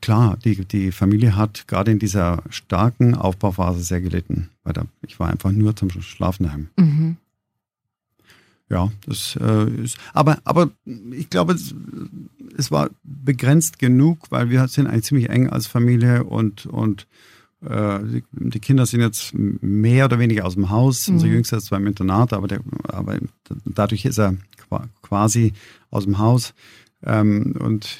klar, 0.00 0.36
die, 0.44 0.64
die 0.64 0.92
Familie 0.92 1.36
hat 1.36 1.66
gerade 1.66 1.90
in 1.90 1.98
dieser 1.98 2.42
starken 2.50 3.14
Aufbauphase 3.14 3.82
sehr 3.82 4.00
gelitten. 4.00 4.48
Weil 4.62 4.74
da, 4.74 4.86
ich 5.02 5.18
war 5.18 5.28
einfach 5.28 5.50
nur 5.50 5.74
zum 5.74 5.90
Schlafen 5.90 6.44
daheim. 6.44 6.68
Mhm. 6.76 7.16
Ja, 8.68 8.90
das 9.06 9.36
äh, 9.40 9.70
ist, 9.82 9.98
aber, 10.14 10.38
aber 10.44 10.70
ich 11.10 11.28
glaube, 11.28 11.52
es, 11.52 11.74
es 12.56 12.70
war 12.70 12.88
begrenzt 13.02 13.78
genug, 13.78 14.30
weil 14.30 14.48
wir 14.48 14.66
sind 14.68 14.86
eigentlich 14.86 15.04
ziemlich 15.04 15.28
eng 15.28 15.50
als 15.50 15.66
Familie 15.66 16.24
und, 16.24 16.64
und 16.66 17.02
äh, 17.02 17.31
die, 17.62 18.24
die, 18.32 18.60
Kinder 18.60 18.86
sind 18.86 19.00
jetzt 19.00 19.32
mehr 19.34 20.06
oder 20.06 20.18
weniger 20.18 20.44
aus 20.44 20.54
dem 20.54 20.70
Haus. 20.70 21.06
Mhm. 21.06 21.14
Unser 21.14 21.26
Jüngster 21.28 21.56
ist 21.58 21.66
zwar 21.66 21.78
im 21.78 21.86
Internat, 21.86 22.32
aber, 22.32 22.48
der, 22.48 22.60
aber 22.88 23.18
dadurch 23.64 24.04
ist 24.04 24.18
er 24.18 24.34
quasi 25.02 25.52
aus 25.90 26.04
dem 26.04 26.18
Haus. 26.18 26.54
Ähm, 27.04 27.54
und 27.58 27.98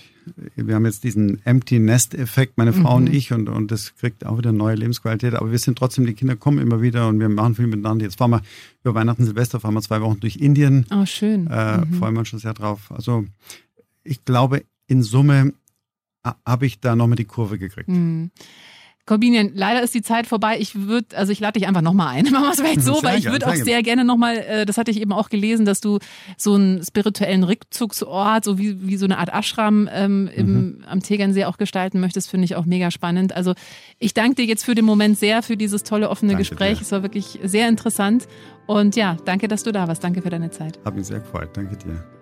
wir 0.56 0.74
haben 0.74 0.84
jetzt 0.84 1.04
diesen 1.04 1.44
Empty 1.44 1.78
Nest 1.78 2.14
Effekt, 2.14 2.56
meine 2.56 2.72
Frau 2.72 2.98
mhm. 2.98 3.06
und 3.06 3.14
ich, 3.14 3.32
und, 3.32 3.48
und 3.48 3.70
das 3.70 3.94
kriegt 3.96 4.24
auch 4.24 4.38
wieder 4.38 4.52
neue 4.52 4.76
Lebensqualität. 4.76 5.34
Aber 5.34 5.50
wir 5.50 5.58
sind 5.58 5.78
trotzdem, 5.78 6.06
die 6.06 6.14
Kinder 6.14 6.36
kommen 6.36 6.58
immer 6.58 6.80
wieder 6.80 7.08
und 7.08 7.20
wir 7.20 7.28
machen 7.28 7.54
viel 7.54 7.66
miteinander. 7.66 8.04
Jetzt 8.04 8.18
fahren 8.18 8.30
wir 8.30 8.42
über 8.84 8.94
Weihnachten, 8.94 9.24
Silvester, 9.24 9.60
fahren 9.60 9.74
wir 9.74 9.82
zwei 9.82 10.00
Wochen 10.00 10.20
durch 10.20 10.36
Indien. 10.36 10.86
Oh, 10.90 11.06
schön. 11.06 11.46
Äh, 11.48 11.78
mhm. 11.78 11.94
Freuen 11.94 12.14
wir 12.14 12.20
uns 12.20 12.28
schon 12.28 12.38
sehr 12.38 12.54
drauf. 12.54 12.92
Also 12.92 13.24
ich 14.04 14.24
glaube, 14.24 14.64
in 14.86 15.02
Summe 15.02 15.54
habe 16.46 16.66
ich 16.66 16.80
da 16.80 16.94
nochmal 16.94 17.16
die 17.16 17.24
Kurve 17.24 17.58
gekriegt. 17.58 17.88
Mhm. 17.88 18.30
Corbinian, 19.04 19.50
leider 19.54 19.82
ist 19.82 19.94
die 19.94 20.02
Zeit 20.02 20.26
vorbei. 20.28 20.58
Ich 20.60 20.86
würde, 20.86 21.16
also 21.16 21.32
ich 21.32 21.40
lade 21.40 21.58
dich 21.58 21.66
einfach 21.66 21.82
nochmal 21.82 22.14
ein. 22.16 22.24
Machen 22.30 22.44
wir 22.44 22.50
es 22.50 22.60
vielleicht 22.60 22.82
so, 22.82 23.02
weil 23.02 23.18
ich 23.18 23.24
würde 23.24 23.48
auch 23.48 23.54
sehr 23.54 23.82
gerne 23.82 24.04
nochmal, 24.04 24.36
äh, 24.36 24.64
das 24.64 24.78
hatte 24.78 24.92
ich 24.92 25.00
eben 25.00 25.12
auch 25.12 25.28
gelesen, 25.28 25.66
dass 25.66 25.80
du 25.80 25.98
so 26.36 26.54
einen 26.54 26.84
spirituellen 26.84 27.42
Rückzugsort, 27.42 28.44
so 28.44 28.58
wie, 28.58 28.86
wie 28.86 28.96
so 28.96 29.04
eine 29.04 29.18
Art 29.18 29.30
Ashram 29.32 29.88
ähm, 29.92 30.30
im, 30.34 30.52
mhm. 30.52 30.84
am 30.86 31.00
Tegernsee 31.00 31.46
auch 31.46 31.56
gestalten 31.56 31.98
möchtest, 31.98 32.30
finde 32.30 32.44
ich 32.44 32.54
auch 32.54 32.64
mega 32.64 32.92
spannend. 32.92 33.34
Also 33.34 33.54
ich 33.98 34.14
danke 34.14 34.36
dir 34.36 34.44
jetzt 34.44 34.64
für 34.64 34.76
den 34.76 34.84
Moment 34.84 35.18
sehr 35.18 35.42
für 35.42 35.56
dieses 35.56 35.82
tolle 35.82 36.08
offene 36.08 36.32
danke 36.32 36.48
Gespräch. 36.48 36.78
Dir. 36.78 36.82
Es 36.82 36.92
war 36.92 37.02
wirklich 37.02 37.40
sehr 37.42 37.68
interessant. 37.68 38.28
Und 38.66 38.94
ja, 38.94 39.16
danke, 39.24 39.48
dass 39.48 39.64
du 39.64 39.72
da 39.72 39.88
warst. 39.88 40.04
Danke 40.04 40.22
für 40.22 40.30
deine 40.30 40.50
Zeit. 40.50 40.78
Hat 40.84 40.94
mich 40.94 41.08
sehr 41.08 41.20
gefreut. 41.20 41.50
Danke 41.54 41.76
dir. 41.76 42.21